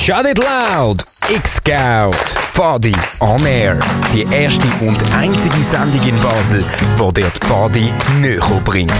Shut 0.00 0.24
It 0.24 0.38
Loud! 0.38 1.02
X-Scout! 1.28 2.14
Pfadi 2.54 2.94
on 3.20 3.44
Air. 3.44 3.78
Die 4.14 4.22
erste 4.22 4.66
und 4.80 4.98
einzige 5.14 5.62
Sendung 5.62 6.02
in 6.08 6.18
Basel, 6.22 6.64
die 6.98 7.20
dir 7.20 7.30
die 7.30 7.46
Pfadi 7.46 7.92
näher 8.18 8.60
bringt. 8.64 8.90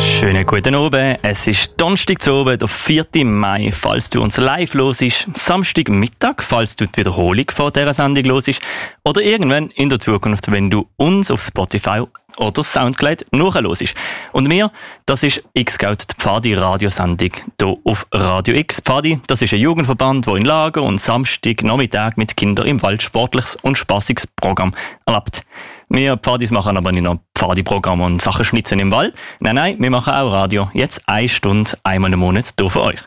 Schönen 0.00 0.46
guten 0.46 0.76
Abend. 0.76 1.18
Es 1.22 1.44
ist 1.48 1.72
Donnerstag 1.76 2.22
zu 2.22 2.32
oben, 2.32 2.56
der 2.56 2.68
4. 2.68 3.24
Mai, 3.24 3.72
falls 3.72 4.08
du 4.10 4.22
uns 4.22 4.36
live 4.36 4.74
los 4.74 5.00
ist, 5.00 5.26
Samstagmittag, 5.34 6.42
falls 6.42 6.76
du 6.76 6.86
die 6.86 6.98
Wiederholung 6.98 7.46
von 7.52 7.72
dieser 7.72 7.92
Sendung 7.92 8.24
los 8.26 8.46
ist, 8.46 8.62
oder 9.02 9.20
irgendwann 9.22 9.70
in 9.70 9.88
der 9.88 9.98
Zukunft, 9.98 10.52
wenn 10.52 10.70
du 10.70 10.88
uns 10.98 11.32
auf 11.32 11.42
Spotify 11.42 12.04
oder 12.36 12.64
Soundcloud 12.64 13.26
nachhörst. 13.32 13.94
Und 14.32 14.48
mir, 14.48 14.70
das 15.06 15.22
ist 15.22 15.42
X-Scout, 15.54 15.96
die 16.10 16.14
Pfadi-Radiosendung 16.18 17.30
hier 17.60 17.76
auf 17.84 18.06
Radio 18.12 18.54
X. 18.54 18.80
Pfadi, 18.80 19.20
das 19.26 19.42
ist 19.42 19.52
ein 19.52 19.60
Jugendverband, 19.60 20.26
der 20.26 20.36
in 20.36 20.44
Lager 20.44 20.82
und 20.82 21.00
Samstag 21.00 21.62
Nachmittag 21.62 22.16
mit 22.16 22.36
Kindern 22.36 22.66
im 22.66 22.82
Wald 22.82 23.02
sportliches 23.02 23.56
und 23.56 23.78
spaßiges 23.78 24.26
Programm 24.26 24.74
erlebt. 25.06 25.42
Wir 25.88 26.16
Pfadis 26.16 26.52
machen 26.52 26.76
aber 26.76 26.92
nicht 26.92 27.02
nur 27.02 27.18
Pfadi-Programme 27.34 28.04
und 28.04 28.22
Sachen 28.22 28.44
schnitzen 28.44 28.78
im 28.78 28.92
Wald. 28.92 29.14
Nein, 29.40 29.56
nein, 29.56 29.76
wir 29.80 29.90
machen 29.90 30.14
auch 30.14 30.30
Radio. 30.30 30.70
Jetzt 30.72 31.02
eine 31.08 31.28
Stunde, 31.28 31.72
einmal 31.82 32.12
im 32.12 32.20
Monat 32.20 32.54
hier 32.58 32.70
für 32.70 32.82
euch. 32.82 33.00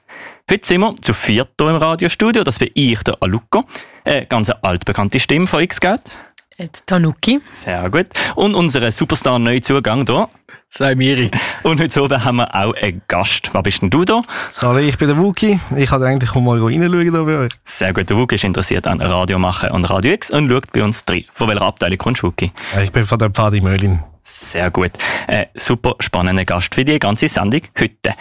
Heute 0.52 0.68
sind 0.68 0.82
wir 0.82 0.94
zu 1.02 1.14
viert 1.14 1.52
hier 1.58 1.70
im 1.70 1.78
Radiostudio. 1.78 2.44
Das 2.44 2.60
bin 2.60 2.72
ich, 2.74 3.02
der 3.04 3.16
Aluko. 3.22 3.64
Eine 4.04 4.26
ganz 4.26 4.50
altbekannte 4.50 5.22
Stimme 5.22 5.48
von 5.48 5.64
X-Scout. 5.64 6.12
Jetzt 6.58 6.86
Tanuki. 6.86 7.42
Sehr 7.52 7.90
gut. 7.90 8.08
Und 8.36 8.54
unseren 8.54 8.92
Superstar 8.92 9.40
Neuzugang 9.40 10.06
hier. 10.06 10.30
Sei 10.70 10.96
Miri. 10.96 11.32
Und 11.64 11.80
heute 11.80 12.04
oben 12.04 12.24
haben 12.24 12.38
wir 12.38 12.54
auch 12.54 12.74
einen 12.76 13.02
Gast. 13.08 13.50
Wer 13.54 13.64
bist 13.64 13.82
denn 13.82 13.90
du 13.90 14.04
da? 14.04 14.24
Sorry, 14.52 14.90
ich 14.90 14.98
bin 14.98 15.08
der 15.08 15.18
Wuki. 15.18 15.60
Ich 15.76 15.92
wollte 15.92 16.06
eigentlich 16.06 16.34
mal 16.36 16.62
reinschauen 16.62 17.14
da 17.14 17.24
bei 17.24 17.38
euch. 17.38 17.52
Sehr 17.66 17.94
gut. 17.94 18.10
Der 18.10 18.18
Wuki 18.18 18.36
ist 18.36 18.44
interessiert 18.44 18.88
an 18.88 19.02
Radio 19.02 19.40
machen 19.40 19.72
und 19.72 19.86
Radio 19.86 20.14
X 20.14 20.30
und 20.32 20.50
schaut 20.50 20.72
bei 20.72 20.84
uns 20.84 21.06
drei. 21.06 21.26
Von 21.34 21.48
welcher 21.48 21.64
Abteilung 21.64 21.98
kommst 21.98 22.22
du, 22.22 22.28
Wuki? 22.28 22.52
Ich 22.82 22.92
bin 22.92 23.06
von 23.06 23.20
der 23.20 23.30
Pfadi 23.30 23.62
Möhlin. 23.62 24.04
Sehr 24.24 24.72
gut. 24.72 24.92
Äh, 25.28 25.46
super 25.56 25.96
spannender 26.00 26.46
Gast 26.46 26.74
für 26.74 26.86
die 26.86 27.00
ganze 27.00 27.30
Sendung 27.30 27.62
heute. 27.80 28.16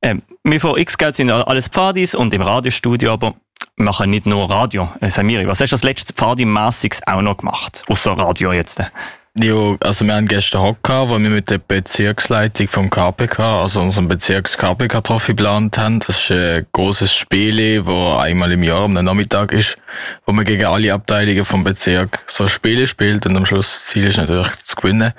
Äh, 0.00 0.16
wir 0.44 0.60
von 0.60 0.78
X-Geld 0.78 1.16
sind 1.16 1.28
ja 1.28 1.42
alles 1.42 1.68
Pfadis 1.68 2.14
und 2.14 2.32
im 2.32 2.42
Radiostudio, 2.42 3.12
aber 3.12 3.34
machen 3.76 4.10
nicht 4.10 4.26
nur 4.26 4.50
Radio. 4.50 4.90
Äh, 5.00 5.10
Samiri, 5.10 5.46
was 5.46 5.60
hast 5.60 5.70
du 5.70 5.74
als 5.74 5.84
letztes 5.84 6.16
Pfadi-mässiges 6.16 7.06
auch 7.06 7.22
noch 7.22 7.36
gemacht? 7.36 7.84
Außer 7.88 8.12
Radio 8.12 8.52
jetzt. 8.52 8.80
Ja, 9.38 9.76
also 9.80 10.06
wir 10.06 10.14
haben 10.14 10.28
gestern 10.28 10.62
Hock 10.62 10.82
gehabt, 10.82 11.10
wo 11.10 11.18
wir 11.18 11.28
mit 11.28 11.50
der 11.50 11.58
Bezirksleitung 11.58 12.68
vom 12.68 12.88
KPK, 12.88 13.60
also 13.60 13.82
unserem 13.82 14.08
Bezirks 14.08 14.56
KPK 14.56 15.02
Trophy 15.02 15.32
geplant 15.32 15.76
haben. 15.76 16.00
Das 16.00 16.18
ist 16.20 16.30
ein 16.30 16.66
großes 16.72 17.12
Spiel, 17.12 17.84
wo 17.84 18.14
einmal 18.14 18.50
im 18.52 18.62
Jahr 18.62 18.84
am 18.84 18.94
Nachmittag 18.94 19.52
ist, 19.52 19.76
wo 20.24 20.32
man 20.32 20.46
gegen 20.46 20.64
alle 20.64 20.94
Abteilungen 20.94 21.44
vom 21.44 21.64
Bezirk 21.64 22.20
so 22.26 22.48
Spiele 22.48 22.86
spielt 22.86 23.26
und 23.26 23.36
am 23.36 23.44
Schluss 23.44 23.72
das 23.72 23.84
Ziel 23.88 24.06
ist 24.06 24.16
natürlich 24.16 24.52
zu 24.52 24.74
gewinnen. 24.74 25.12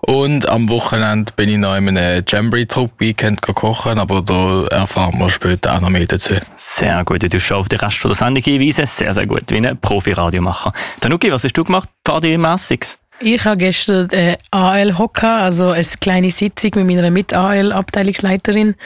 Und 0.00 0.48
am 0.48 0.68
Wochenende 0.68 1.32
bin 1.36 1.48
ich 1.48 1.58
noch 1.58 1.76
in 1.76 1.96
einem 1.96 2.24
Jamboree-Trupp-Weekend 2.26 3.40
kochen, 3.40 4.00
aber 4.00 4.22
da 4.22 4.66
erfahren 4.66 5.16
wir 5.16 5.30
später 5.30 5.76
auch 5.76 5.80
noch 5.80 5.90
mehr 5.90 6.06
dazu. 6.06 6.34
Sehr 6.56 7.04
gut, 7.04 7.22
du 7.22 7.40
schon 7.40 7.58
auf 7.58 7.68
den 7.68 7.78
Rest 7.78 7.98
von 7.98 8.10
der 8.10 8.16
Sendung 8.16 8.42
hinweisen. 8.42 8.86
Sehr, 8.86 9.14
sehr 9.14 9.28
gut, 9.28 9.44
wie 9.48 9.64
ein 9.64 9.78
Profi-Radiomacher. 9.80 10.72
Tanuki, 11.00 11.30
was 11.30 11.44
hast 11.44 11.52
du 11.52 11.62
gemacht? 11.62 11.88
Party-mässiges? 12.02 12.99
Ich 13.22 13.44
habe 13.44 13.58
gestern 13.58 14.08
äh, 14.10 14.38
AL 14.50 14.96
Hocker, 14.96 15.42
also 15.42 15.68
eine 15.70 15.84
kleine 16.00 16.30
Sitzung 16.30 16.70
mit 16.76 16.86
meiner 16.86 17.10
Mit-AL-Abteilungsleiterin 17.10 18.76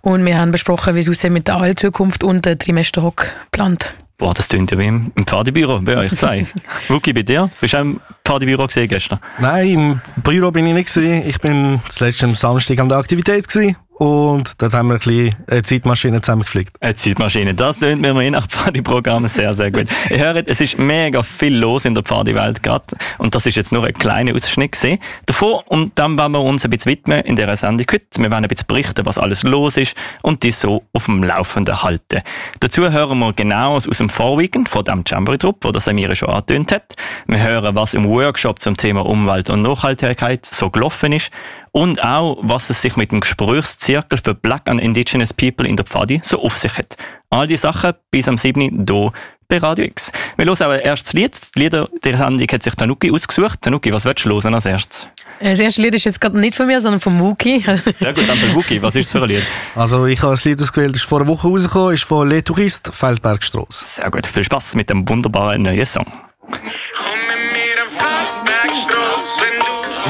und 0.00 0.26
wir 0.26 0.36
haben 0.36 0.50
besprochen, 0.50 0.96
wie 0.96 0.98
es 0.98 1.08
aussieht 1.08 1.30
mit 1.30 1.46
der 1.46 1.56
AL-Zukunft 1.58 2.24
und 2.24 2.44
der 2.44 2.58
Trimester-Hock 2.58 3.30
plant. 3.52 3.94
Boah, 4.18 4.34
das 4.34 4.48
klingt 4.48 4.72
ja 4.72 4.78
wie 4.78 4.86
im, 4.86 5.12
Pfadebüro 5.26 5.80
bei 5.80 5.96
euch 5.96 6.16
zwei. 6.16 6.44
Wuki, 6.88 7.12
bei 7.12 7.22
dir? 7.22 7.50
Bist 7.60 7.74
du 7.74 7.78
auch 7.78 7.82
im 7.82 8.00
Pfadebüro 8.24 8.66
gesehen 8.66 8.88
gestern? 8.88 9.20
Nein, 9.38 9.68
im 9.68 10.00
Büro 10.22 10.50
bin 10.50 10.66
ich 10.66 10.74
nicht 10.74 10.92
gewesen. 10.92 11.28
Ich 11.28 11.38
bin 11.38 11.80
das 11.86 12.00
letzte 12.00 12.34
Samstag 12.34 12.80
an 12.80 12.88
der 12.88 12.98
Aktivität 12.98 13.46
gewesen. 13.46 13.76
Und 13.96 14.54
dort 14.58 14.74
haben 14.74 14.88
wir 14.88 14.94
ein 14.94 14.98
bisschen 14.98 15.36
eine 15.46 15.62
Zeitmaschine 15.62 16.20
zusammengeflickt. 16.20 16.76
Eine 16.82 16.96
Zeitmaschine, 16.96 17.54
das 17.54 17.78
tönt 17.78 18.00
mir 18.00 18.20
je 18.22 18.30
nach 18.30 18.48
Partyprogramm 18.48 19.28
sehr, 19.28 19.54
sehr 19.54 19.70
gut. 19.70 19.86
Ihr 20.10 20.18
hört, 20.18 20.48
es 20.48 20.60
ist 20.60 20.78
mega 20.78 21.22
viel 21.22 21.54
los 21.54 21.84
in 21.84 21.94
der 21.94 22.02
Partywelt 22.02 22.62
gerade. 22.62 22.84
Und 23.18 23.36
das 23.36 23.46
ist 23.46 23.54
jetzt 23.54 23.72
nur 23.72 23.84
ein 23.84 23.94
kleiner 23.94 24.34
Ausschnitt 24.34 24.72
gesehen. 24.72 24.98
Davor, 25.26 25.62
und 25.68 25.96
dann 25.96 26.18
wollen 26.18 26.32
wir 26.32 26.40
uns 26.40 26.64
ein 26.64 26.70
bisschen 26.70 26.90
widmen 26.90 27.20
in 27.20 27.36
dieser 27.36 27.56
Sendung 27.56 27.86
heute. 27.92 28.04
Wir 28.16 28.30
wollen 28.32 28.44
ein 28.44 28.48
bisschen 28.48 28.66
berichten, 28.66 29.06
was 29.06 29.16
alles 29.16 29.44
los 29.44 29.76
ist 29.76 29.94
und 30.22 30.42
die 30.42 30.50
so 30.50 30.82
auf 30.92 31.04
dem 31.04 31.22
Laufenden 31.22 31.82
halten. 31.84 32.22
Dazu 32.58 32.90
hören 32.90 33.18
wir 33.20 33.32
genau 33.32 33.76
aus 33.76 33.84
dem 33.84 34.08
Vorweekend 34.08 34.68
von 34.68 34.84
dem 34.84 35.04
Jamboree-Trupp, 35.06 35.58
wo 35.62 35.70
das 35.70 35.84
Samira 35.84 36.16
schon 36.16 36.30
angetönt 36.30 36.72
hat. 36.72 36.96
Wir 37.28 37.42
hören, 37.42 37.76
was 37.76 37.94
im 37.94 38.08
Workshop 38.08 38.58
zum 38.58 38.76
Thema 38.76 39.06
Umwelt 39.06 39.50
und 39.50 39.62
Nachhaltigkeit 39.62 40.44
so 40.46 40.68
gelaufen 40.68 41.12
ist 41.12 41.30
und 41.74 42.02
auch, 42.04 42.38
was 42.40 42.70
es 42.70 42.80
sich 42.80 42.96
mit 42.96 43.10
dem 43.10 43.20
Gesprächszirkel 43.20 44.20
für 44.22 44.32
Black 44.32 44.70
and 44.70 44.80
Indigenous 44.80 45.34
People 45.34 45.66
in 45.66 45.76
der 45.76 45.84
Pfadi 45.84 46.20
so 46.22 46.40
auf 46.40 46.56
sich 46.56 46.78
hat. 46.78 46.96
All 47.30 47.48
die 47.48 47.56
Sachen 47.56 47.94
bis 48.12 48.28
am 48.28 48.38
7. 48.38 48.86
hier 48.88 49.12
bei 49.48 49.58
Radio 49.58 49.84
X. 49.84 50.12
Wir 50.36 50.46
hören 50.46 50.54
auch 50.54 50.68
ein 50.68 50.80
erstes 50.80 51.12
Lied. 51.14 51.32
Die 51.56 51.62
Lieder 51.62 51.88
der 52.04 52.16
Sendung 52.16 52.46
hat 52.46 52.62
sich 52.62 52.74
Tanuki 52.76 53.10
ausgesucht. 53.10 53.60
Tanuki, 53.60 53.92
was 53.92 54.04
willst 54.04 54.24
du 54.24 54.30
hören 54.30 54.54
als 54.54 54.66
erstes? 54.66 55.08
Das 55.40 55.58
erste 55.58 55.82
Lied 55.82 55.96
ist 55.96 56.04
jetzt 56.04 56.20
gerade 56.20 56.38
nicht 56.38 56.54
von 56.54 56.68
mir, 56.68 56.80
sondern 56.80 57.00
von 57.00 57.18
Wuki. 57.18 57.58
Sehr 57.98 58.14
gut, 58.14 58.28
dann 58.28 58.38
von 58.38 58.54
Wuki. 58.54 58.80
Was 58.80 58.94
ist 58.94 59.06
es 59.06 59.12
für 59.12 59.22
ein 59.22 59.28
Lied? 59.28 59.42
Also 59.74 60.06
ich 60.06 60.22
habe 60.22 60.34
das 60.34 60.44
Lied 60.44 60.62
ausgewählt, 60.62 60.94
das 60.94 61.02
ist 61.02 61.08
vor 61.08 61.20
einer 61.20 61.28
Woche 61.28 61.48
rausgekommen, 61.48 61.94
ist 61.94 62.04
von 62.04 62.28
Le 62.28 62.44
Touriste, 62.44 62.92
Feldbergstrasse. 62.92 63.84
Sehr 63.84 64.10
gut, 64.12 64.28
viel 64.28 64.44
Spaß 64.44 64.76
mit 64.76 64.90
dem 64.90 65.08
wunderbaren 65.08 65.62
neuen 65.62 65.84
Song. 65.84 66.06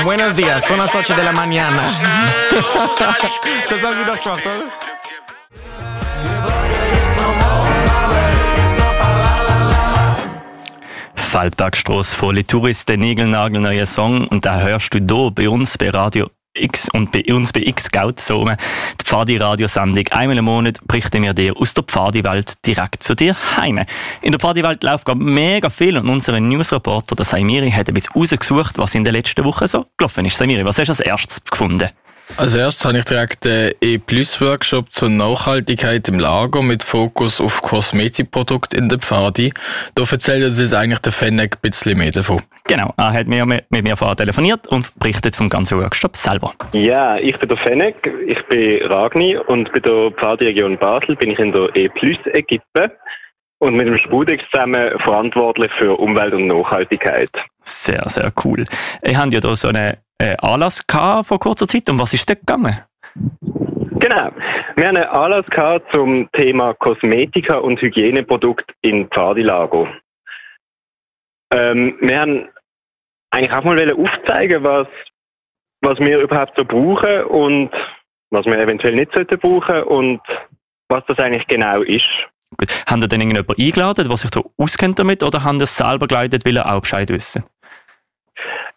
Buenos 0.04 0.34
días, 0.34 0.64
son 0.66 0.76
las 0.76 0.94
8 0.94 1.14
de 1.14 1.24
la 1.24 1.32
mañana. 1.32 1.82
das 3.70 3.82
haben 3.82 3.96
Sie 3.96 4.04
doch 4.04 4.22
gemacht, 4.22 4.42
oder? 4.44 4.70
Feldbergstrasse 11.14 12.14
volle 12.14 12.46
Touristen, 12.46 13.00
Nigelnagel, 13.00 13.60
neuer 13.60 13.86
Song. 13.86 14.28
Und 14.28 14.44
da 14.44 14.60
hörst 14.60 14.92
du 14.92 14.98
hier 14.98 15.30
bei 15.30 15.48
uns 15.48 15.78
bei 15.78 15.88
Radio 15.88 16.28
X 16.54 16.88
und 16.92 17.10
bei 17.12 17.24
uns 17.32 17.52
bei 17.52 17.60
X-Scout 17.60 18.14
so 18.18 18.48
die 18.48 19.04
Pfadi-Radiosendung. 19.04 20.06
Einmal 20.08 20.38
im 20.38 20.44
Monat 20.44 20.78
berichten 20.86 21.22
wir 21.22 21.34
dir 21.34 21.56
aus 21.56 21.74
der 21.74 21.82
Pfadi-Welt 21.84 22.64
direkt 22.64 23.02
zu 23.02 23.14
dir 23.14 23.36
heim. 23.56 23.84
In 24.22 24.32
der 24.32 24.38
Pfadi-Welt 24.38 24.82
läuft 24.84 25.04
gerade 25.04 25.20
mega 25.20 25.68
viel 25.68 25.96
und 25.96 26.08
unser 26.08 26.38
Newsreporter, 26.38 27.16
der 27.16 27.24
Saimiri, 27.24 27.70
hat 27.72 27.88
ein 27.88 27.94
bisschen 27.94 28.14
rausgesucht, 28.14 28.78
was 28.78 28.94
in 28.94 29.04
der 29.04 29.12
letzten 29.12 29.44
Woche 29.44 29.66
so 29.66 29.86
gelaufen 29.96 30.24
ist. 30.24 30.38
Saimiri, 30.38 30.64
was 30.64 30.78
hast 30.78 30.86
du 30.86 30.92
als 30.92 31.00
erstes 31.00 31.44
gefunden? 31.44 31.90
Als 32.36 32.54
erstes 32.54 32.84
habe 32.84 32.98
ich 32.98 33.04
direkt 33.04 33.44
den 33.44 33.74
E-Plus-Workshop 33.80 34.92
zur 34.92 35.10
Nachhaltigkeit 35.10 36.08
im 36.08 36.18
Lager 36.18 36.62
mit 36.62 36.82
Fokus 36.82 37.40
auf 37.40 37.62
Kosmetikprodukte 37.62 38.76
in 38.76 38.88
der 38.88 38.98
Pfadi. 38.98 39.52
Da 39.94 40.04
erzählt 40.04 40.44
uns 40.44 40.72
eigentlich 40.72 41.00
der 41.00 41.12
Fennec 41.12 41.56
ein 41.56 41.60
bisschen 41.60 41.98
mehr 41.98 42.12
davon. 42.12 42.42
Genau, 42.66 42.94
er 42.96 43.12
hat 43.12 43.26
mir 43.26 43.44
mit 43.44 43.70
mir 43.70 43.96
vorher 43.96 44.16
telefoniert 44.16 44.66
und 44.68 44.94
berichtet 44.98 45.36
vom 45.36 45.50
ganzen 45.50 45.78
Workshop 45.78 46.16
selber. 46.16 46.54
Ja, 46.72 47.16
ich 47.18 47.38
bin 47.38 47.48
der 47.50 47.58
Fennec, 47.58 47.96
ich 48.26 48.42
bin 48.46 48.82
Ragni 48.86 49.36
und 49.36 49.70
bei 49.72 49.80
der 49.80 50.10
Pfadi-Region 50.12 50.78
Basel 50.78 51.14
bin 51.16 51.30
ich 51.30 51.38
in 51.38 51.52
der 51.52 51.74
E-Plus-Equipe 51.76 52.90
und 53.58 53.76
mit 53.76 53.86
dem 53.86 53.98
Spudex 53.98 54.42
zusammen 54.50 54.98
verantwortlich 55.00 55.70
für 55.72 55.98
Umwelt 55.98 56.32
und 56.32 56.46
Nachhaltigkeit. 56.46 57.30
Sehr, 57.64 58.02
sehr 58.08 58.32
cool. 58.44 58.64
Ihr 59.02 59.18
habt 59.18 59.32
ja 59.34 59.40
da 59.40 59.54
so 59.54 59.68
einen 59.68 59.96
äh, 60.18 60.36
Anlass 60.38 60.86
gehabt 60.86 61.28
vor 61.28 61.38
kurzer 61.38 61.68
Zeit. 61.68 61.88
Um 61.90 61.98
was 61.98 62.14
ist 62.14 62.28
dort 62.28 62.40
gegangen? 62.40 62.78
Genau. 64.00 64.30
Wir 64.76 64.88
haben 64.88 64.96
einen 64.96 65.08
Anlass 65.08 65.46
gehabt 65.46 65.92
zum 65.92 66.30
Thema 66.32 66.74
Kosmetika 66.74 67.56
und 67.56 67.80
Hygieneprodukte 67.80 68.72
in 68.82 69.08
Pfadilago. 69.08 69.88
Ähm, 71.50 71.96
wir 72.00 72.20
haben 72.20 72.48
eigentlich 73.34 73.52
auch 73.52 73.64
mal 73.64 73.92
aufzeigen, 73.92 74.62
was, 74.62 74.86
was 75.80 75.98
wir 75.98 76.20
überhaupt 76.20 76.56
so 76.56 76.64
brauchen 76.64 77.24
und 77.24 77.70
was 78.30 78.46
wir 78.46 78.58
eventuell 78.58 78.94
nicht 78.94 79.12
sollten 79.12 79.38
brauchen 79.38 79.82
und 79.84 80.20
was 80.88 81.04
das 81.06 81.18
eigentlich 81.18 81.46
genau 81.46 81.82
ist. 81.82 82.08
Gut. 82.56 82.68
Haben 82.86 83.02
ihr 83.02 83.08
denn 83.08 83.20
irgendjemanden 83.20 83.64
eingeladen, 83.64 84.08
der 84.08 84.16
sich 84.16 84.30
da 84.30 84.42
auskennt 84.56 84.98
damit, 84.98 85.22
oder 85.22 85.42
haben 85.42 85.58
ihr 85.58 85.64
es 85.64 85.76
selber 85.76 86.06
geleitet, 86.06 86.44
weil 86.44 86.54
ihr 86.56 86.66
auch 86.66 86.80
Bescheid 86.80 87.08
wissen? 87.10 87.44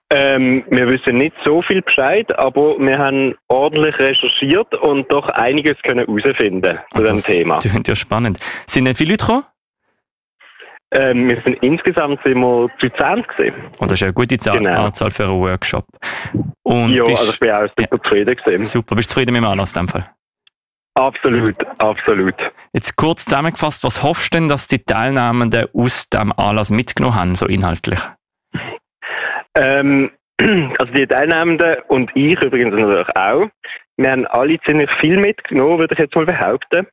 Ähm, 0.09 0.63
wir 0.69 0.87
wissen 0.87 1.17
nicht 1.17 1.35
so 1.43 1.61
viel 1.61 1.81
Bescheid, 1.81 2.37
aber 2.39 2.79
wir 2.79 2.97
haben 2.97 3.35
ordentlich 3.49 3.99
recherchiert 3.99 4.73
und 4.75 5.11
doch 5.11 5.27
einiges 5.27 5.75
können 5.83 6.07
herausfinden 6.07 6.79
zu 6.95 7.03
dem 7.03 7.21
Thema. 7.21 7.55
Das 7.55 7.69
klingt 7.69 7.87
ja 7.89 7.95
spannend. 7.95 8.39
Sind 8.67 8.85
denn 8.85 8.95
viele 8.95 9.11
Leute 9.11 9.25
gekommen? 9.25 9.43
Ähm, 10.91 11.27
wir 11.27 11.41
sind 11.41 11.57
insgesamt 11.61 12.19
sind 12.23 12.39
wir 12.39 12.69
zu 12.79 12.89
20 12.89 13.27
gewesen. 13.27 13.55
Und 13.77 13.91
das 13.91 13.99
ist 13.99 14.03
eine 14.03 14.13
gute 14.13 14.37
Zahl, 14.37 14.57
Genau. 14.57 14.85
Anzahl 14.85 15.11
für 15.11 15.23
einen 15.25 15.41
Workshop. 15.41 15.85
Und 16.63 16.91
ja, 16.91 17.03
bist, 17.03 17.19
also 17.19 17.33
ich 17.33 17.39
bin 17.39 17.51
auch 17.51 17.67
super 17.77 18.01
zufrieden 18.03 18.35
gewesen. 18.35 18.65
super, 18.65 18.95
bist 18.95 19.09
du 19.09 19.13
zufrieden 19.13 19.33
mit 19.33 19.41
dem 19.41 19.47
Anlass 19.49 19.73
in 19.75 19.81
dem 19.81 19.89
Fall? 19.89 20.09
Absolut, 20.95 21.55
absolut. 21.77 22.35
Jetzt 22.73 22.95
kurz 22.95 23.25
zusammengefasst, 23.25 23.83
was 23.83 24.01
hoffst 24.01 24.33
du 24.33 24.37
denn, 24.39 24.47
dass 24.47 24.65
die 24.67 24.79
Teilnehmenden 24.83 25.67
aus 25.73 26.09
dem 26.09 26.31
Anlass 26.31 26.69
mitgenommen 26.71 27.15
haben, 27.15 27.35
so 27.35 27.45
inhaltlich? 27.45 27.99
Ähm, 29.55 30.09
also 30.79 30.93
die 30.93 31.05
Teilnehmenden 31.05 31.77
und 31.89 32.09
ich 32.15 32.41
übrigens 32.41 32.73
natürlich 32.73 33.15
auch, 33.15 33.47
wir 33.97 34.11
haben 34.11 34.25
alle 34.27 34.59
ziemlich 34.61 34.89
viel 34.99 35.17
mitgenommen, 35.17 35.79
würde 35.79 35.93
ich 35.93 35.99
jetzt 35.99 36.15
mal 36.15 36.25
behaupten. 36.25 36.87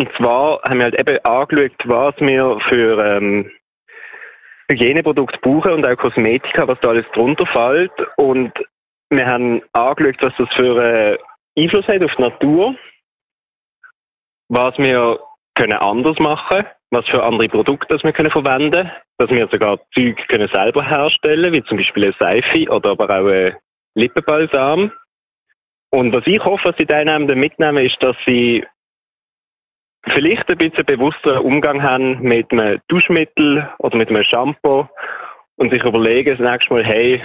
Und 0.00 0.10
zwar 0.16 0.62
haben 0.62 0.78
wir 0.78 0.84
halt 0.84 0.98
eben 0.98 1.22
angeschaut, 1.26 1.76
was 1.84 2.14
wir 2.20 2.58
für 2.70 3.04
ähm, 3.04 3.50
Hygieneprodukte 4.70 5.38
brauchen 5.42 5.72
und 5.72 5.86
auch 5.86 5.96
Kosmetika, 5.98 6.66
was 6.66 6.80
da 6.80 6.88
alles 6.88 7.04
drunter 7.12 7.44
fällt. 7.44 7.92
Und 8.16 8.50
wir 9.10 9.26
haben 9.26 9.60
angeschaut, 9.74 10.16
was 10.22 10.32
das 10.38 10.48
für 10.54 10.82
einen 10.82 11.18
Einfluss 11.58 11.86
hat 11.86 12.02
auf 12.02 12.16
die 12.16 12.22
Natur, 12.22 12.74
was 14.48 14.78
wir 14.78 15.20
können 15.54 15.74
anders 15.74 16.18
machen 16.18 16.64
was 16.92 17.06
für 17.06 17.22
andere 17.22 17.48
Produkte 17.48 17.86
das 17.90 18.02
wir 18.02 18.12
können 18.12 18.30
verwenden 18.30 18.90
dass 19.18 19.28
wir 19.28 19.46
sogar 19.48 19.78
Zeug 19.92 20.16
können 20.28 20.48
selber 20.48 20.82
herstellen 20.82 21.52
wie 21.52 21.62
zum 21.64 21.76
Beispiel 21.76 22.04
eine 22.04 22.14
Seife 22.18 22.70
oder 22.70 22.92
aber 22.92 23.04
auch 23.04 23.26
ein 23.26 23.54
Lippenbalsam. 23.96 24.92
Und 25.90 26.14
was 26.14 26.26
ich 26.26 26.42
hoffe, 26.42 26.68
dass 26.68 26.76
die 26.76 26.86
Teilnehmenden 26.86 27.38
mitnehmen, 27.38 27.84
ist, 27.84 28.02
dass 28.02 28.16
sie 28.26 28.64
vielleicht 30.08 30.48
ein 30.50 30.58
bisschen 30.58 30.84
bewussteren 30.84 31.44
Umgang 31.44 31.82
haben 31.82 32.20
mit 32.20 32.50
einem 32.52 32.80
Duschmittel 32.88 33.68
oder 33.78 33.96
mit 33.96 34.08
einem 34.08 34.24
Shampoo 34.24 34.88
und 35.56 35.72
sich 35.72 35.84
überlegen 35.84 36.36
das 36.36 36.50
nächste 36.50 36.72
Mal, 36.72 36.84
hey, 36.84 37.22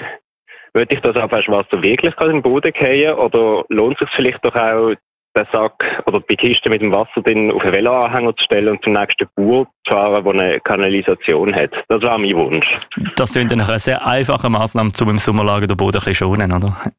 würde 0.73 0.93
ich 0.93 1.01
das 1.01 1.15
Abwaschwasser 1.15 1.81
wirklich 1.81 2.15
gerade 2.15 2.31
in 2.31 2.37
den 2.37 2.43
Boden 2.43 2.73
gehen 2.73 3.13
oder 3.15 3.63
lohnt 3.69 3.95
es 3.95 4.07
sich 4.07 4.15
vielleicht 4.15 4.45
doch 4.45 4.55
auch, 4.55 4.93
den 5.35 5.45
Sack 5.51 6.01
oder 6.05 6.21
die 6.21 6.35
Kiste 6.35 6.69
mit 6.69 6.81
dem 6.81 6.91
Wasser 6.91 7.21
drin 7.21 7.51
auf 7.51 7.61
einen 7.63 7.73
Veloanhänger 7.73 8.35
zu 8.35 8.43
stellen 8.45 8.69
und 8.69 8.83
zum 8.83 8.93
nächsten 8.93 9.27
Bauer 9.35 9.67
zu 9.85 9.93
fahren, 9.93 10.23
der 10.23 10.33
eine 10.33 10.59
Kanalisation 10.61 11.53
hat. 11.53 11.71
Das 11.89 12.01
war 12.03 12.17
mein 12.17 12.35
Wunsch. 12.35 12.67
Das 13.15 13.33
sind 13.33 13.51
dann 13.51 13.61
eine 13.61 13.79
sehr 13.79 14.05
einfache 14.05 14.49
Maßnahme, 14.49 14.91
um 15.01 15.09
im 15.09 15.17
Sommerlager 15.17 15.67
den 15.67 15.77
Boden 15.77 15.97
ein 15.97 16.05
bisschen 16.05 16.15
schonen, 16.15 16.51
oder? 16.51 16.91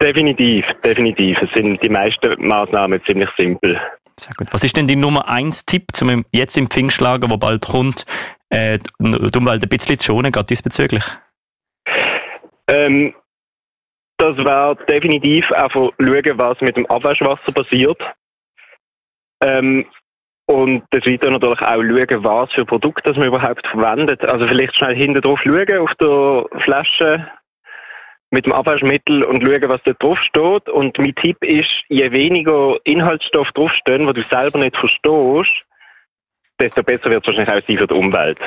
Definitiv, 0.00 0.64
definitiv. 0.84 1.42
Es 1.42 1.50
sind 1.52 1.82
die 1.82 1.88
meisten 1.88 2.34
Maßnahmen 2.46 3.04
ziemlich 3.04 3.28
simpel. 3.36 3.78
Sehr 4.20 4.34
gut. 4.36 4.48
Was 4.50 4.62
ist 4.62 4.76
denn 4.76 4.86
die 4.86 4.96
Nummer 4.96 5.28
1 5.28 5.64
Tipp 5.64 5.88
zum 5.94 6.26
jetzt 6.30 6.58
im 6.58 6.68
Pfingstlager, 6.68 7.30
wo 7.30 7.38
bald 7.38 7.66
kommt, 7.66 8.04
äh, 8.50 8.78
die 8.98 9.38
Umwelt 9.38 9.62
ein 9.62 9.68
bisschen 9.68 9.98
zu 9.98 10.06
schonen, 10.06 10.30
gerade 10.30 10.46
diesbezüglich? 10.46 11.04
Ähm, 12.68 13.14
das 14.18 14.36
wäre 14.36 14.76
definitiv 14.88 15.50
einfach 15.52 15.90
schauen, 15.96 16.36
was 16.36 16.60
mit 16.60 16.76
dem 16.76 16.84
Abwaschwasser 16.86 17.52
passiert. 17.52 17.98
Ähm, 19.42 19.86
und 20.46 20.82
des 20.92 21.06
Weiteren 21.06 21.32
natürlich 21.32 21.62
auch 21.62 21.82
schauen, 21.82 22.24
was 22.24 22.52
für 22.52 22.66
Produkte 22.66 23.12
man 23.14 23.28
überhaupt 23.28 23.66
verwendet. 23.68 24.22
Also 24.24 24.46
vielleicht 24.46 24.76
schnell 24.76 24.94
hinten 24.94 25.22
drauf 25.22 25.40
schauen 25.46 25.80
auf 25.80 25.94
der 25.94 26.44
Flasche 26.60 27.26
mit 28.30 28.46
dem 28.46 28.52
Abwaschmittel 28.52 29.24
und 29.24 29.42
schauen, 29.42 29.68
was 29.68 29.82
da 29.84 29.92
drauf 29.92 30.18
steht. 30.20 30.68
Und 30.68 30.98
mein 30.98 31.14
Tipp 31.16 31.42
ist, 31.44 31.70
je 31.88 32.10
weniger 32.12 32.76
Inhaltsstoff 32.84 33.50
draufstehen, 33.52 34.06
wo 34.06 34.12
du 34.12 34.22
selber 34.22 34.58
nicht 34.58 34.76
verstehst, 34.76 35.64
desto 36.60 36.82
besser 36.82 37.10
wird 37.10 37.26
es 37.26 37.26
wahrscheinlich 37.26 37.48
auch 37.48 37.66
sein 37.66 37.78
für 37.78 37.86
die 37.86 37.94
Umwelt. 37.94 38.38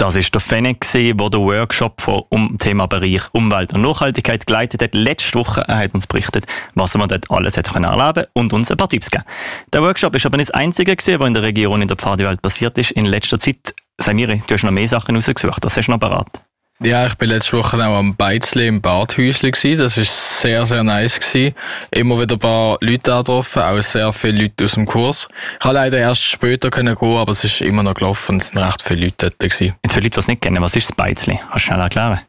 Das 0.00 0.14
ist 0.14 0.32
der 0.32 0.40
Fennec, 0.40 0.86
der 0.92 1.12
den 1.12 1.40
Workshop 1.40 2.00
vom 2.00 2.56
Thema 2.60 2.86
Bereich 2.86 3.22
Umwelt 3.32 3.72
und 3.72 3.82
Nachhaltigkeit 3.82 4.46
geleitet 4.46 4.80
hat. 4.80 4.94
Letzte 4.94 5.36
Woche 5.36 5.64
er 5.66 5.78
hat 5.78 5.94
uns 5.94 6.06
berichtet, 6.06 6.46
was 6.74 6.96
man 6.96 7.08
dort 7.08 7.28
alles 7.32 7.56
hat 7.56 7.72
können 7.72 7.84
erleben 7.84 8.24
und 8.32 8.52
uns 8.52 8.70
ein 8.70 8.76
paar 8.76 8.88
Tipps 8.88 9.10
gegeben. 9.10 9.28
Der 9.72 9.82
Workshop 9.82 10.14
ist 10.14 10.24
aber 10.24 10.36
nicht 10.36 10.50
das 10.50 10.54
einzige, 10.54 10.96
was 10.96 11.26
in 11.26 11.34
der 11.34 11.42
Region 11.42 11.82
in 11.82 11.88
der 11.88 11.96
Pfadewelt 11.96 12.40
passiert 12.42 12.78
ist. 12.78 12.92
In 12.92 13.06
letzter 13.06 13.40
Zeit, 13.40 13.74
Samiri, 13.98 14.40
du 14.46 14.54
hast 14.54 14.62
noch 14.62 14.70
mehr 14.70 14.86
Sachen 14.86 15.16
rausgesucht. 15.16 15.64
Was 15.64 15.76
hast 15.76 15.86
du 15.86 15.90
noch 15.90 15.98
parat? 15.98 16.47
Ja, 16.80 17.06
ich 17.06 17.16
bin 17.16 17.30
letzte 17.30 17.56
Woche 17.56 17.76
auch 17.76 17.98
am 17.98 18.14
Beizli 18.14 18.68
im 18.68 18.80
Badhäusli 18.80 19.50
gewesen. 19.50 19.80
Das 19.82 19.98
ist 19.98 20.38
sehr, 20.40 20.64
sehr 20.64 20.84
nice 20.84 21.18
gewesen. 21.18 21.56
Immer 21.90 22.20
wieder 22.20 22.36
ein 22.36 22.38
paar 22.38 22.78
Leute 22.80 23.10
getroffen, 23.10 23.62
auch 23.62 23.80
sehr 23.80 24.12
viele 24.12 24.42
Leute 24.42 24.64
aus 24.64 24.74
dem 24.74 24.86
Kurs. 24.86 25.26
Ich 25.54 25.58
konnte 25.58 25.74
leider 25.74 25.98
erst 25.98 26.22
später 26.22 26.70
gehen, 26.70 26.86
aber 26.86 27.32
es 27.32 27.42
ist 27.42 27.62
immer 27.62 27.82
noch 27.82 27.94
gelaufen 27.94 28.36
und 28.36 28.42
es 28.42 28.48
sind 28.50 28.58
recht 28.58 28.80
viele 28.80 29.06
Leute 29.06 29.16
dort 29.18 29.38
gewesen. 29.40 29.74
Jetzt 29.82 29.92
für 29.92 29.98
Leute, 29.98 30.10
die 30.10 30.18
es 30.20 30.28
nicht 30.28 30.40
kennen, 30.40 30.62
was 30.62 30.76
ist 30.76 30.90
das 30.90 30.96
Beizli? 30.96 31.40
Kannst 31.40 31.54
du 31.54 31.58
schnell 31.58 31.80
erklären? 31.80 32.20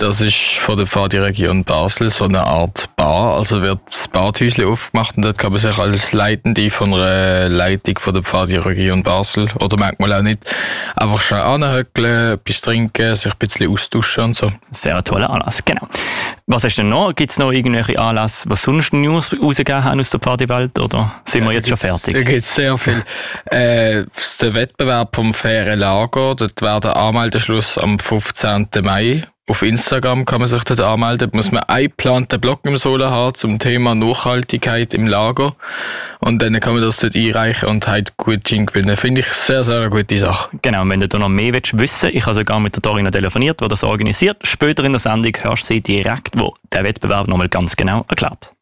Das 0.00 0.22
ist 0.22 0.56
von 0.56 0.78
der 0.78 0.86
Pfadi-Region 0.86 1.62
Basel 1.62 2.08
so 2.08 2.24
eine 2.24 2.42
Art 2.42 2.88
Bar. 2.96 3.36
Also 3.36 3.60
wird 3.60 3.80
das 3.90 4.08
Badhäusle 4.08 4.66
aufgemacht 4.66 5.18
und 5.18 5.26
dort 5.26 5.36
kann 5.36 5.52
man 5.52 5.60
sich 5.60 5.76
als 5.76 6.14
Leitende 6.14 6.70
von 6.70 6.94
einer 6.94 7.50
Leitung 7.50 7.98
von 7.98 8.14
der 8.14 8.22
Pfadi-Region 8.22 9.02
Basel 9.02 9.50
oder 9.56 9.76
manchmal 9.76 10.14
auch 10.14 10.22
nicht 10.22 10.38
einfach 10.96 11.20
schnell 11.20 11.42
anhöckeln, 11.42 12.32
etwas 12.32 12.62
trinken, 12.62 13.14
sich 13.14 13.30
ein 13.30 13.38
bisschen 13.38 13.70
austauschen 13.70 14.24
und 14.24 14.36
so. 14.36 14.50
Sehr 14.70 15.04
toller 15.04 15.28
Anlass, 15.28 15.62
genau. 15.66 15.86
Was 16.46 16.64
hast 16.64 16.78
du 16.78 16.80
denn 16.80 16.88
noch? 16.88 17.14
Gibt 17.14 17.32
es 17.32 17.38
noch 17.38 17.52
irgendwelche 17.52 17.98
Anlässe, 17.98 18.48
was 18.48 18.62
sonst 18.62 18.94
News 18.94 19.36
rausgegeben 19.38 19.84
haben 19.84 20.00
aus 20.00 20.08
der 20.08 20.18
Partywelt 20.18 20.78
oder 20.78 21.12
sind 21.26 21.42
ja, 21.42 21.48
wir 21.50 21.54
jetzt 21.56 21.68
schon 21.68 21.76
fertig? 21.76 22.14
Da 22.14 22.22
gibt 22.22 22.38
es 22.38 22.54
sehr 22.54 22.78
viel. 22.78 23.04
äh, 23.50 24.04
der 24.40 24.54
Wettbewerb 24.54 25.14
vom 25.14 25.34
Fairen 25.34 25.78
Lager, 25.78 26.36
dort 26.36 26.62
wäre 26.62 26.80
der 26.80 26.96
Anmeldeschluss 26.96 27.76
am 27.76 27.98
15. 27.98 28.68
Mai 28.82 29.24
auf 29.50 29.62
Instagram 29.62 30.26
kann 30.26 30.40
man 30.40 30.48
sich 30.48 30.62
dort 30.62 30.78
anmelden. 30.78 31.28
Da 31.30 31.36
muss 31.36 31.50
man 31.50 31.64
einen 31.64 31.88
geplanten 31.88 32.40
Blog 32.40 32.60
im 32.62 32.76
Solo 32.76 33.10
haben 33.10 33.34
zum 33.34 33.58
Thema 33.58 33.96
Nachhaltigkeit 33.96 34.94
im 34.94 35.08
Lager. 35.08 35.56
Und 36.20 36.40
dann 36.40 36.58
kann 36.60 36.74
man 36.74 36.82
das 36.82 36.98
dort 36.98 37.16
einreichen 37.16 37.68
und 37.68 37.88
halt 37.88 38.16
gut 38.16 38.44
gewinnen. 38.44 38.96
Finde 38.96 39.22
ich 39.22 39.26
sehr, 39.26 39.64
sehr 39.64 39.78
eine 39.78 39.90
gute 39.90 40.16
Sache. 40.18 40.56
Genau, 40.62 40.82
und 40.82 40.90
wenn 40.90 41.00
du 41.00 41.18
noch 41.18 41.28
mehr 41.28 41.52
willst 41.52 41.76
wissen 41.76 42.10
ich 42.12 42.24
habe 42.26 42.34
sogar 42.34 42.60
mit 42.60 42.76
der 42.76 42.82
Dorina 42.82 43.10
telefoniert, 43.10 43.60
die 43.60 43.66
das 43.66 43.82
organisiert. 43.82 44.38
Später 44.44 44.84
in 44.84 44.92
der 44.92 45.00
Sendung 45.00 45.32
hörst 45.40 45.64
du 45.64 45.74
sie 45.74 45.80
direkt, 45.80 46.38
wo 46.38 46.54
der 46.72 46.84
Wettbewerb 46.84 47.26
nochmal 47.26 47.48
ganz 47.48 47.74
genau 47.74 48.04
erklärt. 48.08 48.52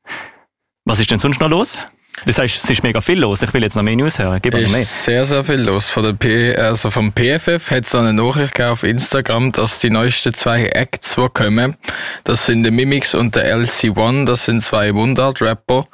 Was 0.86 1.00
ist 1.00 1.10
denn 1.10 1.18
sonst 1.18 1.38
noch 1.38 1.50
los? 1.50 1.76
Du 2.26 2.32
sagst, 2.32 2.62
es 2.62 2.70
ist 2.70 2.82
mega 2.82 3.00
viel 3.00 3.18
los. 3.18 3.42
Ich 3.42 3.52
will 3.52 3.62
jetzt 3.62 3.76
noch 3.76 3.82
mehr 3.82 3.96
News 3.96 4.18
hören. 4.18 4.38
Gib 4.42 4.52
mehr. 4.52 4.62
ist 4.62 5.04
sehr, 5.04 5.24
sehr 5.24 5.44
viel 5.44 5.60
los. 5.60 5.88
Von 5.88 6.02
der 6.02 6.12
P 6.12 6.54
also 6.56 6.90
vom 6.90 7.12
PFF 7.12 7.70
hat 7.70 7.84
es 7.84 7.94
eine 7.94 8.12
Nachricht 8.12 8.60
auf 8.60 8.82
Instagram, 8.82 9.52
dass 9.52 9.78
die 9.78 9.90
neuesten 9.90 10.34
zwei 10.34 10.66
Acts, 10.66 11.14
die 11.14 11.28
kommen, 11.32 11.76
das 12.24 12.46
sind 12.46 12.62
der 12.62 12.72
Mimics 12.72 13.14
und 13.14 13.34
der 13.34 13.56
LC1, 13.56 14.26
das 14.26 14.44
sind 14.44 14.62
zwei 14.62 14.92
Mundart-Rapper, 14.92 15.84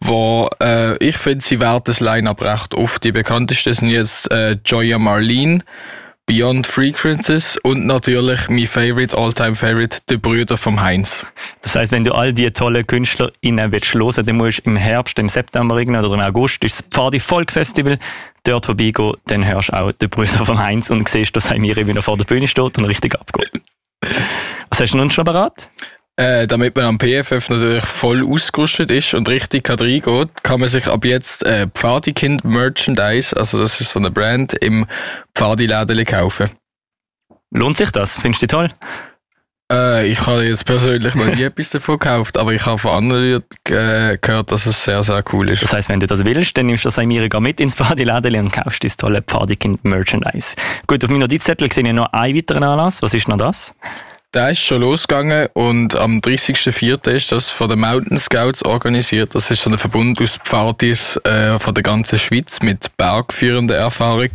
wo 0.00 0.48
äh, 0.62 0.96
ich 0.98 1.16
finde, 1.16 1.44
sie 1.44 1.60
werden 1.60 1.82
das 1.84 2.00
Line-Up 2.00 2.42
recht 2.42 2.74
oft. 2.74 3.04
Die 3.04 3.12
bekanntesten 3.12 3.74
sind 3.74 3.90
jetzt 3.90 4.30
äh, 4.30 4.56
Joya 4.64 4.98
Marlene, 4.98 5.60
Beyond 6.30 6.68
Frequencies 6.68 7.56
und 7.56 7.86
natürlich 7.86 8.48
mein 8.48 8.68
Favorite, 8.68 9.18
Alltime 9.18 9.56
Favorite, 9.56 9.98
die 10.08 10.16
Brüder 10.16 10.56
vom 10.56 10.80
Heinz. 10.80 11.26
Das 11.62 11.74
heißt, 11.74 11.90
wenn 11.90 12.04
du 12.04 12.12
all 12.12 12.32
die 12.32 12.48
tollen 12.52 12.86
KünstlerInnen 12.86 13.72
willst 13.72 13.94
hören, 13.94 14.24
dann 14.24 14.36
musst 14.36 14.58
du 14.58 14.70
im 14.70 14.76
Herbst, 14.76 15.18
im 15.18 15.28
September 15.28 15.74
oder 15.74 16.14
im 16.14 16.20
August 16.20 16.62
ist 16.62 16.78
das 16.78 16.86
Pfadi 16.88 17.18
Folk 17.18 17.50
Festival 17.50 17.98
dort 18.44 18.66
vorbeigehen, 18.66 19.14
dann 19.26 19.44
hörst 19.44 19.70
du 19.70 19.72
auch 19.72 19.90
die 19.90 20.06
Brüder 20.06 20.46
vom 20.46 20.60
Heinz 20.60 20.88
und 20.90 21.08
siehst, 21.08 21.34
dass 21.34 21.50
Heimiri 21.50 21.88
wieder 21.88 22.00
vor 22.00 22.16
der 22.16 22.26
Bühne 22.26 22.46
steht 22.46 22.78
und 22.78 22.84
richtig 22.84 23.16
abgeht. 23.16 23.50
Was 24.68 24.78
hast 24.80 24.94
du 24.94 24.98
nun 24.98 25.10
schon 25.10 25.24
parat? 25.24 25.68
Äh, 26.20 26.46
damit 26.46 26.76
man 26.76 26.84
am 26.84 26.98
PFF 26.98 27.48
natürlich 27.48 27.86
voll 27.86 28.22
ausgerüstet 28.22 28.90
ist 28.90 29.14
und 29.14 29.26
richtig 29.26 29.64
kann 29.64 29.78
reingeht, 29.78 30.28
kann 30.42 30.60
man 30.60 30.68
sich 30.68 30.86
ab 30.86 31.06
jetzt 31.06 31.46
äh, 31.46 31.66
Pfadikind 31.68 32.44
Merchandise, 32.44 33.34
also 33.34 33.58
das 33.58 33.80
ist 33.80 33.92
so 33.92 33.98
eine 33.98 34.10
Brand, 34.10 34.52
im 34.52 34.84
Pfadiläden 35.34 36.04
kaufen. 36.04 36.50
Lohnt 37.50 37.78
sich 37.78 37.90
das? 37.90 38.18
Findest 38.18 38.42
du 38.42 38.46
die 38.46 38.50
toll? 38.50 38.68
Äh, 39.72 40.08
ich 40.08 40.26
habe 40.26 40.44
jetzt 40.44 40.66
persönlich 40.66 41.14
noch 41.14 41.24
nie 41.24 41.42
etwas 41.42 41.70
davon 41.70 41.98
gekauft, 41.98 42.36
aber 42.36 42.52
ich 42.52 42.66
habe 42.66 42.76
von 42.76 42.90
anderen 42.90 43.42
äh, 43.70 44.18
gehört, 44.20 44.52
dass 44.52 44.66
es 44.66 44.84
sehr, 44.84 45.02
sehr 45.02 45.24
cool 45.32 45.48
ist. 45.48 45.62
Das 45.62 45.72
heisst, 45.72 45.88
wenn 45.88 46.00
du 46.00 46.06
das 46.06 46.22
willst, 46.26 46.54
dann 46.58 46.66
nimmst 46.66 46.84
du 46.84 46.88
das 46.88 46.98
Amerika 46.98 47.40
mit 47.40 47.60
ins 47.60 47.74
Pfadiläden 47.74 48.44
und 48.44 48.52
kaufst 48.52 48.84
das 48.84 48.98
tolle 48.98 49.22
Pfadikind 49.22 49.86
Merchandise. 49.86 50.54
Gut, 50.86 51.02
auf 51.02 51.08
meinem 51.08 51.20
Notizzettel 51.20 51.72
sehe 51.72 51.82
ich 51.82 51.94
noch 51.94 52.12
einen 52.12 52.36
weiteren 52.36 52.62
Anlass. 52.62 53.00
Was 53.00 53.14
ist 53.14 53.26
noch 53.26 53.38
das? 53.38 53.74
Der 54.32 54.50
ist 54.50 54.60
schon 54.60 54.82
losgegangen 54.82 55.48
und 55.54 55.96
am 55.96 56.20
30.04. 56.20 57.10
ist 57.10 57.32
das 57.32 57.50
von 57.50 57.68
den 57.68 57.80
Mountain 57.80 58.16
Scouts 58.16 58.64
organisiert. 58.64 59.34
Das 59.34 59.50
ist 59.50 59.62
so 59.62 59.70
ein 59.70 59.76
Verbund 59.76 60.22
aus 60.22 60.36
Pfadis 60.36 61.16
äh, 61.24 61.58
von 61.58 61.74
der 61.74 61.82
ganzen 61.82 62.16
Schweiz 62.16 62.62
mit 62.62 62.96
bergführender 62.96 63.74
Erfahrung, 63.74 64.28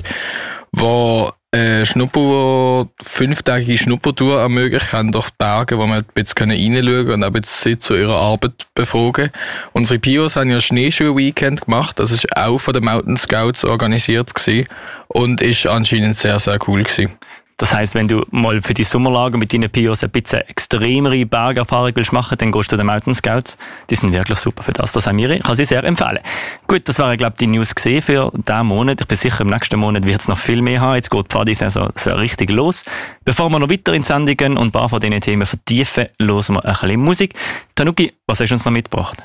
wo 0.73 1.31
äh, 1.51 1.85
Schnupper, 1.85 2.89
fünftägige 3.01 3.77
Schnuppertour 3.77 4.41
ermöglicht 4.41 4.91
haben 4.91 5.13
durch 5.13 5.29
Berge, 5.29 5.77
wo 5.77 5.85
man 5.85 5.99
ein 5.99 6.05
bisschen 6.13 6.51
reinschauen 6.51 7.11
und 7.11 7.23
auch 7.23 7.27
ein 7.27 7.41
bisschen 7.41 7.79
zu 7.79 7.95
ihrer 7.95 8.19
Arbeit 8.19 8.67
befragen. 8.75 9.31
Unsere 9.71 9.99
Pios 9.99 10.35
haben 10.35 10.49
ja 10.49 10.59
Schneeschuh-Weekend 10.59 11.61
gemacht, 11.61 11.99
das 11.99 12.11
ist 12.11 12.35
auch 12.35 12.57
von 12.57 12.73
den 12.73 12.83
Mountain 12.83 13.15
Scouts 13.15 13.63
organisiert 13.63 14.35
gewesen 14.35 14.67
und 15.07 15.41
ist 15.41 15.65
anscheinend 15.65 16.17
sehr, 16.17 16.37
sehr 16.41 16.59
cool 16.67 16.83
gewesen. 16.83 17.17
Das 17.57 17.73
heißt, 17.73 17.95
wenn 17.95 18.09
du 18.09 18.25
mal 18.31 18.61
für 18.61 18.73
die 18.73 18.83
Sommerlager 18.83 19.37
mit 19.37 19.53
deinen 19.53 19.69
Pios 19.69 20.03
ein 20.03 20.09
bisschen 20.09 20.41
extremere 20.41 21.25
Bergerfahrung 21.25 21.91
willst 21.95 22.11
machen, 22.11 22.37
dann 22.37 22.51
gehst 22.51 22.69
du 22.71 22.75
zu 22.75 22.77
den 22.77 22.85
Mountain 22.85 23.15
Scouts. 23.15 23.57
Die 23.89 23.95
sind 23.95 24.11
wirklich 24.11 24.39
super 24.39 24.61
für 24.61 24.73
das. 24.73 24.91
Das 24.91 25.07
haben 25.07 25.17
wir, 25.17 25.39
kann 25.39 25.55
sie 25.55 25.63
sehr 25.63 25.83
empfehlen. 25.85 26.19
Gut, 26.67 26.87
das 26.89 26.99
wäre, 26.99 27.15
glaube 27.15 27.35
ich, 27.35 27.39
die 27.39 27.47
News 27.47 27.73
gesehen 27.73 28.01
für 28.01 28.29
diesen 28.35 28.65
Monat. 28.65 28.99
Ich 28.99 29.07
bin 29.07 29.17
sicher, 29.17 29.41
im 29.41 29.51
nächsten 29.51 29.79
Monat 29.79 30.03
wird 30.03 30.19
es 30.19 30.27
noch 30.27 30.37
viel 30.37 30.61
mehr 30.61 30.81
haben. 30.81 30.95
Jetzt 30.95 31.09
geht 31.09 31.23
die 31.23 31.29
Pfadi-Saison 31.29 31.93
so 31.95 32.13
richtig 32.15 32.49
los. 32.49 32.83
Bevor 33.23 33.49
wir 33.49 33.59
noch 33.59 33.69
weiter 33.69 33.93
in 33.93 34.03
Sendungen 34.03 34.57
und 34.57 34.67
ein 34.67 34.71
paar 34.71 34.89
von 34.89 34.99
diesen 34.99 35.21
Themen 35.21 35.45
vertiefen, 35.45 36.07
hören 36.19 36.55
wir 36.55 36.65
ein 36.65 36.73
bisschen 36.73 36.99
Musik. 36.99 37.35
Tanuki, 37.75 38.13
was 38.27 38.41
hast 38.41 38.49
du 38.49 38.55
uns 38.55 38.65
noch 38.65 38.73
mitgebracht? 38.73 39.23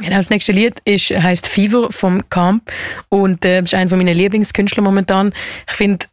Genau, 0.00 0.16
das 0.16 0.30
nächste 0.30 0.52
Lied 0.52 0.80
ist, 0.84 1.10
heißt 1.10 1.46
Fever 1.46 1.90
vom 1.90 2.28
Camp 2.28 2.70
und 3.10 3.44
äh, 3.44 3.62
ist 3.62 3.74
einer 3.74 3.88
von 3.88 3.98
meinen 3.98 4.16
Lieblingskünstler 4.16 4.82
momentan. 4.82 5.32
Ich 5.68 5.74
finde, 5.74 6.06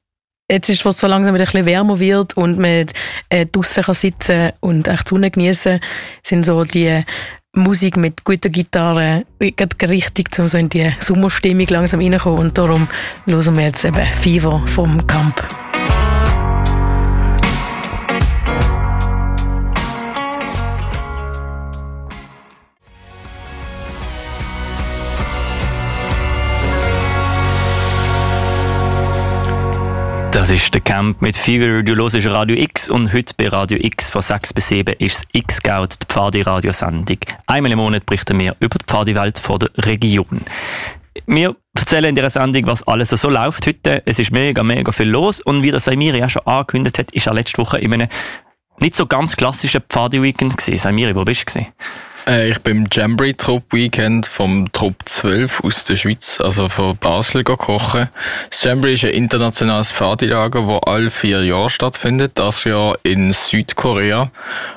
jetzt 0.51 0.69
ist 0.69 0.85
es 0.85 0.97
so 0.97 1.07
langsam 1.07 1.33
wieder 1.33 1.45
ein 1.45 1.51
bisschen 1.51 1.65
wärmer 1.65 1.99
wird 1.99 2.35
und 2.35 2.59
man 2.59 2.85
äh, 3.29 3.45
draussen 3.45 3.83
kann 3.83 3.95
sitzen 3.95 4.51
und 4.59 4.87
echt 4.87 5.05
die 5.05 5.09
Sonne 5.09 5.31
genießen, 5.31 5.79
sind 6.23 6.45
so 6.45 6.63
die 6.63 7.03
Musik 7.53 7.97
mit 7.97 8.23
guter 8.23 8.49
Gitarre 8.49 9.25
richtig 9.41 10.37
um 10.39 10.47
so 10.47 10.57
in 10.57 10.69
die 10.69 10.91
Sommerstimmung 10.99 11.67
langsam 11.67 11.99
reinkommen 11.99 12.39
und 12.39 12.57
darum 12.57 12.87
hören 13.25 13.57
wir 13.57 13.65
jetzt 13.65 13.83
eben 13.83 14.05
Fever 14.21 14.61
vom 14.67 15.05
Camp. 15.07 15.70
Das 30.41 30.49
ist 30.49 30.73
der 30.73 30.81
Camp 30.81 31.21
mit 31.21 31.37
Fever. 31.37 31.83
Du 31.83 31.95
hörst 31.95 32.15
Radio 32.25 32.57
X 32.57 32.89
und 32.89 33.13
heute 33.13 33.31
bei 33.37 33.47
Radio 33.47 33.77
X 33.79 34.09
von 34.09 34.23
6 34.23 34.53
bis 34.53 34.69
7 34.69 34.95
ist 34.97 35.17
das 35.17 35.27
X-Scout, 35.33 35.89
die 36.01 36.07
Pfadi-Radiosendung. 36.07 37.19
Einmal 37.45 37.71
im 37.71 37.77
Monat 37.77 38.07
berichten 38.07 38.39
wir 38.39 38.55
über 38.59 38.79
die 38.79 38.85
Pfadi-Welt 38.87 39.39
der 39.47 39.85
Region. 39.85 40.41
Wir 41.27 41.55
erzählen 41.75 42.05
in 42.05 42.15
dieser 42.15 42.31
Sendung, 42.31 42.65
was 42.65 42.81
alles 42.87 43.09
so 43.11 43.29
läuft 43.29 43.67
heute. 43.67 44.01
Es 44.07 44.17
ist 44.17 44.31
mega, 44.31 44.63
mega 44.63 44.91
viel 44.91 45.09
los 45.09 45.41
und 45.41 45.61
wie 45.61 45.69
das 45.69 45.85
Samiri 45.85 46.17
ja 46.17 46.27
schon 46.27 46.47
angekündigt 46.47 46.97
hat, 46.97 47.11
ist 47.11 47.27
er 47.27 47.35
letzte 47.35 47.59
Woche 47.59 47.77
in 47.77 47.93
einem 47.93 48.07
nicht 48.79 48.95
so 48.95 49.05
ganz 49.05 49.37
klassischen 49.37 49.83
Pfadi-Weekend 49.87 50.57
gewesen. 50.57 50.79
Samiri, 50.79 51.15
wo 51.15 51.23
bist 51.23 51.55
du? 51.55 51.67
Äh, 52.27 52.49
ich 52.49 52.59
bin 52.59 52.77
im 52.77 52.87
Jamboree 52.91 53.33
Trupp 53.33 53.63
Weekend 53.71 54.25
vom 54.25 54.71
Trupp 54.71 54.95
12 55.05 55.63
aus 55.63 55.83
der 55.85 55.95
Schweiz, 55.95 56.39
also 56.39 56.69
von 56.69 56.95
Basel 56.97 57.43
kochen. 57.43 58.09
Das 58.49 58.63
Jamboree 58.63 58.93
ist 58.93 59.05
ein 59.05 59.11
internationales 59.11 59.91
Pfadilager, 59.91 60.67
das 60.67 60.81
alle 60.85 61.09
vier 61.09 61.43
Jahre 61.43 61.69
stattfindet. 61.69 62.33
Das 62.35 62.63
Jahr 62.63 62.97
in 63.03 63.31
Südkorea. 63.31 64.31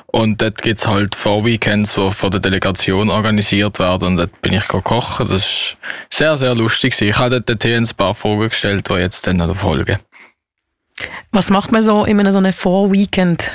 Und 0.07 0.41
dort 0.41 0.61
gibt's 0.61 0.87
halt 0.87 1.15
Vorweekends, 1.15 1.95
die 1.95 2.11
von 2.11 2.31
der 2.31 2.39
Delegation 2.39 3.09
organisiert 3.09 3.79
werden. 3.79 4.07
Und 4.09 4.17
dort 4.17 4.41
bin 4.41 4.53
ich 4.53 4.67
kochen. 4.67 5.27
Das 5.27 5.37
ist 5.37 5.77
sehr, 6.09 6.37
sehr 6.37 6.55
lustig. 6.55 6.99
Ich 7.01 7.17
habe 7.17 7.41
dort 7.41 7.65
ein 7.65 7.87
paar 7.97 8.15
Fragen 8.15 8.49
gestellt, 8.49 8.89
die 8.89 8.93
jetzt 8.93 9.27
dann 9.27 9.37
noch 9.37 9.55
folgen. 9.55 9.99
Was 11.31 11.49
macht 11.49 11.71
man 11.71 11.81
so 11.81 12.05
in 12.05 12.19
einem 12.19 12.31
so 12.31 12.37
einem 12.37 12.53
Vorweekend? 12.53 13.51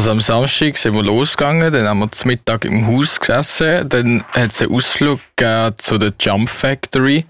Also 0.00 0.12
am 0.12 0.22
Samstag 0.22 0.78
sind 0.78 0.94
wir 0.94 1.02
losgegangen, 1.02 1.70
dann 1.74 1.86
haben 1.86 1.98
wir 1.98 2.10
zum 2.10 2.28
Mittag 2.28 2.64
im 2.64 2.86
Haus 2.86 3.20
gesessen, 3.20 3.86
dann 3.86 4.24
hat 4.32 4.50
es 4.50 4.62
einen 4.62 4.74
Ausflug 4.74 5.20
zu 5.76 5.98
der 5.98 6.14
Jump 6.18 6.48
Factory 6.48 7.26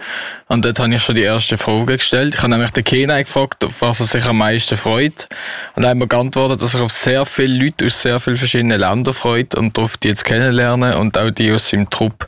und 0.51 0.65
dort 0.65 0.81
habe 0.81 0.93
ich 0.93 1.03
schon 1.03 1.15
die 1.15 1.23
erste 1.23 1.57
Frage 1.57 1.97
gestellt. 1.97 2.35
Ich 2.35 2.43
habe 2.43 2.51
nämlich 2.51 2.73
den 2.73 2.83
Kenai 2.83 3.23
gefragt, 3.23 3.65
auf 3.65 3.81
was 3.81 4.01
er 4.01 4.07
sich 4.07 4.25
am 4.25 4.39
meisten 4.39 4.77
freut 4.77 5.29
und 5.77 5.85
dann 5.85 5.91
haben 5.91 6.01
wir 6.01 6.09
geantwortet, 6.09 6.61
dass 6.61 6.75
er 6.75 6.83
auf 6.83 6.91
sehr 6.91 7.25
viele 7.25 7.65
Leute 7.65 7.87
aus 7.87 8.03
sehr 8.03 8.19
vielen 8.19 8.37
verschiedenen 8.37 8.81
Ländern 8.81 9.15
freut 9.15 9.55
und 9.55 9.77
darauf 9.77 9.97
die 9.97 10.09
jetzt 10.09 10.25
kennenlernen 10.25 10.95
und 10.95 11.17
auch 11.17 11.31
die 11.31 11.53
aus 11.53 11.71
seinem 11.71 11.89
Trupp. 11.89 12.27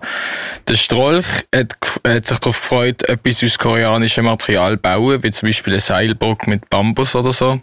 Der 0.69 0.77
Strolch 0.77 1.27
hat, 1.53 1.75
hat 2.07 2.29
sich 2.29 2.39
darauf 2.39 2.61
gefreut, 2.61 3.03
etwas 3.09 3.43
aus 3.43 3.59
koreanischem 3.59 4.25
Material 4.25 4.77
bauen, 4.77 5.21
wie 5.25 5.33
zum 5.33 5.49
Beispiel 5.49 5.73
eine 5.73 5.81
Seilbrücke 5.81 6.49
mit 6.49 6.71
Bambus 6.71 7.17
oder 7.17 7.33
so. 7.33 7.61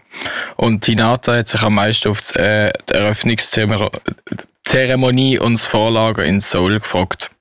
Und 0.57 0.85
Hinata 0.85 1.37
hat 1.37 1.47
sich 1.47 1.61
am 1.61 1.75
meisten 1.75 2.09
auf 2.09 2.19
das, 2.19 2.35
äh, 2.35 2.73
die 2.89 2.95
Eröffnungszeremonie 2.95 5.39
und 5.39 5.53
das 5.53 5.65
Vorlager 5.65 6.25
in 6.25 6.41
Seoul 6.41 6.81
gefragt. 6.81 7.31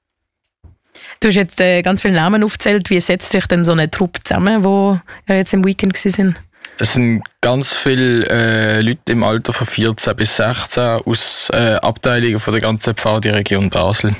Du 1.20 1.28
hast 1.28 1.34
jetzt 1.34 1.60
äh, 1.60 1.82
ganz 1.82 2.02
viele 2.02 2.14
Namen 2.14 2.44
aufgezählt. 2.44 2.90
Wie 2.90 3.00
setzt 3.00 3.32
sich 3.32 3.46
denn 3.46 3.64
so 3.64 3.72
eine 3.72 3.90
Truppe 3.90 4.20
zusammen, 4.22 4.62
wo 4.62 5.00
ja 5.28 5.34
jetzt 5.34 5.52
im 5.52 5.64
Weekend 5.64 5.96
sind? 5.96 6.36
Es 6.78 6.92
sind 6.92 7.22
ganz 7.40 7.72
viele 7.72 8.24
äh, 8.28 8.80
Leute 8.80 9.12
im 9.12 9.24
Alter 9.24 9.52
von 9.52 9.66
14 9.66 10.14
bis 10.14 10.36
16 10.36 10.82
aus 11.04 11.50
äh, 11.52 11.74
Abteilungen 11.74 12.38
von 12.38 12.52
der 12.52 12.60
ganzen 12.60 12.94
Pfadi-Region 12.94 13.68
Basel. 13.68 14.14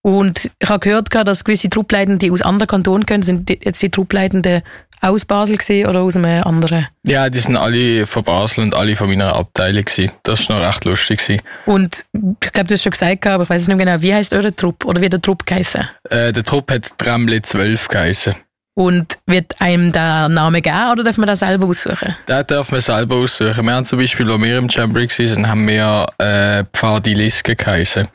Und 0.00 0.50
ich 0.58 0.68
habe 0.68 0.78
gehört, 0.78 1.14
dass 1.14 1.44
gewisse 1.44 1.68
Truppleitende 1.68 2.32
aus 2.32 2.40
anderen 2.40 2.68
Kantonen 2.68 3.04
können. 3.04 3.22
Sind 3.22 3.50
jetzt 3.50 3.82
die 3.82 3.90
Truppleitenden 3.90 4.62
aus 5.00 5.24
Basel 5.24 5.56
gewesen 5.56 5.88
oder 5.88 6.00
aus 6.00 6.16
einem 6.16 6.42
anderen? 6.42 6.86
Ja, 7.04 7.30
die 7.30 7.40
sind 7.40 7.56
alle 7.56 8.06
von 8.06 8.24
Basel 8.24 8.64
und 8.64 8.74
alle 8.74 8.96
von 8.96 9.08
meiner 9.08 9.34
Abteilung 9.34 9.84
gewesen. 9.84 10.12
Das 10.22 10.48
war 10.48 10.58
noch 10.58 10.66
recht 10.66 10.84
lustig. 10.84 11.18
Gewesen. 11.18 11.42
Und 11.66 12.04
ich 12.12 12.52
glaube, 12.52 12.68
du 12.68 12.74
hast 12.74 12.82
schon 12.82 12.92
gesagt, 12.92 13.26
aber 13.26 13.44
ich 13.44 13.50
weiß 13.50 13.68
nicht 13.68 13.78
genau, 13.78 14.00
wie 14.00 14.14
heißt 14.14 14.32
eure 14.34 14.54
Trupp 14.54 14.84
oder 14.84 15.00
wie 15.00 15.08
der 15.08 15.22
Trupp 15.22 15.46
geheißen? 15.46 15.88
Äh, 16.10 16.32
der 16.32 16.44
Trupp 16.44 16.70
hat 16.70 16.98
Tremle 16.98 17.42
12 17.42 17.88
geheißen. 17.88 18.34
Und 18.74 19.18
wird 19.26 19.60
einem 19.60 19.90
der 19.90 20.28
Name 20.28 20.62
geben 20.62 20.92
oder 20.92 21.02
darf 21.02 21.18
man 21.18 21.26
das 21.26 21.40
selber 21.40 21.66
aussuchen? 21.66 22.14
Den 22.28 22.46
darf 22.46 22.70
man 22.70 22.80
selber 22.80 23.16
aussuchen. 23.16 23.64
Wir 23.64 23.72
haben 23.72 23.84
zum 23.84 23.98
Beispiel, 23.98 24.30
als 24.30 24.40
wir 24.40 24.56
im 24.56 24.68
Jamboree 24.68 25.08
waren, 25.08 25.48
haben 25.48 25.66
wir 25.66 26.06
äh, 26.18 26.64
Pfadi 26.72 27.14
Liske 27.14 27.56
geheißen. 27.56 28.06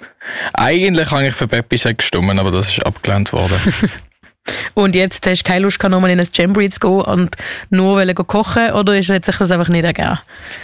Eigentlich 0.54 1.12
habe 1.12 1.28
ich 1.28 1.36
für 1.36 1.50
Peppi 1.50 1.76
gestimmt, 1.76 2.40
aber 2.40 2.52
das 2.52 2.70
ist 2.70 2.86
abgelehnt 2.86 3.34
worden. 3.34 3.58
Und 4.74 4.96
jetzt 4.96 5.26
hast 5.28 5.44
du 5.44 5.48
keine 5.48 5.62
Lust, 5.62 5.82
nochmal 5.84 6.12
in 6.12 6.20
ein 6.20 6.28
Jamboree 6.34 6.70
zu 6.70 6.80
gehen 6.80 7.02
und 7.02 7.36
nur 7.70 8.06
kochen 8.14 8.72
oder 8.72 8.98
ist 8.98 9.08
sich 9.08 9.20
das 9.20 9.52
einfach 9.52 9.70
nicht 9.70 9.86
ergeben? 9.86 10.20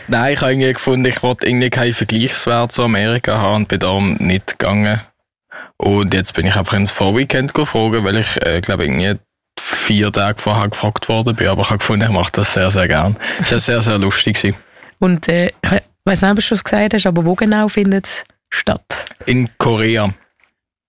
Nein, 0.07 0.33
ich 0.33 0.41
habe 0.41 0.51
irgendwie 0.51 0.74
gefunden, 0.74 1.05
ich 1.05 1.24
wollte 1.24 1.48
irgendwie 1.48 1.69
keinen 1.69 1.93
Vergleichswert 1.93 2.71
zu 2.71 2.83
Amerika 2.83 3.38
haben 3.38 3.55
und 3.55 3.67
bin 3.67 3.79
darum 3.79 4.15
nicht 4.15 4.59
gegangen. 4.59 5.01
Und 5.77 6.13
jetzt 6.13 6.33
bin 6.33 6.45
ich 6.45 6.55
einfach 6.55 6.74
ins 6.74 6.91
Vorweekend 6.91 7.53
gefragt, 7.53 8.03
weil 8.03 8.17
ich, 8.17 8.45
äh, 8.45 8.59
glaube 8.59 8.83
irgendwie 8.86 9.17
vier 9.59 10.12
Tage 10.12 10.41
vorher 10.41 10.69
gefragt 10.69 11.07
worden 11.09 11.36
bin, 11.36 11.48
aber 11.48 11.62
ich 11.62 11.69
habe 11.69 11.79
gefunden, 11.79 12.05
ich 12.05 12.12
mache 12.12 12.31
das 12.33 12.53
sehr, 12.53 12.71
sehr 12.71 12.88
gern. 12.88 13.15
Es 13.41 13.51
war 13.51 13.59
sehr, 13.59 13.81
sehr 13.81 13.98
lustig. 13.98 14.55
Und 15.00 15.27
äh, 15.27 15.48
ich 15.48 15.71
weiß 16.05 16.21
nicht, 16.21 16.31
ob 16.31 16.36
du 16.36 16.41
schon 16.41 16.59
gesagt 16.63 16.93
hast, 16.93 17.05
aber 17.05 17.25
wo 17.25 17.36
genau 17.36 17.67
findet 17.69 18.05
es 18.05 18.24
statt? 18.50 19.05
In 19.25 19.50
Korea. 19.57 20.13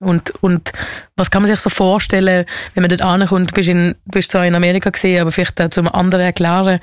Und, 0.01 0.33
und 0.43 0.73
was 1.17 1.31
kann 1.31 1.43
man 1.43 1.51
sich 1.51 1.61
so 1.61 1.69
vorstellen, 1.69 2.47
wenn 2.75 2.83
man 2.83 2.89
dort 2.89 3.03
ankommt, 3.03 3.53
bist, 3.53 3.69
in, 3.69 3.95
bist 4.07 4.31
zwar 4.31 4.47
in 4.47 4.55
Amerika 4.55 4.89
gesehen, 4.91 5.21
aber 5.21 5.31
vielleicht 5.31 5.61
auch 5.61 5.69
zum 5.69 5.89
anderen 5.89 6.25
erklären, 6.25 6.81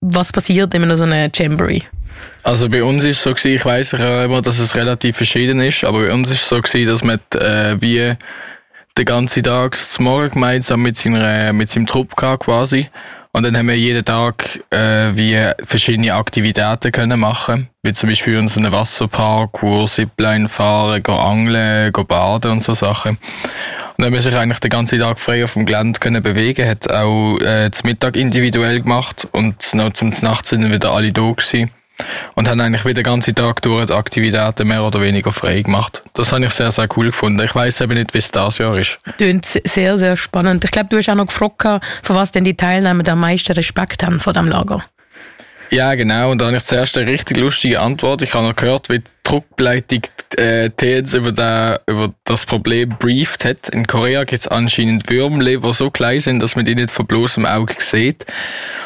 was 0.00 0.32
passiert 0.32 0.72
in 0.72 0.96
so 0.96 1.02
einem 1.02 1.30
Jamboree? 1.34 1.82
Also 2.44 2.68
bei 2.68 2.82
uns 2.82 3.04
ist 3.04 3.18
es 3.18 3.22
so 3.22 3.48
ich 3.48 3.64
weiss 3.64 3.92
ja 3.92 4.24
immer, 4.24 4.40
dass 4.40 4.60
es 4.60 4.76
relativ 4.76 5.16
verschieden 5.16 5.60
ist, 5.60 5.84
aber 5.84 6.06
bei 6.06 6.12
uns 6.12 6.30
ist 6.30 6.42
es 6.42 6.48
so 6.48 6.60
dass 6.60 7.02
man 7.02 7.18
äh, 7.34 7.76
wie 7.80 8.14
den 8.96 9.04
ganzen 9.04 9.42
Tag 9.42 9.76
zum 9.76 10.04
Morgen 10.04 10.30
gemeinsam 10.30 10.82
mit, 10.82 10.96
seiner, 10.96 11.52
mit 11.52 11.68
seinem 11.68 11.86
Trupp 11.86 12.16
gehabt, 12.16 12.44
quasi. 12.44 12.88
Und 13.38 13.44
dann 13.44 13.56
haben 13.56 13.68
wir 13.68 13.78
jeden 13.78 14.04
Tag 14.04 14.64
äh, 14.70 15.14
wie 15.14 15.40
verschiedene 15.62 16.12
Aktivitäten 16.12 16.90
können 16.90 17.20
machen, 17.20 17.68
wie 17.84 17.92
zum 17.92 18.08
Beispiel 18.08 18.36
unseren 18.36 18.72
Wasserpark, 18.72 19.62
wo 19.62 19.86
Zipline 19.86 20.48
fahren, 20.48 21.00
go 21.04 21.14
angeln, 21.14 21.92
go 21.92 22.02
baden 22.02 22.50
und 22.50 22.64
so 22.64 22.74
Sachen. 22.74 23.10
Und 23.10 23.18
dann 23.98 24.06
haben 24.06 24.14
wir 24.14 24.22
sich 24.22 24.34
eigentlich 24.34 24.58
den 24.58 24.70
ganzen 24.70 24.98
Tag 24.98 25.20
frei 25.20 25.44
auf 25.44 25.52
dem 25.52 25.66
Gelände 25.66 26.00
können 26.00 26.20
bewegen, 26.20 26.68
hat 26.68 26.90
auch 26.90 27.38
äh, 27.38 27.70
zum 27.70 27.90
Mittag 27.90 28.16
individuell 28.16 28.80
gemacht 28.80 29.28
und 29.30 29.72
noch 29.72 29.92
zum 29.92 30.10
Nacht 30.20 30.44
sind 30.44 30.68
wieder 30.72 30.90
alle 30.90 31.12
da 31.12 31.30
gewesen 31.30 31.70
und 32.34 32.48
haben 32.48 32.60
eigentlich 32.60 32.84
wieder 32.84 33.02
den 33.02 33.04
ganzen 33.04 33.34
Tag 33.34 33.62
durch 33.62 33.86
die 33.86 33.92
Aktivitäten 33.92 34.68
mehr 34.68 34.84
oder 34.84 35.00
weniger 35.00 35.32
frei 35.32 35.62
gemacht. 35.62 36.02
Das 36.14 36.32
habe 36.32 36.44
ich 36.44 36.52
sehr, 36.52 36.70
sehr 36.70 36.88
cool 36.96 37.06
gefunden. 37.06 37.40
Ich 37.44 37.54
weiß 37.54 37.80
eben 37.80 37.94
nicht, 37.94 38.14
wie 38.14 38.18
es 38.18 38.30
das 38.30 38.58
Jahr 38.58 38.76
ist. 38.76 38.98
Klingt 39.16 39.44
sehr, 39.44 39.98
sehr 39.98 40.16
spannend. 40.16 40.64
Ich 40.64 40.70
glaube, 40.70 40.88
du 40.90 40.98
hast 40.98 41.08
auch 41.08 41.14
noch 41.14 41.26
gefragt, 41.26 41.82
von 42.02 42.16
was 42.16 42.32
denn 42.32 42.44
die 42.44 42.56
Teilnehmer 42.56 43.06
am 43.08 43.20
meisten 43.20 43.52
Respekt 43.52 44.02
haben 44.04 44.20
vor 44.20 44.32
dem 44.32 44.48
Lager. 44.48 44.84
Ja, 45.70 45.94
genau. 45.94 46.30
Und 46.30 46.40
da 46.40 46.46
habe 46.46 46.56
ich 46.56 46.64
zuerst 46.64 46.96
eine 46.96 47.10
richtig 47.10 47.36
lustige 47.36 47.80
Antwort. 47.80 48.22
Ich 48.22 48.32
habe 48.32 48.46
noch 48.46 48.56
gehört, 48.56 48.88
wie 48.88 49.00
die 49.00 49.04
Druckleitung 49.22 50.02
äh, 50.36 50.70
TNs 50.70 51.12
über, 51.14 51.32
den, 51.32 51.76
über 51.86 52.14
das 52.24 52.46
Problem 52.46 52.96
brieft 52.98 53.44
hat. 53.44 53.68
In 53.68 53.86
Korea 53.86 54.24
gibt 54.24 54.40
es 54.40 54.48
anscheinend 54.48 55.10
Würmle, 55.10 55.60
die 55.60 55.72
so 55.74 55.90
klein 55.90 56.20
sind, 56.20 56.42
dass 56.42 56.56
man 56.56 56.64
die 56.64 56.74
nicht 56.74 56.90
von 56.90 57.06
bloßem 57.06 57.44
Auge 57.44 57.74
sieht. 57.78 58.24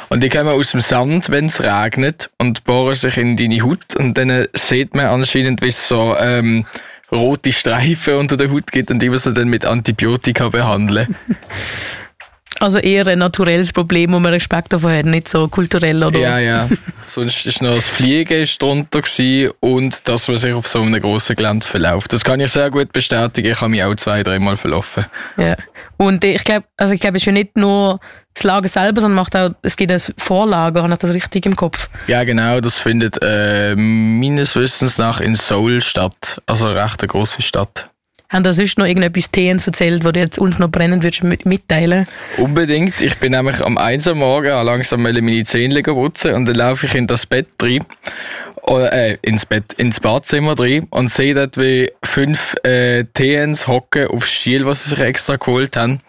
Und 0.08 0.24
die 0.24 0.28
kommen 0.28 0.48
aus 0.48 0.72
dem 0.72 0.80
Sand, 0.80 1.30
wenn 1.30 1.46
es 1.46 1.62
regnet, 1.62 2.30
und 2.38 2.64
bohren 2.64 2.96
sich 2.96 3.16
in 3.16 3.36
deine 3.36 3.62
Haut. 3.62 3.94
Und 3.96 4.18
dann 4.18 4.46
sieht 4.52 4.96
man 4.96 5.06
anscheinend, 5.06 5.62
wie 5.62 5.68
es 5.68 5.86
so 5.86 6.16
ähm, 6.18 6.66
rote 7.12 7.52
Streifen 7.52 8.14
unter 8.14 8.36
der 8.36 8.50
Haut 8.50 8.72
gibt 8.72 8.90
und 8.90 9.00
die 9.00 9.10
muss 9.10 9.26
man 9.26 9.34
dann 9.34 9.48
mit 9.48 9.64
Antibiotika 9.64 10.48
behandeln. 10.48 11.14
Also 12.60 12.78
eher 12.78 13.06
ein 13.06 13.18
naturelles 13.18 13.72
Problem, 13.72 14.12
wo 14.12 14.18
man 14.18 14.32
Respekt 14.32 14.72
davor 14.72 14.92
hat, 14.92 15.06
nicht 15.06 15.28
so 15.28 15.48
kulturell 15.48 16.02
oder? 16.02 16.18
Ja, 16.18 16.38
ja. 16.38 16.68
Sonst 17.06 17.46
ist 17.46 17.62
noch 17.62 17.74
das 17.74 17.88
Fliegen 17.88 18.46
drunter 18.58 19.02
und 19.60 20.08
dass 20.08 20.28
man 20.28 20.36
sich 20.36 20.52
auf 20.52 20.68
so 20.68 20.80
einem 20.80 21.00
grossen 21.00 21.36
Gelände 21.36 21.66
verläuft. 21.66 22.12
Das 22.12 22.24
kann 22.24 22.40
ich 22.40 22.52
sehr 22.52 22.70
gut 22.70 22.92
bestätigen. 22.92 23.52
Ich 23.52 23.60
habe 23.60 23.70
mich 23.70 23.82
auch 23.82 23.94
zwei, 23.96 24.22
dreimal 24.22 24.56
verlaufen. 24.56 25.06
Ja. 25.36 25.56
Und 25.96 26.24
ich 26.24 26.44
glaube, 26.44 26.66
also 26.76 26.94
ich 26.94 27.00
glaube, 27.00 27.16
es 27.16 27.22
ist 27.22 27.26
ja 27.26 27.32
nicht 27.32 27.56
nur 27.56 28.00
das 28.34 28.44
Lager 28.44 28.68
selber, 28.68 29.00
sondern 29.00 29.16
macht 29.16 29.36
auch, 29.36 29.50
es 29.62 29.76
gibt 29.76 29.92
ein 29.92 30.00
Vorlager, 30.16 30.82
habe 30.82 30.92
ich 30.92 30.98
das 30.98 31.14
richtig 31.14 31.46
im 31.46 31.56
Kopf? 31.56 31.88
Ja, 32.06 32.24
genau. 32.24 32.60
Das 32.60 32.78
findet 32.78 33.18
äh, 33.20 33.74
meines 33.76 34.56
Wissens 34.56 34.98
nach 34.98 35.20
in 35.20 35.34
Seoul 35.34 35.80
statt. 35.80 36.40
Also 36.46 36.66
eine 36.66 36.82
recht 36.82 37.02
eine 37.02 37.08
grosse 37.08 37.42
Stadt. 37.42 37.90
Haben 38.32 38.44
da 38.44 38.52
sonst 38.54 38.78
noch 38.78 38.86
irgendetwas 38.86 39.30
TNs 39.30 39.66
erzählt, 39.66 40.04
was 40.04 40.12
du 40.12 40.20
jetzt 40.20 40.38
uns 40.38 40.58
noch 40.58 40.70
brennend 40.70 41.02
würdest 41.02 41.22
mit 41.22 41.44
mitteilen? 41.44 42.06
Unbedingt. 42.38 43.02
Ich 43.02 43.18
bin 43.18 43.32
nämlich 43.32 43.60
am 43.62 43.76
1 43.76 44.06
Uhr 44.06 44.14
morgen 44.14 44.48
langsam 44.64 45.02
meine 45.02 45.42
Zähne 45.44 45.82
putzen 45.82 46.32
und 46.32 46.46
dann 46.46 46.54
laufe 46.54 46.86
ich 46.86 46.94
in 46.94 47.06
das 47.06 47.26
Bett 47.26 47.48
rein 47.60 47.84
äh, 48.68 49.18
ins 49.22 49.46
Bett, 49.46 49.72
ins 49.74 50.00
Badzimmer 50.00 50.54
drin 50.54 50.86
und 50.90 51.10
sehe 51.10 51.34
dort, 51.34 51.56
wie 51.56 51.90
fünf 52.02 52.54
äh, 52.64 53.04
TNs 53.04 53.66
hocken 53.66 54.06
auf 54.08 54.26
Stiel, 54.26 54.66
was 54.66 54.84
sie 54.84 54.90
sich 54.90 55.00
extra 55.00 55.36
geholt 55.36 55.76
haben, 55.76 56.00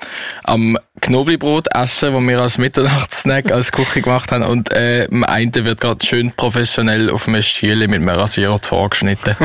am 0.44 0.78
Knoblauchbrot 1.02 1.68
essen, 1.76 2.14
wo 2.14 2.22
wir 2.22 2.40
als 2.40 2.58
Mitternachtssnack 2.58 3.52
als 3.52 3.72
Küche 3.72 4.02
gemacht 4.02 4.32
haben 4.32 4.44
und 4.44 4.72
äh, 4.72 5.08
am 5.12 5.24
einen 5.24 5.54
wird 5.54 5.82
gerade 5.82 6.06
schön 6.06 6.32
professionell 6.32 7.10
auf 7.10 7.28
einem 7.28 7.42
Stiel 7.42 7.88
mit 7.88 7.96
einem 7.96 8.10
Rasierer 8.10 8.60
vorgeschnitten. 8.60 9.36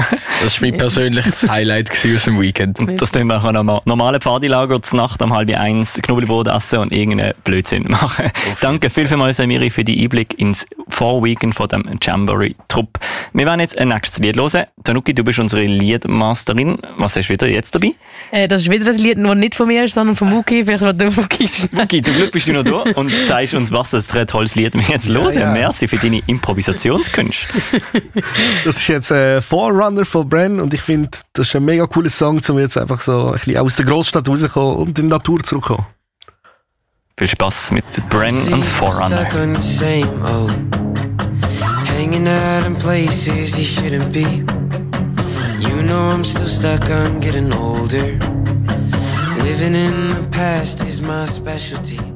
Das 0.41 0.63
war 0.63 0.69
mein 0.69 0.79
persönliches 0.79 1.49
Highlight 1.49 1.91
aus 1.91 2.25
dem 2.25 2.41
Weekend. 2.41 2.79
Und 2.79 3.03
das 3.03 3.11
tun 3.11 3.27
wir 3.27 3.39
auch 3.39 3.45
an 3.45 3.81
normalen 3.85 4.21
Partylager 4.21 4.81
zur 4.83 4.99
Nacht 4.99 5.21
um 5.21 5.35
halb 5.35 5.51
eins 5.59 5.95
Knoblauchbrot 6.01 6.47
essen 6.47 6.79
und 6.79 6.93
irgendeinen 6.93 7.35
Blödsinn 7.43 7.85
machen. 7.89 8.31
Danke 8.61 8.89
vielmals, 8.89 9.41
Amiri, 9.41 9.71
für 9.71 9.83
die 9.83 10.01
Einblick 10.03 10.39
ins 10.39 10.65
Vorweekend 10.89 11.57
von 11.57 11.67
dem 11.69 11.99
Jamboree-Trupp. 12.01 12.98
Wir 13.33 13.47
werden 13.47 13.61
jetzt 13.61 13.79
ein 13.79 13.89
nächstes 13.89 14.19
Lied 14.19 14.37
hören. 14.37 14.67
Tanuki, 14.85 15.15
du 15.15 15.25
bist 15.25 15.39
unsere 15.39 15.63
Liedmasterin. 15.63 16.79
Was 16.97 17.17
hast 17.17 17.29
du 17.29 17.33
wieder 17.35 17.47
jetzt 17.47 17.75
dabei? 17.75 17.95
Äh, 18.31 18.49
das 18.49 18.63
ist 18.63 18.71
wieder 18.71 18.85
das 18.85 18.99
Lied, 18.99 19.19
das 19.19 19.37
nicht 19.37 19.55
von 19.55 19.69
mir 19.69 19.85
ist, 19.85 19.95
sondern 19.95 20.17
von 20.17 20.29
Muki. 20.29 20.65
Vielleicht 20.65 20.83
wird 20.83 21.01
der 21.01 21.11
Muki 21.11 21.49
Muki, 21.73 22.03
zum 22.03 22.15
Glück 22.15 22.33
bist 22.33 22.49
du 22.49 22.53
noch 22.53 22.65
da 22.65 22.85
und 22.99 23.13
zeigst 23.27 23.55
uns, 23.55 23.71
was 23.71 23.91
das 23.91 24.15
ein 24.15 24.27
tolles 24.27 24.55
Lied 24.55 24.75
wir 24.75 24.83
jetzt 24.83 25.09
hören. 25.09 25.35
Ja, 25.35 25.41
ja. 25.41 25.53
Merci 25.53 25.89
für 25.89 25.97
deine 25.97 26.23
Improvisationskünste. 26.27 27.47
das 28.65 28.77
ist 28.77 28.89
jetzt 28.89 29.11
äh, 29.11 29.41
Forerunner 29.41 30.05
von 30.05 30.29
Bren 30.29 30.61
und 30.61 30.75
ich 30.75 30.83
finde, 30.83 31.11
das 31.33 31.49
ist 31.49 31.57
ein 31.57 31.65
mega 31.65 31.87
cooler 31.87 32.11
Song, 32.11 32.41
um 32.49 32.59
jetzt 32.59 32.77
einfach 32.77 33.03
so 33.03 33.29
ein 33.29 33.33
bisschen 33.35 33.57
aus 33.59 33.77
der 33.77 33.87
Großstadt 33.87 34.29
rauszukommen 34.29 34.77
und 34.77 34.99
in 34.99 35.07
die 35.07 35.11
Natur 35.11 35.43
zurückzukommen. 35.43 35.87
Viel 37.17 37.29
Spaß 37.29 37.73
mit 37.73 37.85
Bren 38.11 38.37
und 38.53 38.65
Forerunner. 38.65 39.27
Hanging 41.99 42.29
out 42.29 42.65
in 42.65 42.77
places 42.77 43.59
you 43.59 43.65
shouldn't 43.65 44.13
be. 44.13 44.45
You 45.69 45.83
know 45.83 46.11
I'm 46.13 46.23
still 46.23 46.47
stuck 46.47 46.89
on 46.91 47.19
getting 47.19 47.53
older. 47.53 48.07
Living 49.43 49.75
in 49.75 50.11
the 50.11 50.29
past 50.31 50.85
is 50.85 51.01
my 51.01 51.27
specialty. 51.27 52.08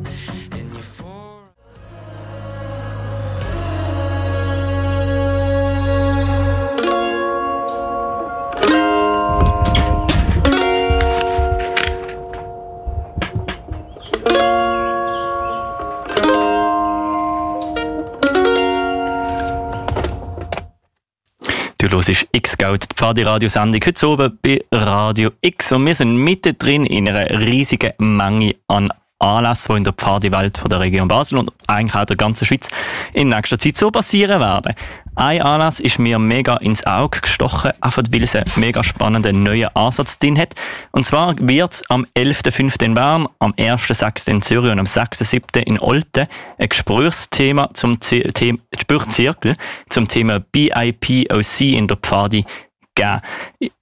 Die 23.13 23.25
Pfadi-Radiosendung, 23.25 23.81
heute 23.85 24.09
oben 24.09 24.39
bei 24.41 24.65
Radio 24.73 25.33
X. 25.43 25.73
Und 25.73 25.85
wir 25.85 25.95
sind 25.95 26.17
mittendrin 26.17 26.87
in 26.87 27.07
einer 27.07 27.29
riesigen 27.41 27.93
Menge 27.99 28.55
an 28.69 28.91
Anlässe, 29.19 29.69
die 29.69 29.77
in 29.77 29.85
der 29.85 29.93
Pfadi-Welt 29.93 30.59
der 30.71 30.81
Region 30.81 31.09
Basel 31.09 31.37
und 31.37 31.53
eigentlich 31.67 31.95
auch 31.95 32.07
der 32.07 32.17
ganzen 32.17 32.47
Schweiz 32.47 32.69
in 33.13 33.29
nächster 33.29 33.59
Zeit 33.59 33.77
so 33.77 33.91
passieren 33.91 34.41
werden. 34.41 34.75
Ein 35.15 35.43
Anlass 35.43 35.79
ist 35.79 35.99
mir 35.99 36.19
mega 36.19 36.57
ins 36.57 36.87
Auge 36.87 37.21
gestochen, 37.21 37.73
einfach 37.83 38.03
weil 38.11 38.23
es 38.23 38.35
einen 38.35 38.51
mega 38.57 38.83
spannenden 38.83 39.43
neuen 39.43 39.69
Ansatz 39.77 40.19
drin 40.19 40.39
hat. 40.39 40.55
Und 40.93 41.05
zwar 41.05 41.37
wird 41.39 41.75
es 41.75 41.91
am 41.91 42.07
11.05. 42.17 42.83
in 42.83 42.95
Bern, 42.95 43.29
am 43.41 43.53
1.06. 43.53 44.31
in 44.31 44.41
Zürich 44.41 44.73
und 44.73 44.79
am 44.79 44.87
6.07. 44.87 45.59
in 45.59 45.79
Olten 45.79 46.29
ein 46.57 46.69
Gesprächsthema 46.69 47.69
zum 47.75 48.01
Thema, 48.01 48.59
Gesprächszirkel 48.71 49.57
zum 49.91 50.09
Thema 50.09 50.41
BIPOC 50.41 51.61
in 51.61 51.89
der 51.89 51.97
Pfadi 51.99 52.47
gegeben. 52.95 53.21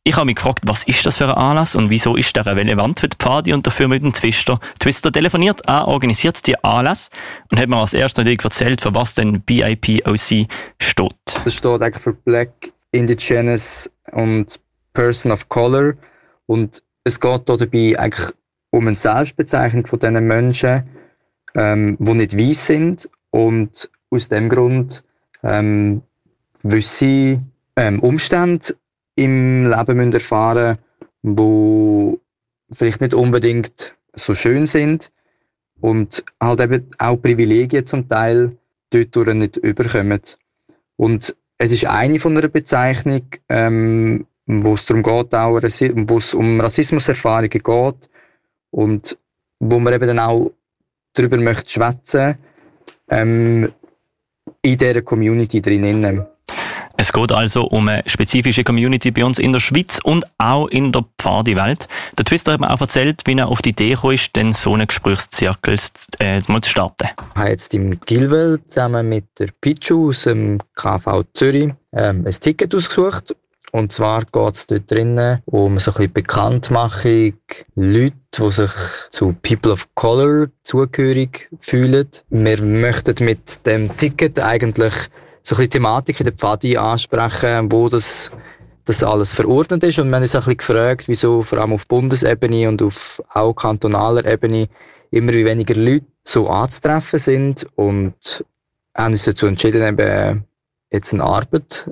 Ich 0.05 0.17
habe 0.17 0.27
mich 0.27 0.37
gefragt, 0.37 0.61
was 0.65 0.85
ist 0.85 1.05
das 1.07 1.17
für 1.19 1.29
ein 1.29 1.35
Anlass 1.35 1.75
und 1.75 1.91
wieso 1.91 2.17
ist 2.17 2.35
der 2.37 2.47
relevant 2.47 3.01
für 3.01 3.09
die 3.09 3.17
Pfadi 3.17 3.53
und 3.53 3.67
dafür 3.67 3.89
mit 3.89 4.03
dem 4.03 4.13
Twister. 4.13 4.61
Twister 4.79 5.13
telefoniert 5.13 5.69
an, 5.69 5.85
organisiert 5.85 6.47
die 6.47 6.63
Anlass 6.63 7.11
und 7.51 7.59
hat 7.59 7.69
mir 7.69 7.77
als 7.77 7.95
erstes 7.95 8.19
natürlich 8.19 8.45
erzählt, 8.45 8.81
für 8.81 8.95
was 8.95 9.15
denn 9.15 9.41
BIPOC 9.43 10.49
steht. 10.79 11.17
Das 11.45 11.55
steht 11.55 11.83
eigentlich 11.83 12.03
für 12.03 12.13
Black, 12.13 12.53
Indigenous 12.93 13.91
und 14.13 14.61
Person 14.93 15.33
of 15.33 15.49
Color 15.49 15.95
und 16.47 16.83
es 17.05 17.19
geht 17.19 17.49
dabei 17.49 17.99
eigentlich 17.99 18.33
um 18.71 18.87
eine 18.87 18.95
Selbstbezeichnung 18.95 19.87
von 19.87 19.99
diesen 19.99 20.27
Menschen, 20.27 20.85
ähm, 21.55 21.97
die 21.99 22.15
nicht 22.15 22.39
weiß 22.39 22.67
sind 22.67 23.11
und 23.31 23.91
aus 24.11 24.29
dem 24.29 24.49
Grund 24.49 25.03
ähm, 25.43 26.03
gewisse 26.63 27.39
ähm, 27.77 28.01
Umstände 28.01 28.75
im 29.21 29.67
Leben 29.67 29.97
müssen 29.97 30.13
erfahren 30.13 30.79
müssen, 31.23 31.37
die 31.37 32.75
vielleicht 32.75 33.01
nicht 33.01 33.15
unbedingt 33.15 33.95
so 34.15 34.35
schön 34.35 34.67
sind 34.67 35.11
und 35.81 36.25
halt 36.41 36.61
eben 36.61 36.87
auch 36.99 37.17
Privilegien 37.17 37.87
zum 37.87 38.09
Teil 38.09 38.57
dort 38.91 39.35
nicht 39.35 39.57
überkommen. 39.59 40.21
Und 40.97 41.37
es 41.59 41.73
ist 41.73 41.87
eine 41.87 42.19
von 42.19 42.37
einer 42.37 42.49
Bezeichnung, 42.49 43.23
ähm, 43.49 44.27
wo 44.47 44.75
es 44.75 44.87
darum 44.87 45.03
geht, 45.03 45.35
auch, 45.35 45.61
wo 45.61 46.17
es 46.17 46.35
um 46.35 46.61
Rassismuserfahrungen 46.61 47.51
geht 47.51 48.11
und 48.71 49.19
wo 49.61 49.79
man 49.79 49.95
eben 49.95 50.07
dann 50.07 50.19
auch 50.19 50.51
darüber 51.13 51.37
möchte 51.37 51.71
schwätzen 51.71 52.37
ähm, 53.09 53.73
in 54.63 54.79
dieser 54.79 55.03
Community 55.03 55.61
drinnen. 55.61 56.27
Es 57.01 57.15
geht 57.15 57.33
also 57.33 57.63
um 57.65 57.89
eine 57.89 58.03
spezifische 58.05 58.63
Community 58.63 59.11
bei 59.11 59.25
uns 59.25 59.39
in 59.39 59.53
der 59.53 59.61
Schweiz 59.61 60.01
und 60.05 60.23
auch 60.37 60.67
in 60.67 60.93
der 60.93 61.07
Pfadi-Welt. 61.19 61.89
Der 62.19 62.27
Twister 62.27 62.53
hat 62.53 62.61
mir 62.61 62.71
auch 62.71 62.81
erzählt, 62.83 63.23
wie 63.25 63.39
er 63.39 63.49
auf 63.49 63.63
die 63.63 63.71
Idee 63.71 63.97
kam, 63.97 64.15
denn 64.37 64.53
so 64.53 64.75
einen 64.75 64.87
Gesprächszirkel 64.87 65.79
äh, 66.19 66.43
zu 66.43 66.61
starten. 66.69 67.09
Ich 67.09 67.41
habe 67.41 67.49
jetzt 67.49 67.73
im 67.73 67.99
Gilwell 68.01 68.61
zusammen 68.69 69.09
mit 69.09 69.25
der 69.39 69.49
Pichu 69.63 70.11
aus 70.11 70.25
dem 70.25 70.59
KV 70.75 71.25
Zürich 71.33 71.73
ähm, 71.95 72.27
ein 72.27 72.31
Ticket 72.39 72.75
ausgesucht. 72.75 73.35
Und 73.73 73.95
zwar 73.95 74.23
geht 74.27 74.57
es 74.57 74.67
dort 74.67 74.91
drinnen 74.91 75.41
um 75.47 75.79
so 75.79 75.93
ein 75.93 75.95
bisschen 75.95 76.13
Bekanntmachung, 76.13 77.33
Leute, 77.77 78.13
die 78.37 78.51
sich 78.51 78.73
zu 79.09 79.35
People 79.41 79.73
of 79.73 79.89
Color 79.95 80.49
zugehörig 80.65 81.49
fühlen. 81.61 82.09
Wir 82.29 82.63
möchten 82.63 83.25
mit 83.25 83.65
dem 83.65 83.97
Ticket 83.97 84.39
eigentlich 84.39 84.93
so 85.43 85.55
ein 85.55 85.59
bisschen 85.59 85.71
Thematik 85.71 86.21
in 86.21 86.25
der 86.25 86.35
Pfadi 86.35 86.77
ansprechen, 86.77 87.71
wo 87.73 87.89
das, 87.89 88.31
das 88.85 89.03
alles 89.03 89.33
verordnet 89.33 89.83
ist. 89.85 89.99
Und 89.99 90.09
wir 90.09 90.17
haben 90.17 90.23
uns 90.23 90.35
ein 90.35 90.41
bisschen 90.41 90.57
gefragt, 90.57 91.09
wieso 91.09 91.43
vor 91.43 91.59
allem 91.59 91.73
auf 91.73 91.87
Bundesebene 91.87 92.69
und 92.69 92.83
auf 92.83 93.23
auch 93.33 93.55
kantonaler 93.55 94.25
Ebene 94.27 94.69
immer 95.11 95.33
weniger 95.33 95.75
Leute 95.75 96.07
so 96.25 96.49
anzutreffen 96.49 97.19
sind 97.19 97.67
und 97.77 98.45
haben 98.95 99.13
uns 99.13 99.25
dazu 99.25 99.47
entschieden, 99.47 99.83
eben 99.83 100.45
jetzt 100.91 101.13
eine 101.13 101.25
Arbeit, 101.25 101.91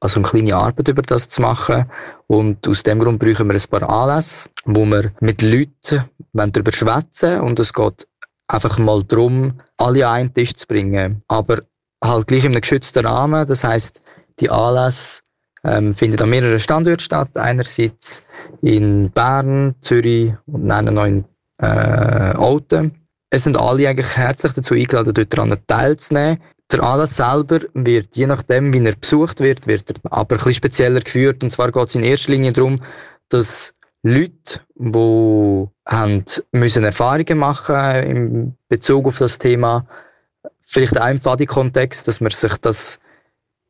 also 0.00 0.20
eine 0.20 0.28
kleine 0.28 0.56
Arbeit 0.56 0.88
über 0.88 1.02
das 1.02 1.28
zu 1.28 1.42
machen. 1.42 1.90
Und 2.26 2.66
aus 2.68 2.82
dem 2.82 3.00
Grund 3.00 3.18
brauchen 3.18 3.48
wir 3.48 3.54
ein 3.54 3.70
paar 3.70 3.88
Anlässe, 3.88 4.48
wo 4.64 4.84
wir 4.86 5.12
mit 5.20 5.42
Leuten 5.42 6.04
darüber 6.32 6.72
schwätzen 6.72 7.40
und 7.40 7.58
es 7.58 7.72
geht 7.72 8.06
einfach 8.46 8.78
mal 8.78 9.02
darum, 9.04 9.60
alle 9.76 10.06
an 10.06 10.14
einen 10.14 10.34
Tisch 10.34 10.54
zu 10.54 10.66
bringen. 10.66 11.22
Aber 11.28 11.62
halt 12.02 12.26
gleich 12.26 12.44
in 12.44 12.52
einem 12.52 12.60
geschützten 12.60 13.06
Rahmen. 13.06 13.46
Das 13.46 13.64
heißt, 13.64 14.02
die 14.40 14.50
Anlässe 14.50 15.20
ähm, 15.64 15.94
finden 15.94 16.22
an 16.22 16.30
mehreren 16.30 16.60
Standorten 16.60 17.00
statt. 17.00 17.30
Einerseits 17.34 18.24
in 18.62 19.10
Bern, 19.10 19.74
Zürich 19.82 20.32
und 20.46 20.68
dann 20.68 20.94
noch 20.94 21.04
in 21.04 21.24
äh, 21.60 21.66
Alten. 21.66 22.92
Es 23.30 23.44
sind 23.44 23.56
alle 23.56 23.88
eigentlich 23.88 24.16
herzlich 24.16 24.52
dazu 24.54 24.74
eingeladen, 24.74 25.14
dort 25.14 25.32
daran 25.32 25.56
teilzunehmen. 25.66 26.40
Der 26.72 26.82
Anlass 26.82 27.16
selber 27.16 27.60
wird, 27.74 28.16
je 28.16 28.26
nachdem, 28.26 28.72
wie 28.72 28.84
er 28.84 28.94
besucht 28.94 29.40
wird, 29.40 29.66
wird 29.66 29.90
er 29.90 30.12
aber 30.12 30.34
ein 30.34 30.38
bisschen 30.38 30.54
spezieller 30.54 31.00
geführt. 31.00 31.42
Und 31.42 31.52
zwar 31.52 31.72
geht 31.72 31.88
es 31.88 31.94
in 31.94 32.02
erster 32.02 32.32
Linie 32.32 32.52
darum, 32.52 32.80
dass 33.28 33.74
Leute, 34.02 34.60
die 34.76 35.68
haben 35.86 36.24
müssen 36.52 36.84
Erfahrungen 36.84 37.38
machen 37.38 38.02
in 38.04 38.54
Bezug 38.68 39.06
auf 39.06 39.18
das 39.18 39.38
Thema. 39.38 39.86
Vielleicht 40.72 40.94
im 40.94 41.20
Pfadi-Kontext, 41.20 42.06
dass 42.06 42.20
man 42.20 42.30
sich 42.30 42.56
das, 42.58 43.00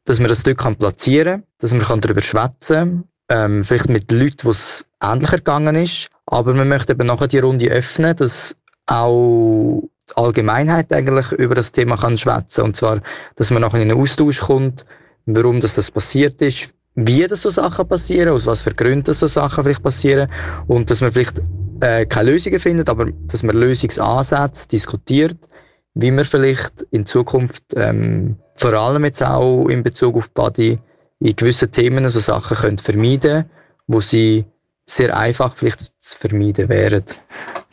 dass 0.04 0.18
man 0.18 0.28
das 0.28 0.42
dort 0.42 0.58
kann 0.58 0.76
platzieren 0.76 1.40
kann, 1.40 1.46
dass 1.56 1.72
man 1.72 2.00
darüber 2.02 2.20
schwätzen 2.20 2.76
kann. 2.76 3.04
Ähm, 3.30 3.64
vielleicht 3.64 3.88
mit 3.88 4.12
Leuten, 4.12 4.44
wo 4.44 4.50
es 4.50 4.84
ähnlicher 5.02 5.38
gegangen 5.38 5.76
ist. 5.76 6.10
Aber 6.26 6.52
man 6.52 6.68
möchte 6.68 6.92
eben 6.92 7.06
nachher 7.06 7.28
die 7.28 7.38
Runde 7.38 7.70
öffnen, 7.70 8.14
dass 8.16 8.54
auch 8.84 9.82
die 10.10 10.16
Allgemeinheit 10.16 10.92
eigentlich 10.92 11.32
über 11.32 11.54
das 11.54 11.72
Thema 11.72 11.96
kann 11.96 12.18
schwätzen 12.18 12.64
Und 12.64 12.76
zwar, 12.76 13.00
dass 13.36 13.50
man 13.50 13.62
nachher 13.62 13.80
in 13.80 13.90
einen 13.90 13.98
Austausch 13.98 14.40
kommt, 14.40 14.84
warum 15.24 15.60
das, 15.60 15.76
das 15.76 15.90
passiert 15.90 16.42
ist, 16.42 16.74
wie 16.96 17.26
das 17.26 17.40
so 17.40 17.48
Sachen 17.48 17.88
passieren, 17.88 18.34
aus 18.34 18.44
was 18.44 18.60
für 18.60 18.74
Gründen 18.74 19.14
so 19.14 19.26
Sachen 19.26 19.64
vielleicht 19.64 19.82
passieren 19.82 20.30
und 20.66 20.90
dass 20.90 21.00
man 21.00 21.12
vielleicht 21.12 21.40
äh, 21.80 22.04
keine 22.04 22.32
Lösungen 22.32 22.60
findet, 22.60 22.90
aber 22.90 23.06
dass 23.28 23.42
man 23.42 23.56
Lösungsansätze 23.56 24.68
diskutiert, 24.68 25.48
wie 25.94 26.10
man 26.10 26.24
vielleicht 26.24 26.82
in 26.90 27.06
Zukunft 27.06 27.64
ähm, 27.76 28.36
vor 28.56 28.74
allem 28.74 29.04
jetzt 29.04 29.22
auch 29.22 29.68
in 29.68 29.82
Bezug 29.82 30.16
auf 30.16 30.30
Body 30.30 30.78
in 31.20 31.36
gewissen 31.36 31.70
Themen 31.70 32.08
so 32.08 32.20
Sachen 32.20 32.56
können 32.56 32.78
vermeiden, 32.78 33.44
wo 33.86 34.00
sie 34.00 34.44
sehr 34.86 35.16
einfach 35.16 35.54
vielleicht 35.56 35.80
zu 36.02 36.18
vermeiden 36.18 36.68
wären. 36.68 37.04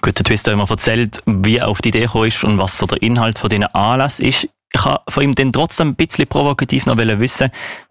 Gut, 0.02 0.18
der 0.18 0.26
Twister 0.26 0.52
hat 0.52 0.58
mir 0.58 0.70
erzählt, 0.70 1.24
wie 1.26 1.58
er 1.58 1.68
auf 1.68 1.82
die 1.82 1.90
Idee 1.90 2.02
gekommen 2.02 2.28
ist 2.28 2.44
und 2.44 2.58
was 2.58 2.78
so 2.78 2.86
der 2.86 3.02
Inhalt 3.02 3.40
von 3.40 3.50
diesen 3.50 3.66
Anlass 3.66 4.20
ist. 4.20 4.48
Ich 4.74 4.84
habe 4.84 5.02
von 5.10 5.24
ihm 5.24 5.34
dann 5.34 5.54
trotzdem 5.54 5.90
ein 5.90 5.96
bisschen 5.96 6.28
provokativ 6.28 6.86
noch 6.86 6.98
wissen, 6.98 7.50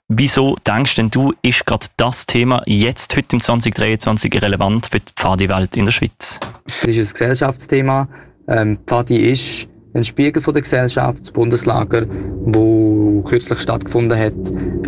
wieso 0.08 0.54
denkst 0.66 0.94
denn 0.96 1.10
du, 1.10 1.34
ist 1.42 1.66
gerade 1.66 1.86
das 1.96 2.26
Thema 2.26 2.62
jetzt, 2.66 3.16
heute 3.16 3.36
im 3.36 3.40
2023, 3.40 4.40
relevant 4.40 4.86
für 4.86 5.00
die 5.00 5.12
Pfadi-Welt 5.16 5.76
in 5.76 5.86
der 5.86 5.92
Schweiz? 5.92 6.38
Es 6.66 6.84
ist 6.84 6.98
ein 6.98 7.12
Gesellschaftsthema. 7.18 8.08
Ähm, 8.48 8.78
Pfadi 8.86 9.16
ist 9.16 9.68
ein 9.96 10.04
Spiegel 10.04 10.42
von 10.42 10.54
der 10.54 10.62
Gesellschaft. 10.62 11.20
Das 11.22 11.30
Bundeslager, 11.30 12.06
wo 12.44 13.22
kürzlich 13.26 13.60
stattgefunden 13.60 14.18
hat, 14.18 14.34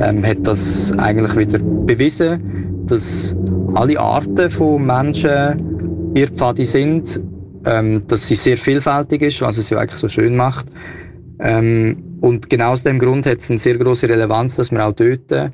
ähm, 0.00 0.24
hat 0.24 0.46
das 0.46 0.92
eigentlich 0.98 1.36
wieder 1.36 1.58
bewiesen, 1.58 2.84
dass 2.86 3.34
alle 3.74 3.98
Arten 3.98 4.50
von 4.50 4.84
Menschen 4.84 6.12
ihr 6.14 6.28
Pfadi 6.28 6.64
sind, 6.64 7.20
ähm, 7.64 8.06
dass 8.06 8.26
sie 8.26 8.34
sehr 8.34 8.58
vielfältig 8.58 9.22
ist, 9.22 9.40
was 9.40 9.58
es 9.58 9.70
ja 9.70 9.78
eigentlich 9.78 10.00
so 10.00 10.08
schön 10.08 10.36
macht. 10.36 10.66
Ähm, 11.40 12.18
und 12.20 12.50
genau 12.50 12.72
aus 12.72 12.82
dem 12.82 12.98
Grund 12.98 13.26
hat 13.26 13.38
es 13.38 13.50
eine 13.50 13.58
sehr 13.58 13.78
große 13.78 14.08
Relevanz, 14.08 14.56
dass 14.56 14.72
man 14.72 14.82
auch 14.82 14.92
dort 14.92 15.52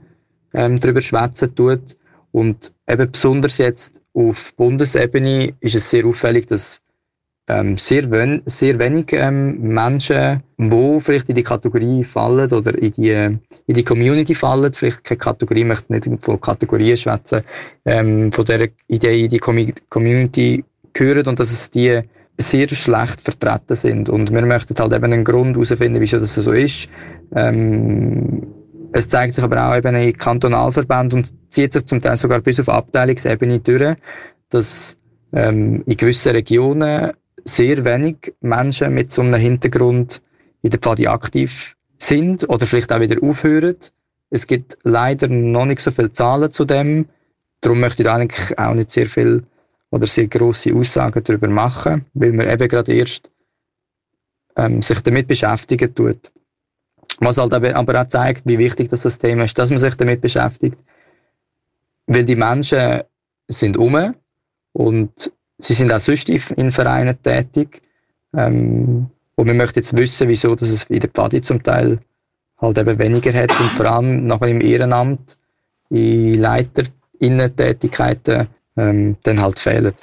ähm, 0.55 0.77
darüber 0.77 1.01
schwätzen 1.01 1.55
tut. 1.55 1.97
Und 2.33 2.73
eben 2.89 3.11
besonders 3.13 3.59
jetzt 3.59 4.01
auf 4.15 4.55
Bundesebene 4.57 5.53
ist 5.61 5.75
es 5.75 5.91
sehr 5.91 6.05
auffällig, 6.07 6.47
dass 6.47 6.81
ähm, 7.49 7.77
sehr, 7.77 8.11
wen 8.11 8.43
sehr 8.47 8.79
wenig 8.79 9.13
ähm, 9.13 9.61
Menschen, 9.61 10.43
die 10.57 10.99
vielleicht 11.01 11.29
in 11.29 11.35
die 11.35 11.43
Kategorie 11.43 12.03
fallen 12.03 12.51
oder 12.53 12.77
in 12.79 12.93
die, 12.93 13.11
in 13.11 13.75
die 13.75 13.85
Community 13.85 14.35
fallen, 14.35 14.73
vielleicht 14.73 15.05
keine 15.05 15.19
Kategorie, 15.19 15.65
möchte 15.65 15.93
nicht 15.93 16.09
von 16.23 16.41
Kategorien 16.41 16.97
schwätzen, 16.97 17.43
ähm, 17.85 18.33
von 18.33 18.45
der 18.47 18.69
Idee 18.89 19.25
in 19.25 19.31
die 19.31 19.39
Community 19.39 20.65
gehören 20.95 21.27
und 21.27 21.39
dass 21.39 21.53
es 21.53 21.71
die 21.71 22.01
sehr 22.39 22.69
schlecht 22.69 23.21
vertreten 23.21 23.77
sind. 23.77 24.09
Und 24.09 24.33
wir 24.33 24.43
möchten 24.43 24.75
halt 24.79 24.93
eben 24.93 25.13
einen 25.13 25.25
Grund 25.25 25.55
herausfinden, 25.55 26.01
wieso 26.01 26.19
das 26.19 26.35
so 26.35 26.53
ist. 26.53 26.89
Ähm, 27.35 28.47
es 28.93 29.09
zeigt 29.09 29.35
sich 29.35 29.45
aber 29.45 29.69
auch 29.69 29.77
eben 29.77 29.95
in 29.97 30.17
Kantonalverbänden 30.17 31.21
und 31.21 31.35
zieht 31.51 31.73
sich 31.73 31.85
zum 31.87 32.01
Teil 32.01 32.17
sogar 32.17 32.41
bis 32.41 32.61
auf 32.61 32.69
Abteilungsebene 32.69 33.59
durch, 33.59 33.97
dass 34.51 34.97
ähm, 35.33 35.83
in 35.87 35.97
gewissen 35.97 36.33
Regionen 36.33 37.13
sehr 37.45 37.85
wenig 37.85 38.35
Menschen 38.41 38.95
mit 38.95 39.11
so 39.11 39.23
einem 39.23 39.41
Hintergrund 39.41 40.23
in 40.63 40.71
der 40.71 40.81
Pfadi 40.81 41.07
aktiv 41.07 41.77
sind 41.99 42.49
oder 42.49 42.67
vielleicht 42.67 42.93
auch 42.93 43.01
wieder 43.01 43.23
aufhören. 43.23 43.77
Es 44.31 44.47
gibt 44.47 44.79
leider 44.83 45.29
noch 45.29 45.67
nicht 45.67 45.81
so 45.81 45.91
viele 45.91 46.13
Zahlen 46.13 46.51
zu 46.51 46.65
dem. 46.65 47.09
Darum 47.61 47.81
möchte 47.81 48.03
ich 48.03 48.09
eigentlich 48.09 48.59
auch 48.59 48.75
nicht 48.75 48.91
sehr 48.91 49.07
viel 49.07 49.45
oder 49.91 50.07
sehr 50.07 50.27
grosse 50.27 50.75
Aussagen 50.75 51.23
darüber 51.23 51.49
machen, 51.49 52.05
weil 52.15 52.33
man 52.33 52.51
eben 52.51 52.69
gerade 52.69 52.93
erst 52.93 53.31
ähm, 54.57 54.83
sich 54.83 55.01
damit 55.01 55.29
beschäftigen 55.29 55.95
tut. 55.95 56.33
Was 57.21 57.39
halt 57.39 57.53
aber 57.53 58.01
auch 58.01 58.09
zeigt, 58.09 58.43
wie 58.47 58.59
wichtig 58.59 58.89
das, 58.89 59.03
das 59.03 59.19
Thema 59.19 59.45
ist, 59.45 59.57
dass 59.57 59.71
man 59.71 59.79
sich 59.79 59.95
damit 59.95 60.21
beschäftigt. 60.21 60.79
Weil 62.07 62.25
die 62.25 62.37
Menschen 62.37 63.03
sind 63.49 63.77
um 63.77 64.15
und 64.73 65.33
sie 65.59 65.75
sind 65.75 65.93
auch 65.93 66.01
sonst 66.01 66.29
in 66.29 66.73
Vereinen 66.73 67.17
tätig. 67.23 67.83
Ähm, 68.37 69.11
und 69.37 69.47
wir 69.47 69.55
möchten 69.55 69.79
jetzt 69.81 69.97
wissen, 69.97 70.29
wieso 70.29 70.55
dass 70.55 70.71
es 70.71 70.85
in 70.85 71.01
der 71.01 71.11
Pfadi 71.11 71.43
zum 71.43 71.61
Teil 71.63 71.99
halt 72.59 72.79
eben 72.79 72.99
weniger 72.99 73.33
hat 73.33 73.51
und 73.61 73.71
vor 73.71 73.87
allem 73.87 74.27
nachher 74.27 74.49
im 74.49 74.61
Ehrenamt, 74.61 75.39
in 75.91 76.35
Leiterinnen-Tätigkeiten 76.35 78.49
ähm, 78.77 79.17
dann 79.23 79.41
halt 79.41 79.59
fehlen. 79.59 79.95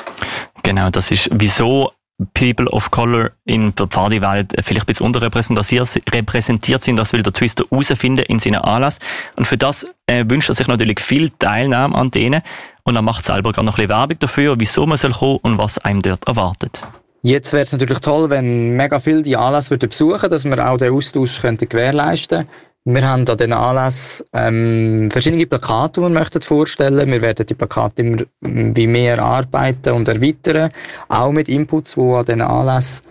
Genau, 0.64 0.90
das 0.90 1.12
ist 1.12 1.30
wieso 1.32 1.92
People 2.34 2.68
of 2.68 2.92
Color 2.92 3.32
in 3.46 3.74
der 3.76 3.88
Pfadi-Welt 3.88 4.54
vielleicht 4.62 4.84
ein 4.84 4.86
bisschen 4.86 5.08
unterrepräsentiert 5.08 6.84
sind. 6.84 6.98
Das 6.98 7.14
will 7.14 7.24
der 7.24 7.34
Twister 7.34 7.64
herausfinden 7.70 8.26
in 8.26 8.40
seinem 8.40 8.62
Anlass. 8.62 9.00
Und 9.36 9.46
für 9.46 9.58
das 9.58 9.88
äh, 10.06 10.24
wünscht 10.28 10.50
er 10.50 10.56
sich 10.56 10.68
natürlich 10.68 11.00
viel 11.00 11.32
Teilnahme 11.32 11.96
an 11.96 12.12
denen. 12.12 12.42
Und 12.84 12.96
er 12.96 13.02
macht 13.02 13.26
selber 13.26 13.52
gerade 13.52 13.65
noch 13.65 13.74
ein 13.74 13.88
bisschen 13.88 13.89
Werbung 13.89 14.20
dafür, 14.20 14.56
wieso 14.58 14.86
man 14.86 14.98
soll 14.98 15.12
kommen 15.12 15.39
und 15.44 15.58
was 15.58 15.78
einem 15.78 16.02
dort 16.02 16.28
erwartet. 16.28 16.82
Jetzt 17.24 17.54
wäre 17.54 17.63
es 17.63 17.72
natürlich 17.72 18.00
toll, 18.00 18.30
wenn 18.32 18.76
mega 18.76 19.00
viele 19.00 19.22
die 19.22 19.36
besuchen 19.36 19.70
würden, 19.70 20.30
dass 20.32 20.46
wir 20.46 20.67
auch 20.67 20.78
den 20.78 20.94
Austausch 20.94 21.39
könnten 21.39 21.70
gewährleisten. 21.70 22.48
Wir 22.84 23.08
haben 23.08 23.28
an 23.28 23.38
diesen 23.38 23.54
Anlass 23.54 24.26
ähm, 24.34 25.08
verschiedene 25.12 25.46
Plakate, 25.46 26.02
die 26.02 26.06
wir 26.06 26.10
möchten 26.10 26.41
vorstellen. 26.41 27.12
Wir 27.12 27.22
werden 27.22 27.46
die 27.46 27.54
Plakate 27.54 28.02
immer 28.02 28.24
ähm, 28.44 28.76
wie 28.76 28.88
mehr 28.88 29.17
erarbeiten 29.17 29.94
und 29.94 30.08
erweitern, 30.08 30.72
auch 31.08 31.32
mit 31.32 31.48
Inputs, 31.48 31.94
die 31.94 32.02
an 32.02 32.26
diesen 32.26 32.41
Anlass 32.41 33.04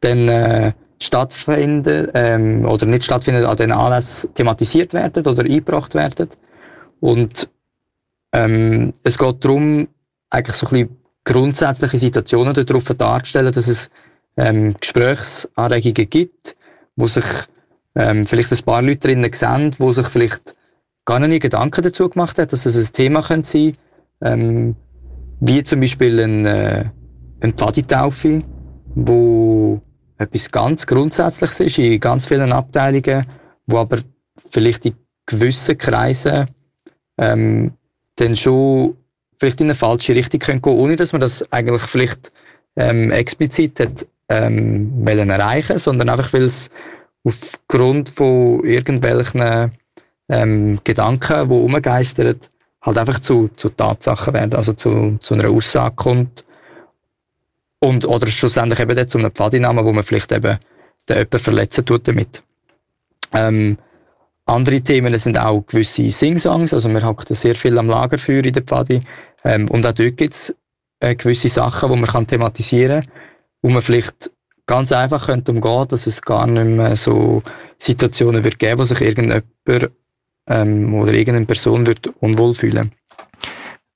dann 0.00 0.28
äh, 0.28 0.72
stattfinden 0.98 2.08
ähm, 2.14 2.64
oder 2.64 2.86
nicht 2.86 3.04
stattfinden, 3.04 3.44
an 3.44 3.56
diesen 3.56 3.72
Anlass 3.72 4.26
thematisiert 4.32 4.94
werden 4.94 5.26
oder 5.26 5.42
eingebracht 5.42 5.94
werden. 5.94 6.30
Und 7.00 7.50
ähm, 8.32 8.92
es 9.02 9.18
geht 9.18 9.44
darum, 9.44 9.88
eigentlich 10.30 10.56
so 10.56 10.66
ein 10.66 10.70
bisschen 10.70 10.96
grundsätzliche 11.24 11.98
Situationen 11.98 12.54
darauf 12.54 12.84
darzustellen, 12.84 13.52
dass 13.52 13.68
es 13.68 13.90
ähm, 14.36 14.74
Gesprächsanregungen 14.80 16.08
gibt, 16.08 16.56
wo 16.96 17.06
sich 17.06 17.24
ähm, 17.94 18.26
vielleicht 18.26 18.52
ein 18.52 18.64
paar 18.64 18.82
Leute 18.82 19.08
drinnen 19.08 19.32
sehen, 19.32 19.72
die 19.78 19.92
sich 19.92 20.06
vielleicht 20.06 20.54
gar 21.04 21.18
nicht 21.20 21.42
Gedanken 21.42 21.82
dazu 21.82 22.08
gemacht 22.08 22.38
haben, 22.38 22.48
dass 22.48 22.66
es 22.66 22.76
ein 22.76 22.92
Thema 22.92 23.22
könnte 23.22 23.48
sein. 23.48 23.72
Ähm, 24.20 24.76
wie 25.40 25.62
zum 25.62 25.80
Beispiel 25.80 26.20
ein, 26.20 26.44
äh, 26.44 26.84
ein 27.40 27.52
Pfaditaufe, 27.52 28.40
wo 28.94 29.80
etwas 30.18 30.50
ganz 30.50 30.86
Grundsätzliches 30.86 31.60
ist 31.60 31.78
in 31.78 32.00
ganz 32.00 32.26
vielen 32.26 32.52
Abteilungen, 32.52 33.24
wo 33.66 33.78
aber 33.78 33.98
vielleicht 34.50 34.86
in 34.86 34.94
gewissen 35.26 35.78
Kreisen 35.78 36.46
ähm, 37.18 37.72
dann 38.20 38.36
schon 38.36 38.96
vielleicht 39.38 39.60
in 39.60 39.66
eine 39.66 39.74
falsche 39.74 40.14
Richtung 40.14 40.40
können 40.40 40.62
gehen, 40.62 40.72
ohne 40.72 40.96
dass 40.96 41.12
man 41.12 41.20
das 41.20 41.50
eigentlich 41.52 41.82
vielleicht 41.82 42.32
ähm, 42.76 43.10
explizit 43.10 43.80
hat, 43.80 44.06
ähm, 44.28 44.90
wollen 45.06 45.30
erreichen, 45.30 45.78
sondern 45.78 46.08
einfach 46.08 46.32
weil 46.32 46.42
es 46.42 46.70
aufgrund 47.24 48.10
von 48.10 48.64
irgendwelchen 48.64 49.72
ähm, 50.28 50.80
Gedanken, 50.84 51.48
die 51.48 51.54
umgeistern, 51.54 52.36
halt 52.82 52.98
einfach 52.98 53.20
zu, 53.20 53.48
zu 53.56 53.68
Tatsachen 53.70 54.34
werden, 54.34 54.54
also 54.54 54.72
zu, 54.72 55.18
zu 55.20 55.34
einer 55.34 55.50
Aussage 55.50 55.94
kommt. 55.96 56.44
Und, 57.80 58.04
oder 58.06 58.26
schlussendlich 58.26 58.80
eben 58.80 59.08
zu 59.08 59.18
einem 59.18 59.30
Pfadinamen, 59.30 59.84
wo 59.84 59.92
man 59.92 60.02
vielleicht 60.02 60.32
eben 60.32 60.58
den 61.08 61.16
jemanden 61.16 61.38
verletzen 61.38 61.84
tut 61.84 62.08
damit. 62.08 62.42
Ähm, 63.32 63.78
andere 64.48 64.80
Themen 64.80 65.16
sind 65.18 65.38
auch 65.38 65.64
gewisse 65.66 66.10
Sing-Songs, 66.10 66.72
also 66.72 66.88
wir 66.88 67.02
haben 67.02 67.16
sehr 67.30 67.54
viel 67.54 67.78
am 67.78 67.88
Lagerfeuer 67.88 68.44
in 68.44 68.52
der 68.52 68.62
Pfadi. 68.62 69.00
Ähm, 69.44 69.68
und 69.70 69.86
auch 69.86 69.92
dort 69.92 70.16
gibt 70.16 70.34
es 70.34 70.54
äh, 71.00 71.14
gewisse 71.14 71.48
Sachen, 71.48 71.90
die 71.90 71.96
man 71.96 72.08
kann 72.08 72.26
thematisieren 72.26 73.02
kann, 73.02 73.12
wo 73.62 73.68
man 73.68 73.82
vielleicht 73.82 74.30
ganz 74.66 74.92
einfach 74.92 75.26
könnte 75.26 75.52
umgehen, 75.52 75.86
dass 75.88 76.06
es 76.06 76.22
gar 76.22 76.46
nicht 76.46 76.64
mehr 76.64 76.96
so 76.96 77.42
Situationen 77.78 78.44
wird 78.44 78.58
geben, 78.58 78.78
wo 78.78 78.84
sich 78.84 79.00
irgendjemand 79.00 79.44
ähm, 80.46 80.94
oder 80.94 81.12
irgendeine 81.12 81.46
Person 81.46 81.86
wird 81.86 82.08
unwohl 82.20 82.54
fühlen. 82.54 82.92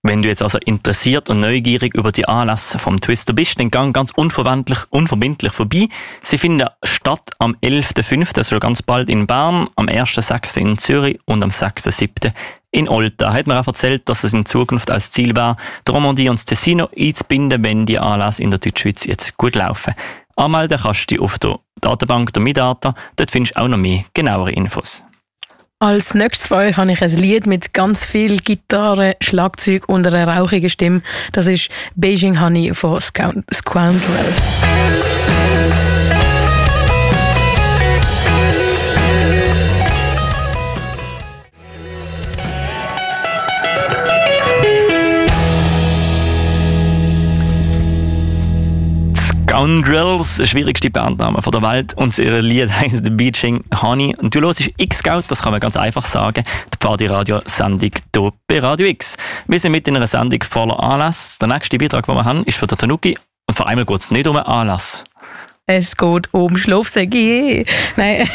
Wenn 0.05 0.21
du 0.21 0.29
jetzt 0.29 0.43
also 0.43 0.59
interessiert 0.59 1.31
und 1.31 1.39
neugierig 1.39 1.95
über 1.95 2.11
die 2.11 2.27
Anlässe 2.27 2.81
vom 2.81 3.01
Twister 3.01 3.33
bist, 3.33 3.61
dann 3.61 3.71
gang 3.71 3.95
ganz 3.95 4.11
unverbindlich, 4.11 4.81
unverbindlich 4.91 5.53
vorbei. 5.53 5.89
Sie 6.23 6.39
finden 6.39 6.67
statt 6.83 7.31
am 7.39 7.55
11.05., 7.63 8.37
also 8.37 8.59
ganz 8.59 8.83
bald 8.83 9.09
in 9.09 9.29
Bern, 9.29 9.69
am 9.77 9.87
1.06. 9.87 10.59
in 10.59 10.77
Zürich 10.79 11.21
und 11.25 11.45
am 11.45 11.51
6.07. 11.51 12.33
in 12.73 12.89
Olta. 12.89 13.33
Hat 13.33 13.47
mir 13.47 13.61
auch 13.61 13.67
erzählt, 13.69 14.09
dass 14.09 14.25
es 14.25 14.33
in 14.33 14.45
Zukunft 14.45 14.91
als 14.91 15.13
Ziel 15.13 15.37
war, 15.37 15.57
die 15.87 15.93
Romandie 15.93 16.29
und 16.29 16.37
das 16.37 16.47
Tessino 16.47 16.89
einzubinden, 16.99 17.63
wenn 17.63 17.87
die 17.87 18.01
Anlässe 18.01 18.43
in 18.43 18.51
der 18.51 18.59
Deutschschweiz 18.59 19.05
jetzt 19.05 19.37
gut 19.37 19.55
laufen. 19.55 19.95
Anmelden 20.35 20.81
kannst 20.81 21.03
du 21.03 21.15
dich 21.15 21.21
auf 21.21 21.39
der 21.39 21.61
Datenbank 21.81 22.33
der 22.33 22.43
Midata. 22.43 22.97
Dort 23.15 23.31
findest 23.31 23.57
du 23.57 23.61
auch 23.61 23.69
noch 23.69 23.79
mehr 23.79 24.05
genauere 24.15 24.51
Infos. 24.51 25.05
Als 25.83 26.15
nächstes 26.15 26.47
für 26.47 26.55
euch 26.55 26.77
habe 26.77 26.93
ich 26.93 27.03
ein 27.03 27.11
Lied 27.11 27.49
mit 27.49 27.75
ganz 27.75 28.05
viel 28.05 28.37
Gitarre, 28.37 29.17
Schlagzeug 29.21 29.89
und 29.89 30.07
einer 30.07 30.29
rauchigen 30.29 30.71
Stimme. 30.71 31.03
Das 31.33 31.49
ist 31.49 31.71
Beijing 31.97 32.41
Honey 32.41 32.73
von 32.73 33.01
Scoundrels. 33.01 33.43
Scoundrels, 49.63 50.39
der 50.39 50.47
schwierigste 50.47 50.91
Bandname 50.91 51.41
der 51.41 51.63
Welt. 51.63 51.95
Und 51.95 52.19
ihr 52.19 52.43
Lied 52.43 52.69
heisst 52.69 53.17
Beaching 53.17 53.63
Honey. 53.81 54.13
Und 54.19 54.35
du 54.35 54.41
hörst 54.41 54.69
X-Scout, 54.77 55.23
das 55.29 55.41
kann 55.41 55.53
man 55.53 55.61
ganz 55.61 55.77
einfach 55.77 56.05
sagen. 56.05 56.43
Die 56.75 56.79
Party-Radio-Sendung 56.79 57.93
hier 58.13 58.33
bei 58.49 58.59
Radio 58.59 58.89
X. 58.89 59.17
Wir 59.47 59.61
sind 59.61 59.71
mit 59.71 59.87
in 59.87 59.95
einer 59.95 60.09
Sendung 60.09 60.43
voller 60.43 60.83
Anlass. 60.83 61.39
Der 61.39 61.47
nächste 61.47 61.79
Beitrag, 61.79 62.07
den 62.07 62.17
wir 62.17 62.25
haben, 62.25 62.43
ist 62.43 62.59
für 62.59 62.67
den 62.67 62.77
Tanuki. 62.77 63.17
Und 63.47 63.55
vor 63.55 63.69
allem 63.69 63.87
geht 63.87 64.01
es 64.01 64.11
nicht 64.11 64.27
um 64.27 64.35
einen 64.35 64.47
Anlass. 64.47 65.05
Es 65.67 65.97
geht 65.97 66.35
um 66.35 66.57
Schlafsäcke. 66.57 67.17
Yeah. 67.17 67.65
Nein, 67.97 68.29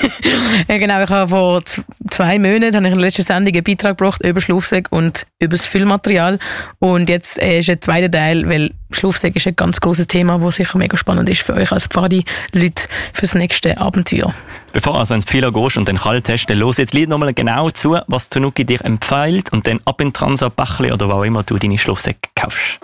ja, 0.69 0.77
genau. 0.77 1.03
Ich 1.03 1.09
habe 1.09 1.27
vor 1.27 1.61
zwei 2.09 2.39
Monaten 2.39 2.73
habe 2.73 2.87
ich 2.87 2.93
in 2.93 2.97
der 2.97 3.05
letzten 3.05 3.23
Sendung 3.23 3.53
einen 3.53 3.63
Beitrag 3.65 3.97
gebracht 3.97 4.23
über 4.23 4.39
Schlafsäcke 4.39 4.95
und 4.95 5.25
über 5.39 5.57
das 5.57 5.65
Füllmaterial. 5.65 6.39
Und 6.79 7.09
jetzt 7.09 7.37
äh, 7.37 7.59
ist 7.59 7.69
ein 7.69 7.81
zweiter 7.81 8.09
Teil, 8.09 8.47
weil 8.47 8.71
Schlafsäcke 8.91 9.35
ist 9.35 9.47
ein 9.47 9.57
ganz 9.57 9.81
großes 9.81 10.07
Thema, 10.07 10.39
das 10.39 10.55
sicher 10.55 10.77
mega 10.77 10.95
spannend 10.95 11.27
ist 11.27 11.41
für 11.41 11.53
euch 11.53 11.69
als 11.73 11.87
Pfadi-Leute 11.87 12.87
fürs 13.11 13.35
nächste 13.35 13.77
Abenteuer. 13.77 14.33
Bevor 14.71 14.93
du 14.93 14.99
also 14.99 15.13
ins 15.13 15.25
Pfeiler 15.25 15.51
gehst 15.51 15.75
und 15.75 15.89
den 15.89 15.97
kalt 15.97 16.29
hast, 16.29 16.45
dann 16.45 16.57
los 16.57 16.77
jetzt 16.77 16.93
Lied 16.93 17.09
nochmal 17.09 17.33
genau 17.33 17.69
zu, 17.71 17.97
was 18.07 18.29
Tanuki 18.29 18.63
dir 18.63 18.83
empfiehlt 18.85 19.51
und 19.51 19.67
dann 19.67 19.81
ab 19.83 19.99
in 19.99 20.13
Transa, 20.13 20.47
Bachli 20.47 20.93
oder 20.93 21.09
wo 21.09 21.13
auch 21.13 21.23
immer 21.23 21.43
du 21.43 21.57
deine 21.57 21.77
Schlafsäcke 21.77 22.29
kaufst. 22.35 22.79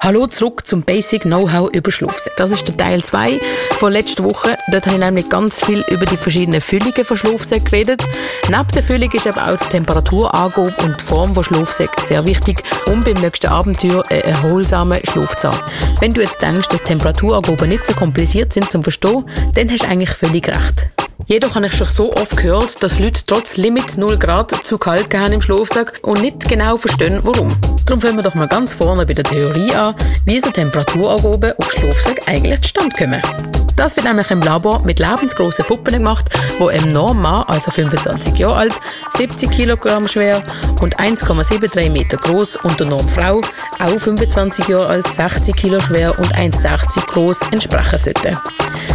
Hallo 0.00 0.28
zurück 0.28 0.64
zum 0.64 0.82
Basic 0.82 1.22
Know-how 1.22 1.70
über 1.72 1.90
Schlafsäcke. 1.90 2.36
Das 2.36 2.52
ist 2.52 2.68
der 2.68 2.76
Teil 2.76 3.02
2 3.02 3.40
von 3.78 3.92
letzter 3.92 4.22
Woche. 4.22 4.56
Dort 4.70 4.86
habe 4.86 4.96
ich 4.96 5.04
nämlich 5.04 5.28
ganz 5.28 5.64
viel 5.64 5.84
über 5.88 6.06
die 6.06 6.16
verschiedenen 6.16 6.60
Füllungen 6.60 7.04
von 7.04 7.16
Schlafsäcken 7.16 7.64
geredet. 7.64 8.04
Neben 8.48 8.68
der 8.68 8.82
Füllung 8.84 9.10
ist 9.10 9.26
aber 9.26 9.52
auch 9.52 9.56
die 9.58 9.68
Temperaturangabe 9.68 10.72
und 10.84 11.00
die 11.00 11.04
Form 11.04 11.34
von 11.34 11.42
Schlafsäcken 11.42 12.02
sehr 12.04 12.24
wichtig, 12.24 12.62
um 12.86 13.02
beim 13.02 13.20
nächsten 13.20 13.48
Abenteuer 13.48 14.04
einen 14.08 14.22
erholsamen 14.22 15.00
Schlaf 15.04 15.36
zu 15.36 15.50
haben. 15.50 15.60
Wenn 15.98 16.14
du 16.14 16.22
jetzt 16.22 16.40
denkst, 16.40 16.68
dass 16.68 16.82
Temperaturangaben 16.84 17.68
nicht 17.68 17.84
so 17.84 17.92
kompliziert 17.92 18.52
sind 18.52 18.70
zum 18.70 18.84
Verstehen, 18.84 19.28
dann 19.54 19.68
hast 19.68 19.82
du 19.82 19.88
eigentlich 19.88 20.10
völlig 20.10 20.46
recht. 20.46 20.90
Jedoch 21.26 21.56
habe 21.56 21.66
ich 21.66 21.74
schon 21.74 21.86
so 21.86 22.14
oft 22.14 22.36
gehört, 22.36 22.82
dass 22.82 22.98
Leute 22.98 23.22
trotz 23.26 23.56
Limit 23.56 23.98
0 23.98 24.16
Grad 24.18 24.64
zu 24.64 24.78
kalt 24.78 25.10
gehen 25.10 25.32
im 25.32 25.42
Schlafsack 25.42 26.00
und 26.02 26.22
nicht 26.22 26.48
genau 26.48 26.76
verstehen, 26.76 27.20
warum. 27.22 27.56
Darum 27.86 28.00
fangen 28.00 28.16
wir 28.16 28.22
doch 28.22 28.34
mal 28.34 28.48
ganz 28.48 28.72
vorne 28.72 29.04
bei 29.04 29.14
der 29.14 29.24
Theorie 29.24 29.72
an, 29.72 29.94
wie 30.24 30.40
so 30.40 30.50
Temperaturangaben 30.50 31.52
auf 31.58 31.72
Schlafsack 31.72 32.22
eigentlich 32.26 32.60
zustande 32.62 32.96
kommen. 32.96 33.57
Das 33.78 33.94
wird 33.94 34.06
nämlich 34.06 34.28
im 34.32 34.42
Labor 34.42 34.82
mit 34.84 34.98
lebensgroßen 34.98 35.64
Puppen 35.64 35.94
gemacht, 35.94 36.26
wo 36.58 36.68
im 36.68 36.88
Norm 36.88 37.24
also 37.24 37.70
25 37.70 38.36
Jahre 38.36 38.56
alt, 38.56 38.72
70 39.10 39.52
Kilogramm 39.52 40.08
schwer 40.08 40.42
und 40.80 40.98
1,73 40.98 41.88
Meter 41.88 42.16
groß 42.16 42.56
und 42.56 42.80
der 42.80 42.88
Normfrau, 42.88 43.40
auch 43.78 43.98
25 43.98 44.66
Jahre 44.66 44.88
alt, 44.88 45.06
60 45.06 45.54
Kilo 45.54 45.78
schwer 45.78 46.18
und 46.18 46.34
1,60 46.34 47.06
groß 47.06 47.42
entsprechen 47.52 47.98
sollten. 47.98 48.36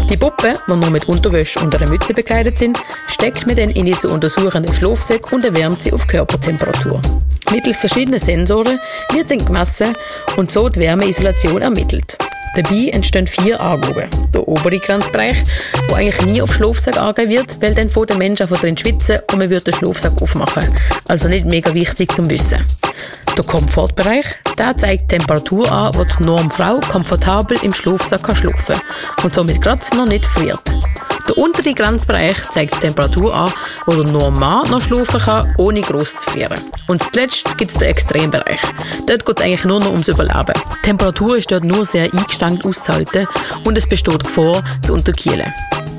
Die 0.09 0.17
Puppen, 0.17 0.57
die 0.67 0.75
nur 0.75 0.89
mit 0.89 1.05
Unterwäsche 1.07 1.61
und 1.61 1.73
einer 1.73 1.89
Mütze 1.89 2.13
bekleidet 2.13 2.57
sind, 2.57 2.77
steckt 3.07 3.47
man 3.47 3.55
dann 3.55 3.69
in 3.69 3.85
die 3.85 3.97
zu 3.97 4.09
untersuchenden 4.09 4.75
Schlafsäcke 4.75 5.33
und 5.33 5.45
erwärmt 5.45 5.81
sie 5.81 5.93
auf 5.93 6.05
Körpertemperatur. 6.07 7.01
Mittels 7.51 7.77
verschiedener 7.77 8.19
Sensoren 8.19 8.81
wird 9.13 9.31
dann 9.31 9.45
gemessen 9.45 9.95
und 10.35 10.51
so 10.51 10.67
die 10.67 10.81
Wärmeisolation 10.81 11.61
ermittelt. 11.61 12.17
Dabei 12.55 12.89
entstehen 12.89 13.25
vier 13.25 13.59
Angaben. 13.59 14.09
Der 14.33 14.47
obere 14.47 14.77
Grenzbereich, 14.77 15.43
der 15.89 15.95
eigentlich 15.95 16.25
nie 16.25 16.41
auf 16.41 16.53
Schlafsack 16.53 16.97
angegeben 16.97 17.31
wird, 17.31 17.61
weil 17.61 17.73
dann 17.73 17.89
von 17.89 18.05
der 18.05 18.17
Mensch 18.17 18.41
einfach 18.41 18.59
drin 18.59 18.77
schwitzen 18.77 19.19
und 19.31 19.39
man 19.39 19.49
wird 19.49 19.65
den 19.65 19.73
Schlafsack 19.73 20.21
aufmachen. 20.21 20.73
Also 21.07 21.27
nicht 21.27 21.45
mega 21.45 21.73
wichtig 21.73 22.11
zum 22.13 22.29
Wissen. 22.29 22.63
Der 23.35 23.43
Komfortbereich, 23.43 24.25
der 24.59 24.77
zeigt 24.77 25.11
die 25.11 25.17
Temperatur 25.17 25.71
an, 25.71 25.95
wo 25.95 26.03
die 26.03 26.23
Normfrau 26.23 26.79
komfortabel 26.91 27.57
im 27.63 27.73
Schlafsack 27.73 28.21
kann 28.21 28.35
schlafen 28.35 28.75
und 29.23 29.33
somit 29.33 29.59
gerade 29.59 29.81
noch 29.95 30.05
nicht 30.05 30.25
friert. 30.25 30.61
Der 31.27 31.37
untere 31.37 31.73
Grenzbereich 31.73 32.37
zeigt 32.49 32.75
die 32.75 32.79
Temperatur 32.79 33.33
an, 33.33 33.53
wo 33.85 33.93
der 33.93 34.05
Normal 34.05 34.69
noch 34.69 34.81
schlafen 34.81 35.19
kann, 35.19 35.53
ohne 35.57 35.81
gross 35.81 36.15
zu 36.15 36.29
frieren. 36.31 36.59
Und 36.87 37.01
zuletzt 37.01 37.45
gibt 37.57 37.71
es 37.71 37.77
den 37.77 37.89
Extrembereich. 37.89 38.59
Dort 39.07 39.25
geht 39.25 39.39
es 39.39 39.45
eigentlich 39.45 39.65
nur 39.65 39.79
noch 39.79 39.91
ums 39.91 40.07
Überleben. 40.07 40.53
Die 40.77 40.81
Temperatur 40.83 41.37
ist 41.37 41.51
dort 41.51 41.63
nur 41.63 41.85
sehr 41.85 42.11
eingeschränkt 42.13 42.65
auszuhalten 42.65 43.27
und 43.63 43.77
es 43.77 43.87
besteht 43.87 44.23
Gefahr 44.23 44.63
zu 44.85 44.93
unterkühlen. 44.93 45.51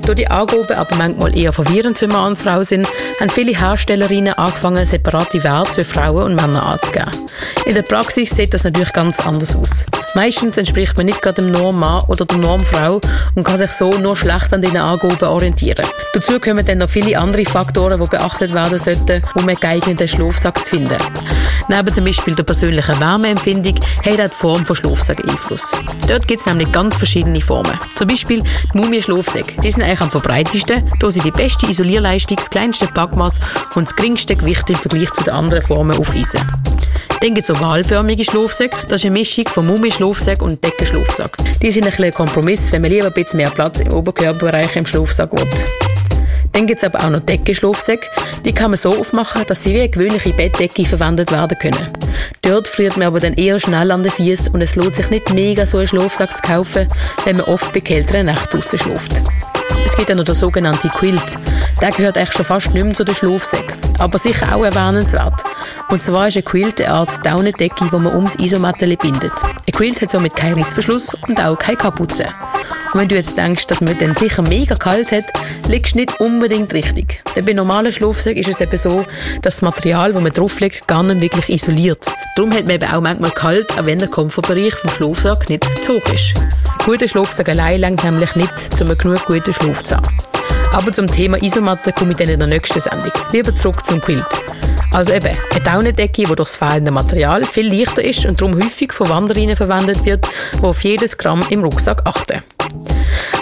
Da 0.05 0.13
die 0.13 0.27
Angaben 0.27 0.73
aber 0.73 0.95
manchmal 0.95 1.35
eher 1.35 1.51
verwirrend 1.51 1.97
für 1.97 2.07
Mann 2.07 2.31
und 2.31 2.37
Frau 2.37 2.63
sind, 2.63 2.87
haben 3.19 3.29
viele 3.29 3.57
Herstellerinnen 3.57 4.33
angefangen, 4.33 4.85
separate 4.85 5.43
Werte 5.43 5.73
für 5.73 5.83
Frauen 5.83 6.23
und 6.25 6.35
Männer 6.35 6.63
anzugeben. 6.63 7.09
In 7.65 7.73
der 7.73 7.81
Praxis 7.81 8.29
sieht 8.29 8.53
das 8.53 8.63
natürlich 8.63 8.93
ganz 8.93 9.19
anders 9.19 9.55
aus. 9.55 9.85
Meistens 10.13 10.57
entspricht 10.57 10.95
man 10.95 11.07
nicht 11.07 11.21
gerade 11.21 11.41
dem 11.41 11.51
Normmann 11.51 12.03
oder 12.07 12.23
der 12.23 12.37
Normfrau 12.37 13.01
und 13.33 13.43
kann 13.43 13.57
sich 13.57 13.71
so 13.71 13.89
nur 13.97 14.15
schlecht 14.15 14.53
an 14.53 14.61
diesen 14.61 14.77
Angaben 14.77 15.27
orientieren. 15.27 15.85
Dazu 16.13 16.39
kommen 16.39 16.65
dann 16.65 16.77
noch 16.77 16.89
viele 16.89 17.19
andere 17.19 17.43
Faktoren, 17.43 17.99
die 18.01 18.09
beachtet 18.09 18.53
werden 18.53 18.77
sollten, 18.77 19.23
um 19.33 19.47
einen 19.47 19.59
geeigneten 19.59 20.07
Schlafsack 20.07 20.63
zu 20.63 20.69
finden. 20.69 20.97
Neben 21.67 21.91
zum 21.91 22.05
Beispiel 22.05 22.35
der 22.35 22.43
persönlichen 22.43 22.99
Wärmeempfindung 22.99 23.75
hat 24.05 24.21
auch 24.21 24.29
die 24.29 24.35
Form 24.35 24.63
von 24.63 24.75
Schlafsack 24.75 25.27
Einfluss. 25.27 25.71
Dort 26.07 26.27
gibt 26.27 26.39
es 26.39 26.45
nämlich 26.45 26.71
ganz 26.71 26.95
verschiedene 26.95 27.41
Formen. 27.41 27.77
Zum 27.95 28.07
Beispiel 28.07 28.43
die 28.73 28.77
Mumie-Schlafsäcke. 28.77 29.59
Die 29.61 29.71
sind 29.71 29.81
eigentlich 29.95 30.01
am 30.01 30.11
verbreitetsten, 30.11 30.91
da 30.99 31.11
sie 31.11 31.21
die 31.21 31.31
beste 31.31 31.67
Isolierleistung, 31.67 32.37
das 32.37 32.49
kleinste 32.49 32.87
Packmaß 32.87 33.39
und 33.75 33.87
das 33.87 33.95
geringste 33.95 34.35
Gewicht 34.35 34.69
im 34.69 34.75
Vergleich 34.75 35.11
zu 35.13 35.23
den 35.23 35.33
anderen 35.33 35.63
Formen 35.63 35.97
aufweisen. 35.97 36.41
Dann 37.21 37.33
gibt 37.33 37.49
es 37.49 37.55
ovalförmige 37.55 38.25
Schlafsäcke. 38.25 38.77
Das 38.89 39.01
ist 39.01 39.05
eine 39.05 39.17
Mischung 39.17 39.47
von 39.47 39.65
Mummi-Schlafsack 39.65 40.41
und 40.41 40.63
Deckenschlafsack. 40.63 41.37
Die 41.61 41.71
sind 41.71 41.85
ein, 41.85 41.91
bisschen 41.91 42.13
Kompromiss, 42.13 42.71
wenn 42.71 42.81
man 42.81 42.91
lieber 42.91 43.07
ein 43.07 43.13
bisschen 43.13 43.37
mehr 43.37 43.49
Platz 43.49 43.79
im 43.79 43.93
Oberkörperbereich 43.93 44.75
im 44.75 44.85
Schlafsack 44.85 45.31
will. 45.31 45.47
Dann 46.51 46.67
gibt 46.67 46.79
es 46.79 46.83
aber 46.83 47.03
auch 47.03 47.09
noch 47.09 47.21
Deckenschlafsäcke. 47.21 48.07
Die 48.43 48.53
kann 48.53 48.71
man 48.71 48.77
so 48.77 48.97
aufmachen, 48.97 49.43
dass 49.47 49.63
sie 49.63 49.73
wie 49.73 49.79
eine 49.79 49.89
gewöhnliche 49.89 50.33
Bettdecke 50.33 50.85
verwendet 50.85 51.31
werden 51.31 51.57
können. 51.57 51.87
Dort 52.41 52.67
friert 52.67 52.97
man 52.97 53.07
aber 53.07 53.19
dann 53.19 53.33
eher 53.33 53.59
schnell 53.59 53.91
an 53.91 54.03
den 54.03 54.11
Füßen 54.11 54.53
und 54.53 54.61
es 54.61 54.75
lohnt 54.75 54.95
sich 54.95 55.09
nicht 55.09 55.33
mega 55.33 55.65
so 55.65 55.77
einen 55.77 55.87
Schlafsack 55.87 56.35
zu 56.35 56.43
kaufen, 56.43 56.87
wenn 57.23 57.37
man 57.37 57.45
oft 57.45 57.71
bei 57.73 57.79
kälteren 57.79 58.27
Nächten 58.27 58.57
rausschläft. 58.57 59.21
Es 59.85 59.95
gibt 59.95 60.09
ja 60.09 60.15
noch 60.15 60.23
den 60.23 60.35
sogenannten 60.35 60.89
Quilt. 60.89 61.37
Der 61.81 61.91
gehört 61.91 62.17
eigentlich 62.17 62.33
schon 62.33 62.45
fast 62.45 62.73
nicht 62.73 62.83
mehr 62.83 62.93
zu 62.93 63.03
den 63.03 63.15
Schlafsäcken, 63.15 63.77
aber 63.99 64.17
sicher 64.17 64.55
auch 64.55 64.63
erwähnenswert. 64.63 65.43
Und 65.89 66.01
zwar 66.01 66.27
ist 66.27 66.37
ein 66.37 66.45
Quilt 66.45 66.81
eine 66.81 66.93
Art 66.93 67.25
Daunendecke, 67.25 67.85
die 67.91 67.95
man 67.95 68.15
ums 68.15 68.35
Isomatte 68.35 68.87
bindet. 68.97 69.31
Ein 69.43 69.71
Quilt 69.71 70.01
hat 70.01 70.09
somit 70.09 70.35
keinen 70.35 70.55
Rissverschluss 70.55 71.13
und 71.27 71.39
auch 71.43 71.57
keine 71.57 71.77
Kapuze. 71.77 72.25
Und 72.93 73.01
wenn 73.01 73.07
du 73.07 73.15
jetzt 73.15 73.37
denkst, 73.37 73.67
dass 73.67 73.81
man 73.81 73.97
dann 73.97 74.15
sicher 74.15 74.41
mega 74.41 74.75
kalt 74.75 75.11
hat, 75.11 75.25
liegst 75.67 75.95
du 75.95 75.99
nicht 75.99 76.19
unbedingt 76.19 76.73
richtig. 76.73 77.21
Denn 77.35 77.45
bei 77.45 77.53
normalen 77.53 77.91
Schlafsäcken 77.91 78.39
ist 78.39 78.49
es 78.49 78.61
eben 78.61 78.77
so, 78.77 79.05
dass 79.41 79.55
das 79.55 79.61
Material, 79.61 80.13
das 80.13 80.23
man 80.23 80.31
drauflegt, 80.31 80.87
gar 80.87 81.03
nicht 81.03 81.21
wirklich 81.21 81.49
isoliert. 81.49 82.05
Darum 82.35 82.53
hat 82.53 82.65
man 82.65 82.75
eben 82.75 82.91
auch 82.91 83.01
manchmal 83.01 83.31
kalt, 83.31 83.77
auch 83.77 83.85
wenn 83.85 83.99
der 83.99 84.07
Komfortbereich 84.07 84.75
vom 84.75 84.89
Schlafsack 84.91 85.49
nicht 85.49 85.65
hoch 85.89 86.13
ist. 86.13 86.33
Guter 86.85 87.07
Schlafsack 87.07 87.49
allein 87.49 87.81
langt 87.81 88.03
nämlich 88.03 88.35
nicht, 88.35 88.51
um 88.79 88.87
einen 88.87 88.97
genug 88.99 89.25
guten 89.25 89.51
Schlaf 89.51 89.81
zu 89.81 89.97
haben. 89.97 90.15
Aber 90.71 90.91
zum 90.91 91.07
Thema 91.07 91.41
Isomatte 91.41 91.91
komme 91.91 92.11
ich 92.11 92.17
dann 92.17 92.29
in 92.29 92.39
der 92.39 92.47
nächsten 92.47 92.79
Sendung. 92.79 93.11
Lieber 93.31 93.55
zurück 93.55 93.83
zum 93.83 93.99
Quilt. 93.99 94.23
Also 94.91 95.11
eben, 95.11 95.35
eine 95.51 95.63
Daunendecke, 95.63 96.21
die 96.21 96.25
durch 96.25 96.35
das 96.35 96.55
fehlende 96.55 96.91
Material 96.91 97.43
viel 97.43 97.73
leichter 97.73 98.03
ist 98.03 98.27
und 98.27 98.39
darum 98.39 98.63
häufig 98.63 98.93
von 98.93 99.09
Wanderinnen 99.09 99.55
verwendet 99.55 100.05
wird, 100.05 100.27
die 100.53 100.63
auf 100.63 100.83
jedes 100.83 101.17
Gramm 101.17 101.43
im 101.49 101.63
Rucksack 101.63 102.03
achten. 102.05 102.43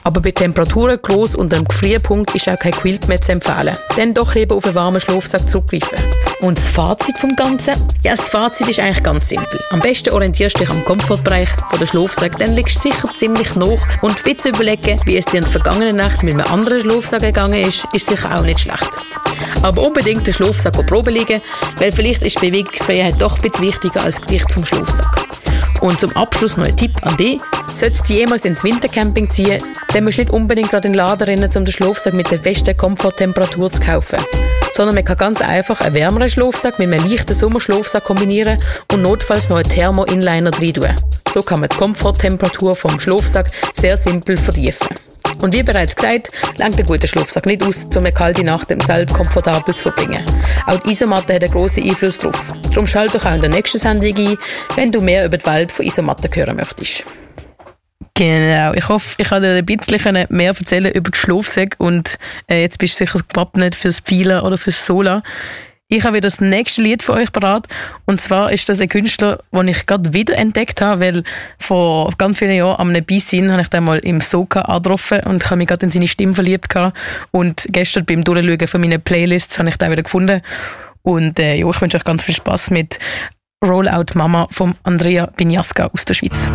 Aber 0.04 0.22
bei 0.22 0.32
Temperaturen 0.32 1.00
groß 1.02 1.36
und 1.36 1.54
einem 1.54 1.66
Gefrierpunkt 1.66 2.36
ist 2.36 2.50
auch 2.50 2.60
kein 2.60 2.74
Quilt 2.74 3.08
mehr 3.08 3.22
zu 3.22 3.32
empfehlen. 3.32 3.78
Dann 3.96 4.14
doch 4.14 4.36
lieber 4.36 4.56
auf 4.56 4.66
einen 4.66 4.76
warmen 4.76 5.00
Schlafsack 5.00 5.48
zurückgreifen. 5.48 5.98
Und 6.42 6.58
das 6.58 6.68
Fazit 6.68 7.18
vom 7.18 7.36
Ganzen? 7.36 7.76
Ja, 8.04 8.12
das 8.12 8.28
Fazit 8.28 8.68
ist 8.68 8.80
eigentlich 8.80 9.04
ganz 9.04 9.30
simpel. 9.30 9.60
Am 9.70 9.80
besten 9.80 10.14
orientierst 10.14 10.56
du 10.56 10.60
dich 10.60 10.70
am 10.70 10.84
Komfortbereich 10.84 11.48
von 11.70 11.80
der 11.80 11.86
Schlafsack, 11.86 12.38
dann 12.38 12.54
liegst 12.54 12.76
du 12.78 12.90
sicher 12.90 13.10
ziemlich 13.16 13.56
noch 13.56 13.80
und 14.02 14.18
ein 14.18 14.24
bisschen 14.24 14.54
überlegen, 14.54 15.00
wie 15.06 15.16
es 15.16 15.26
dir 15.26 15.38
in 15.38 15.44
der 15.44 15.52
vergangenen 15.52 15.96
Nacht 15.96 16.22
mit 16.22 16.34
einem 16.34 16.52
anderen 16.52 16.82
Schlafsack 16.82 17.22
gegangen 17.22 17.66
ist, 17.66 17.86
ist 17.94 18.08
sicher 18.08 18.38
auch 18.38 18.44
nicht 18.44 18.60
schlecht. 18.60 18.90
Aber 19.62 19.82
unbedingt 19.84 20.28
den 20.28 20.34
Schlafsack 20.34 20.74
Probe 20.86 21.12
liegen, 21.12 21.42
weil 21.78 21.94
vielleicht 21.94 22.24
ist 22.24 22.42
Bewegungsfreiheit 22.42 23.22
doch 23.22 23.38
ein 23.38 23.42
bisschen 23.42 23.66
wichtiger 23.66 24.02
als 24.02 24.18
das 24.18 24.28
Gewicht 24.28 24.52
vom 24.52 24.66
Schlafsack. 24.66 25.43
Und 25.84 26.00
zum 26.00 26.16
Abschluss 26.16 26.56
noch 26.56 26.66
ein 26.66 26.78
Tipp 26.78 26.92
an 27.02 27.18
dich. 27.18 27.42
Solltest 27.76 28.08
du 28.08 28.14
jemals 28.14 28.46
ins 28.46 28.64
Wintercamping 28.64 29.30
ziehen, 29.30 29.62
dann 29.94 30.06
musst 30.06 30.18
du 30.18 30.22
nicht 30.22 30.32
unbedingt 30.32 30.70
gerade 30.70 30.88
in 30.88 30.94
den 30.94 30.98
Laden 30.98 31.26
rennen, 31.26 31.50
um 31.58 31.66
den 31.66 31.74
Schlafsack 31.74 32.14
mit 32.14 32.32
der 32.32 32.38
besten 32.38 32.78
Komforttemperatur 32.78 33.70
zu 33.70 33.82
kaufen. 33.82 34.20
Sondern 34.72 34.96
man 34.96 35.04
kann 35.04 35.18
ganz 35.18 35.42
einfach 35.42 35.82
einen 35.82 35.94
wärmeren 35.94 36.30
Schlafsack 36.30 36.80
mit 36.80 36.88
einem 36.88 37.12
leichten 37.12 37.34
Sommerschlafsack 37.34 38.06
kombinieren 38.06 38.60
und 38.94 39.02
notfalls 39.02 39.50
noch 39.50 39.58
einen 39.58 39.68
Thermo-Inliner 39.68 40.54
rein 40.58 40.74
tun. 40.74 40.88
So 41.34 41.44
kann 41.44 41.60
man 41.60 41.68
die 41.68 41.76
Komforttemperatur 41.76 42.76
vom 42.78 42.98
Schlafsack 42.98 43.52
sehr 43.74 43.98
simpel 43.98 44.38
vertiefen. 44.38 44.88
Und 45.42 45.54
wie 45.54 45.64
bereits 45.64 45.96
gesagt, 45.96 46.32
langt 46.58 46.80
ein 46.80 46.86
guter 46.86 47.08
Schlafsack 47.08 47.46
nicht 47.46 47.64
aus, 47.64 47.86
um 47.96 47.98
eine 47.98 48.14
kalte 48.14 48.44
Nacht 48.44 48.72
im 48.72 48.80
Zelt 48.80 49.14
komfortabel 49.14 49.76
zu 49.76 49.84
verbringen. 49.84 50.24
Auch 50.68 50.80
die 50.80 50.92
Isomatte 50.92 51.36
hat 51.36 51.44
einen 51.44 51.52
grossen 51.52 51.84
Einfluss 51.84 52.18
darauf. 52.18 52.54
Darum 52.70 52.88
schalt 52.88 53.14
doch 53.14 53.26
auch 53.26 53.36
in 53.36 53.42
der 53.42 53.50
nächsten 53.50 53.80
Sendung 53.80 54.16
ein, 54.16 54.38
wenn 54.76 54.92
du 54.92 55.02
mehr 55.02 55.26
über 55.26 55.38
die 55.38 55.46
Welt 55.46 55.72
von 55.72 55.86
Isomatten 55.86 56.34
hören 56.34 56.56
möchtest. 56.56 57.04
Genau, 58.16 58.74
ich 58.74 58.88
hoffe, 58.88 59.16
ich 59.18 59.28
kann 59.28 59.42
dir 59.42 59.56
ein 59.56 59.66
bisschen 59.66 60.28
mehr 60.30 60.56
erzählen 60.58 60.94
über 60.94 61.10
die 61.10 61.18
Schlafsäcke 61.18 61.78
und 61.80 62.20
äh, 62.48 62.62
jetzt 62.62 62.78
bist 62.78 62.94
du 62.94 63.06
sicher 63.06 63.20
gewappnet 63.28 63.74
fürs 63.74 64.00
Pfeilen 64.00 64.42
oder 64.42 64.58
fürs 64.60 64.86
Sola. 64.86 65.24
Ich 65.94 66.06
habe 66.06 66.18
wieder 66.18 66.28
das 66.28 66.42
nächste 66.42 66.82
Lied 66.82 67.04
für 67.04 67.14
euch 67.14 67.32
parat. 67.32 67.68
Und 68.06 68.20
zwar 68.20 68.52
ist 68.52 68.68
das 68.68 68.82
ein 68.82 68.90
Künstler, 68.90 69.44
den 69.52 69.68
ich 69.68 69.86
gerade 69.86 70.12
wieder 70.12 70.36
entdeckt 70.36 70.82
habe, 70.82 71.02
weil 71.02 71.24
vor 71.60 72.12
ganz 72.18 72.40
vielen 72.40 72.56
Jahren 72.56 72.96
am 72.96 73.06
Beisin 73.06 73.52
habe 73.52 73.62
ich 73.62 73.68
den 73.68 73.84
mal 73.84 74.00
im 74.00 74.20
Soka 74.20 74.62
angetroffen 74.62 75.20
und 75.20 75.46
habe 75.46 75.58
mich 75.58 75.68
gerade 75.68 75.86
in 75.86 75.92
seine 75.92 76.08
Stimme 76.08 76.34
verliebt 76.34 76.70
gehabt. 76.70 76.98
Und 77.30 77.68
gestern 77.70 78.06
beim 78.06 78.24
Durchschauen 78.24 78.68
von 78.68 78.82
meinen 78.82 79.04
Playlists 79.04 79.60
habe 79.60 79.70
ich 79.70 79.78
den 79.78 79.92
wieder 79.92 80.02
gefunden. 80.02 80.42
Und 81.04 81.40
äh, 81.40 81.58
ja, 81.58 81.70
ich 81.70 81.80
wünsche 81.80 81.98
euch 81.98 82.04
ganz 82.04 82.24
viel 82.24 82.34
Spaß 82.34 82.72
mit 82.72 82.98
Rollout 83.64 84.16
Mama 84.16 84.48
von 84.50 84.74
Andrea 84.82 85.28
Binjaska 85.28 85.92
aus 85.94 86.06
der 86.06 86.16
Schweiz. 86.16 86.48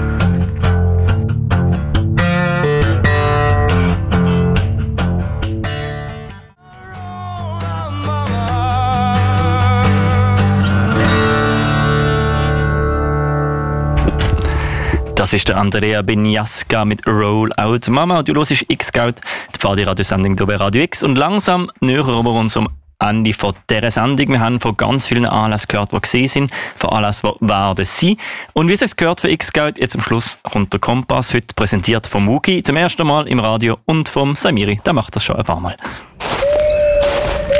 Das 15.28 15.34
ist 15.34 15.48
der 15.50 15.58
Andrea 15.58 16.00
Benjaska 16.00 16.86
mit 16.86 17.06
Rollout 17.06 17.90
Mama. 17.90 18.22
Du 18.22 18.32
hörst 18.32 18.64
X-Scout, 18.66 19.16
die 19.54 19.58
Pfadi-Radiosendung 19.58 20.36
bei 20.36 20.56
Radio 20.56 20.80
X. 20.80 21.02
Und 21.02 21.16
langsam 21.16 21.70
nähern 21.80 22.24
wir 22.24 22.30
uns 22.32 22.56
am 22.56 22.70
Ende 22.98 23.34
von 23.34 23.52
dieser 23.68 23.90
Sendung. 23.90 24.28
Wir 24.28 24.40
haben 24.40 24.58
von 24.58 24.74
ganz 24.78 25.04
vielen 25.04 25.26
Anlässen 25.26 25.68
gehört, 25.68 25.92
die 25.92 26.00
gesehen 26.00 26.28
sind, 26.28 26.50
von 26.76 26.88
Anlässen, 26.88 27.30
die 27.42 27.46
werden 27.46 27.84
sein. 27.84 28.16
Und 28.54 28.68
wie 28.68 28.72
es 28.72 28.96
gehört 28.96 29.20
für 29.20 29.28
X-Scout, 29.28 29.72
jetzt 29.76 29.96
am 29.96 30.00
Schluss 30.00 30.38
kommt 30.44 30.72
der 30.72 30.80
Kompass, 30.80 31.34
heute 31.34 31.54
präsentiert 31.54 32.06
vom 32.06 32.24
Muki, 32.24 32.62
zum 32.62 32.76
ersten 32.76 33.06
Mal 33.06 33.28
im 33.28 33.38
Radio 33.38 33.76
und 33.84 34.08
vom 34.08 34.34
Samiri. 34.34 34.80
Der 34.86 34.94
macht 34.94 35.14
das 35.14 35.24
schon 35.24 35.36
ein 35.36 35.44
paar 35.44 35.60
Mal. 35.60 35.76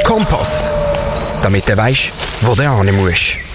Kompass, 0.07 1.43
damit 1.43 1.69
du 1.69 1.77
weißt, 1.77 2.13
wo 2.41 2.55
du 2.55 2.63
hin 2.63 2.97
musst. 2.97 3.48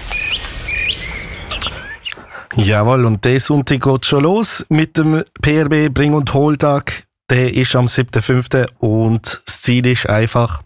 Jawohl, 2.56 3.04
und 3.04 3.24
der 3.24 3.40
Sonntag 3.40 3.82
geht 3.82 4.06
schon 4.06 4.22
los 4.22 4.64
mit 4.68 4.96
dem 4.96 5.24
PRB 5.42 5.92
Bring- 5.92 6.14
und 6.14 6.32
Holdtag. 6.32 7.04
Der 7.28 7.52
ist 7.52 7.74
am 7.74 7.86
7.5. 7.86 8.68
und 8.78 9.42
das 9.44 9.62
Ziel 9.62 9.86
ist 9.86 10.08
einfach, 10.08 10.62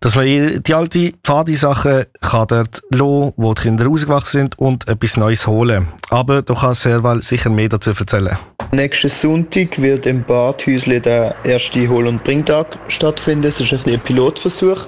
dass 0.00 0.14
man 0.14 0.26
die 0.26 0.74
alte 0.74 1.12
Pfadi-Sachen 1.22 2.06
kann 2.20 2.48
dort 2.48 2.82
lassen, 2.90 3.32
wo 3.36 3.54
die 3.54 3.62
Kinder 3.62 3.86
rausgewachsen 3.86 4.40
sind 4.40 4.58
und 4.58 4.88
etwas 4.88 5.16
Neues 5.16 5.46
holen. 5.46 5.88
Aber 6.10 6.42
du 6.42 6.54
kannst 6.54 6.82
Serval 6.82 7.22
sicher 7.22 7.50
mehr 7.50 7.68
dazu 7.68 7.90
erzählen. 7.90 8.36
Nächsten 8.72 9.08
Sonntag 9.08 9.80
wird 9.80 10.06
im 10.06 10.22
Badhäusle 10.24 11.00
der 11.00 11.34
erste 11.44 11.88
Hol- 11.88 12.08
und 12.08 12.22
Bringtag 12.24 12.78
stattfinden. 12.88 13.46
Es 13.46 13.60
ist 13.60 13.72
ein, 13.72 13.92
ein 13.92 14.00
Pilotversuch. 14.00 14.86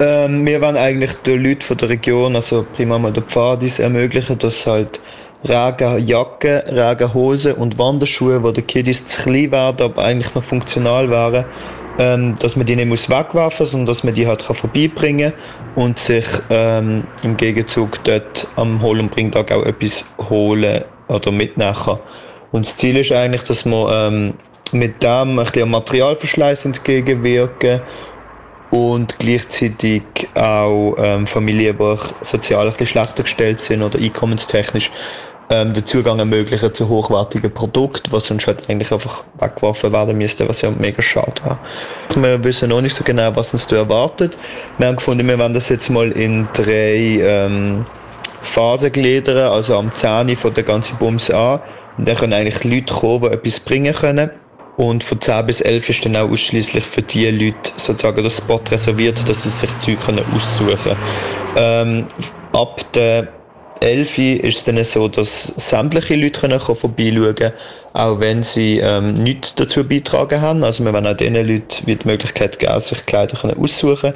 Ähm, 0.00 0.44
wir 0.44 0.60
wollen 0.60 0.76
eigentlich 0.76 1.12
den 1.22 1.42
Leuten 1.42 1.62
von 1.62 1.76
der 1.76 1.88
Region, 1.88 2.34
also 2.34 2.66
prima 2.74 2.98
mal 2.98 3.12
den 3.12 3.22
Pfadis, 3.24 3.78
ermöglichen, 3.78 4.38
dass 4.38 4.66
halt 4.66 5.00
Regenjacke, 5.46 6.64
Regenhose 6.68 7.54
und 7.54 7.78
Wanderschuhe, 7.78 8.42
wo 8.42 8.50
die 8.50 8.62
Kiddies 8.62 9.04
zu 9.06 9.22
klein 9.22 9.52
werden, 9.52 9.82
aber 9.82 10.02
eigentlich 10.02 10.34
noch 10.34 10.44
funktional 10.44 11.10
wären, 11.10 11.44
ähm, 11.98 12.36
dass 12.36 12.56
man 12.56 12.66
die 12.66 12.76
nicht 12.76 12.88
muss 12.88 13.08
wegwerfen 13.08 13.66
sondern 13.66 13.86
dass 13.86 14.04
man 14.04 14.14
die 14.14 14.26
halt 14.26 14.46
kann 14.46 14.56
vorbeibringen 14.56 15.32
und 15.74 15.98
sich 15.98 16.26
ähm, 16.50 17.04
im 17.22 17.36
Gegenzug 17.36 18.02
dort 18.04 18.48
am 18.56 18.82
Hol- 18.82 19.00
und 19.00 19.10
Bringtag 19.10 19.52
auch 19.52 19.64
etwas 19.64 20.04
holen 20.28 20.84
oder 21.08 21.30
mitnehmen 21.30 21.74
kann. 21.74 21.98
Und 22.50 22.66
das 22.66 22.76
Ziel 22.76 22.96
ist 22.96 23.12
eigentlich, 23.12 23.42
dass 23.44 23.64
man 23.64 23.88
ähm, 23.92 24.34
mit 24.72 25.02
dem 25.02 25.38
ein 25.38 25.44
bisschen 25.44 25.70
Materialverschleiß 25.70 26.64
entgegenwirken 26.64 27.80
und 28.70 29.18
gleichzeitig 29.20 30.02
auch 30.34 30.96
ähm, 30.98 31.28
Familien, 31.28 31.78
die 31.78 31.96
sozial 32.22 32.66
ein 32.66 32.72
bisschen 32.72 32.88
schlechter 32.88 33.22
gestellt 33.22 33.60
sind 33.60 33.82
oder 33.82 33.98
einkommenstechnisch 33.98 34.90
ähm, 35.50 35.74
den 35.74 35.84
Zugang 35.86 36.18
ermöglichen 36.18 36.72
zu 36.72 36.88
hochwertigen 36.88 37.52
Produkten, 37.52 38.10
was 38.12 38.26
sonst 38.26 38.46
halt 38.46 38.68
eigentlich 38.68 38.92
einfach 38.92 39.24
weggeworfen 39.38 39.92
werden 39.92 40.16
müsste, 40.16 40.48
was 40.48 40.62
ja 40.62 40.70
mega 40.70 41.02
schade 41.02 41.42
war. 41.44 41.58
Wir 42.14 42.42
wissen 42.42 42.70
noch 42.70 42.80
nicht 42.80 42.96
so 42.96 43.04
genau, 43.04 43.34
was 43.36 43.52
uns 43.52 43.66
da 43.66 43.76
erwartet. 43.76 44.38
Wir 44.78 44.86
haben 44.86 44.96
gefunden, 44.96 45.26
wir 45.26 45.38
werden 45.38 45.54
das 45.54 45.68
jetzt 45.68 45.90
mal 45.90 46.10
in 46.12 46.48
drei 46.54 47.20
ähm, 47.20 47.86
Phasen 48.42 48.92
gliedern, 48.92 49.52
also 49.52 49.78
am 49.78 49.92
10 49.92 50.36
von 50.36 50.54
der 50.54 50.64
ganzen 50.64 50.96
Bums 50.98 51.30
an. 51.30 51.60
Und 51.98 52.08
dann 52.08 52.16
können 52.16 52.32
eigentlich 52.32 52.64
Leute 52.64 52.92
kommen, 52.92 53.22
die 53.22 53.28
etwas 53.28 53.60
bringen 53.60 53.94
können. 53.94 54.30
Und 54.76 55.04
von 55.04 55.20
10 55.20 55.46
bis 55.46 55.60
11 55.60 55.88
ist 55.90 56.04
dann 56.04 56.16
auch 56.16 56.30
ausschließlich 56.30 56.84
für 56.84 57.02
die 57.02 57.30
Leute 57.30 57.70
sozusagen 57.76 58.24
das 58.24 58.38
Spot 58.38 58.60
reserviert, 58.70 59.28
dass 59.28 59.44
sie 59.44 59.48
sich 59.48 59.70
Zeug 59.78 59.98
aussuchen 60.34 60.76
können. 60.76 60.96
Ähm, 61.56 62.06
ab 62.52 62.80
der 62.92 63.28
11 63.80 64.18
ist 64.18 64.58
es 64.58 64.64
dann 64.64 64.82
so, 64.84 65.08
dass 65.08 65.46
sämtliche 65.56 66.16
Leute 66.16 66.40
können 66.40 66.60
vorbeischauen 66.60 67.34
können, 67.34 67.52
auch 67.92 68.20
wenn 68.20 68.42
sie 68.42 68.78
ähm, 68.78 69.14
nichts 69.14 69.54
dazu 69.54 69.86
beitragen 69.86 70.40
haben. 70.40 70.64
Also 70.64 70.84
wir 70.84 70.92
wollen 70.92 71.06
auch 71.06 71.16
diesen 71.16 71.34
Leuten 71.34 71.86
die 71.86 71.98
Möglichkeit 72.04 72.58
geben, 72.58 72.80
sich 72.80 73.04
Kleider 73.06 73.36
können 73.36 73.58
aussuchen 73.58 74.14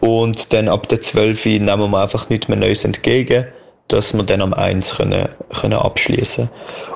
Und 0.00 0.52
dann 0.52 0.68
ab 0.68 0.88
der 0.88 1.02
12 1.02 1.44
nehmen 1.46 1.90
wir 1.90 2.02
einfach 2.02 2.28
nichts 2.28 2.48
mehr 2.48 2.58
Neues 2.58 2.84
entgegen, 2.84 3.46
dass 3.88 4.14
wir 4.14 4.22
dann 4.22 4.42
am 4.42 4.54
1 4.54 4.96
können, 4.96 5.28
können 5.60 5.78
abschließen 5.78 6.48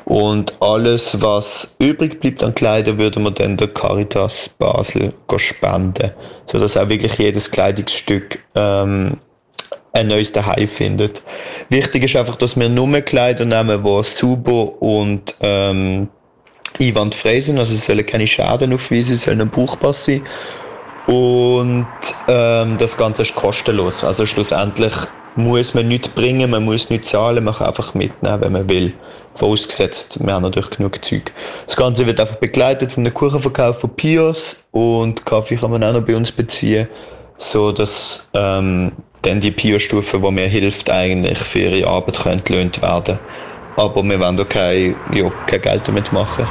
Und 0.05 0.55
alles, 0.61 1.20
was 1.20 1.77
übrig 1.79 2.20
bleibt 2.20 2.42
an 2.42 2.55
Kleidern, 2.55 2.98
würden 2.98 3.24
wir 3.24 3.31
dann 3.31 3.57
der 3.57 3.68
Caritas 3.68 4.48
Basel 4.59 5.12
spenden, 5.37 6.12
sodass 6.46 6.77
auch 6.77 6.88
wirklich 6.88 7.14
jedes 7.14 7.51
Kleidungsstück 7.51 8.38
ähm, 8.55 9.18
ein 9.92 10.09
neues 10.09 10.33
Daheim 10.33 10.68
findet. 10.68 11.22
Wichtig 11.70 12.04
ist 12.04 12.16
einfach, 12.16 12.37
dass 12.37 12.59
wir 12.59 12.68
nur 12.68 13.00
Kleider 13.00 13.44
nehmen, 13.44 13.83
die 13.85 14.02
super 14.04 14.81
und 14.83 15.35
ähm, 15.40 16.09
einwandfrei 16.78 17.40
sind. 17.40 17.59
Also 17.59 17.74
es 17.74 17.87
sollen 17.87 18.07
keine 18.07 18.26
Schäden 18.26 18.72
aufweisen, 18.72 19.14
es 19.14 19.22
sollen 19.22 19.48
buchbar 19.48 19.94
sein. 19.94 20.22
Und 21.07 21.87
ähm, 22.28 22.76
das 22.78 22.96
Ganze 22.96 23.22
ist 23.22 23.35
kostenlos. 23.35 24.04
Also 24.04 24.26
schlussendlich 24.26 24.92
muss 25.37 25.72
man 25.72 25.88
nichts 25.88 26.09
bringen, 26.09 26.50
man 26.50 26.64
muss 26.64 26.90
nichts 26.90 27.11
zahlen, 27.11 27.44
man 27.44 27.54
kann 27.54 27.68
einfach 27.68 27.94
mitnehmen, 27.94 28.40
wenn 28.40 28.52
man 28.52 28.68
will. 28.68 28.92
Vorausgesetzt, 29.37 30.18
wir 30.22 30.33
haben 30.33 30.42
natürlich 30.42 30.70
genug 30.70 31.02
Zeug. 31.02 31.33
Das 31.64 31.76
Ganze 31.76 32.04
wird 32.07 32.20
einfach 32.20 32.37
begleitet 32.37 32.92
von 32.92 33.04
einem 33.04 33.14
Kuchenverkauf 33.14 33.81
von 33.81 33.90
Pios 33.90 34.64
und 34.72 35.24
Kaffee 35.24 35.57
kann 35.57 35.70
man 35.70 35.85
auch 35.85 35.92
noch 35.92 36.02
bei 36.02 36.16
uns 36.16 36.33
beziehen, 36.33 36.88
so 37.38 37.72
dass 37.72 38.29
ähm, 38.35 38.92
dann 39.22 39.40
die 39.40 39.51
Pio-Stufe, 39.51 40.20
die 40.20 40.31
mir 40.31 40.48
hilft, 40.48 40.90
eigentlich 40.90 41.38
für 41.38 41.61
ihre 41.61 41.88
Arbeit 41.88 42.24
entlöhnt 42.27 42.83
werden. 42.83 43.18
Aber 43.77 44.03
wir 44.03 44.20
wollen 44.20 44.37
da 44.37 44.44
kein, 44.44 44.96
ja, 45.12 45.31
kein 45.46 45.62
Geld 45.62 45.88
damit 45.88 46.12
machen. 46.12 46.46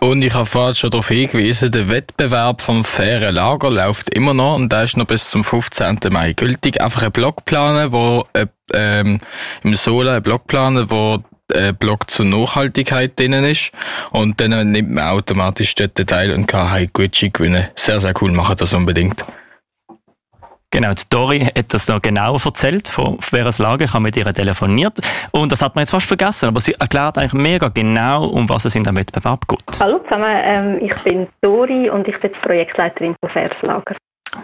Und 0.00 0.22
ich 0.22 0.34
habe 0.34 0.46
vorhin 0.46 0.74
schon 0.74 0.90
darauf 0.90 1.08
hingewiesen, 1.08 1.70
der 1.70 1.88
Wettbewerb 1.88 2.60
vom 2.60 2.84
fairen 2.84 3.36
Lager 3.36 3.70
läuft 3.70 4.08
immer 4.10 4.34
noch 4.34 4.56
und 4.56 4.72
der 4.72 4.82
ist 4.82 4.96
noch 4.96 5.06
bis 5.06 5.30
zum 5.30 5.44
15. 5.44 6.00
Mai 6.10 6.32
gültig. 6.32 6.80
Einfach 6.82 7.02
einen 7.02 7.12
Blog 7.12 7.44
planen, 7.44 7.92
wo 7.92 8.26
äh, 8.32 8.46
ähm, 8.74 9.20
im 9.62 9.74
Sola 9.76 10.14
einen 10.14 10.22
Blog 10.24 10.48
planen, 10.48 10.90
wo 10.90 11.22
äh, 11.54 11.72
Blog 11.72 12.10
zur 12.10 12.26
Nachhaltigkeit 12.26 13.18
drin 13.18 13.32
ist. 13.32 13.72
Und 14.10 14.40
dann 14.40 14.72
nimmt 14.72 14.90
man 14.90 15.08
automatisch 15.08 15.74
dort 15.74 15.96
teil 15.96 16.32
und 16.32 16.46
kann 16.46 16.70
halt 16.70 16.92
Gucci 16.92 17.30
gewinnen. 17.30 17.68
Sehr, 17.74 18.00
sehr 18.00 18.14
cool, 18.20 18.32
machen 18.32 18.56
das 18.58 18.72
unbedingt. 18.72 19.24
Genau, 20.72 20.94
die 20.94 21.02
Dori 21.10 21.40
hat 21.40 21.74
das 21.74 21.86
noch 21.86 22.00
genau 22.00 22.38
erzählt, 22.42 22.88
von 22.88 23.20
Veras 23.20 23.58
Lage, 23.58 23.84
ich 23.84 23.92
habe 23.92 24.04
mit 24.04 24.16
ihr 24.16 24.24
telefoniert 24.32 25.00
und 25.30 25.52
das 25.52 25.60
hat 25.60 25.74
man 25.74 25.82
jetzt 25.82 25.90
fast 25.90 26.06
vergessen, 26.06 26.46
aber 26.46 26.62
sie 26.62 26.72
erklärt 26.72 27.18
eigentlich 27.18 27.34
mega 27.34 27.68
genau, 27.68 28.24
um 28.24 28.48
was 28.48 28.64
es 28.64 28.74
in 28.74 28.82
dem 28.82 28.96
Wettbewerb 28.96 29.46
geht. 29.46 29.78
Hallo 29.78 29.98
zusammen, 29.98 30.34
ähm, 30.42 30.78
ich 30.80 30.94
bin 31.02 31.28
Dori 31.42 31.90
und 31.90 32.08
ich 32.08 32.18
bin 32.20 32.32
Projektleiterin 32.32 33.14
von 33.20 33.28
Fairs 33.28 33.52
Lager. 33.60 33.96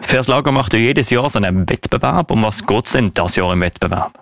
Fairs 0.06 0.28
Lager 0.28 0.52
macht 0.52 0.74
ja 0.74 0.78
jedes 0.78 1.09
Jahr 1.09 1.30
so 1.30 1.38
einen 1.38 1.68
Wettbewerb. 1.68 2.30
Um 2.30 2.42
was 2.42 2.66
geht 2.66 2.86
es 2.86 2.92
denn 2.92 3.12
das 3.14 3.36
Jahr 3.36 3.52
im 3.52 3.61
Wettbewerb? 3.61 4.12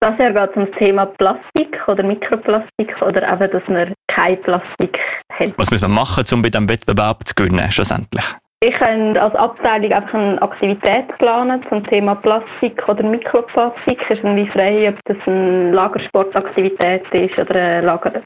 Das 0.00 0.18
Jahr 0.18 0.32
geht 0.32 0.50
es 0.50 0.56
um 0.56 0.66
das 0.66 0.78
Thema 0.78 1.06
Plastik 1.06 1.80
oder 1.86 2.02
Mikroplastik 2.02 3.00
oder 3.00 3.22
eben, 3.32 3.50
dass 3.50 3.62
man 3.68 3.94
kein 4.08 4.40
Plastik 4.42 4.98
hat. 5.32 5.52
Was 5.56 5.70
muss 5.70 5.80
man 5.80 5.92
machen, 5.92 6.24
um 6.32 6.42
bei 6.42 6.50
diesem 6.50 6.68
Wettbewerb 6.68 7.26
zu 7.26 7.34
gewinnen, 7.34 7.70
schlussendlich? 7.72 8.24
Ich 8.60 8.80
habe 8.80 9.20
als 9.20 9.34
Abteilung 9.34 9.92
einfach 9.92 10.14
eine 10.14 10.40
Aktivität 10.40 11.08
planen 11.18 11.62
zum 11.68 11.84
Thema 11.84 12.14
Plastik 12.14 12.82
oder 12.88 13.02
Mikroplastik. 13.02 14.00
Es 14.08 14.18
ist 14.18 14.24
wie 14.24 14.48
frei, 14.48 14.88
ob 14.88 14.98
das 15.04 15.18
eine 15.26 15.70
Lagersportaktivität 15.72 17.04
ist 17.12 17.38
oder 17.38 17.54
eine, 17.54 17.80
Lager, 17.82 18.22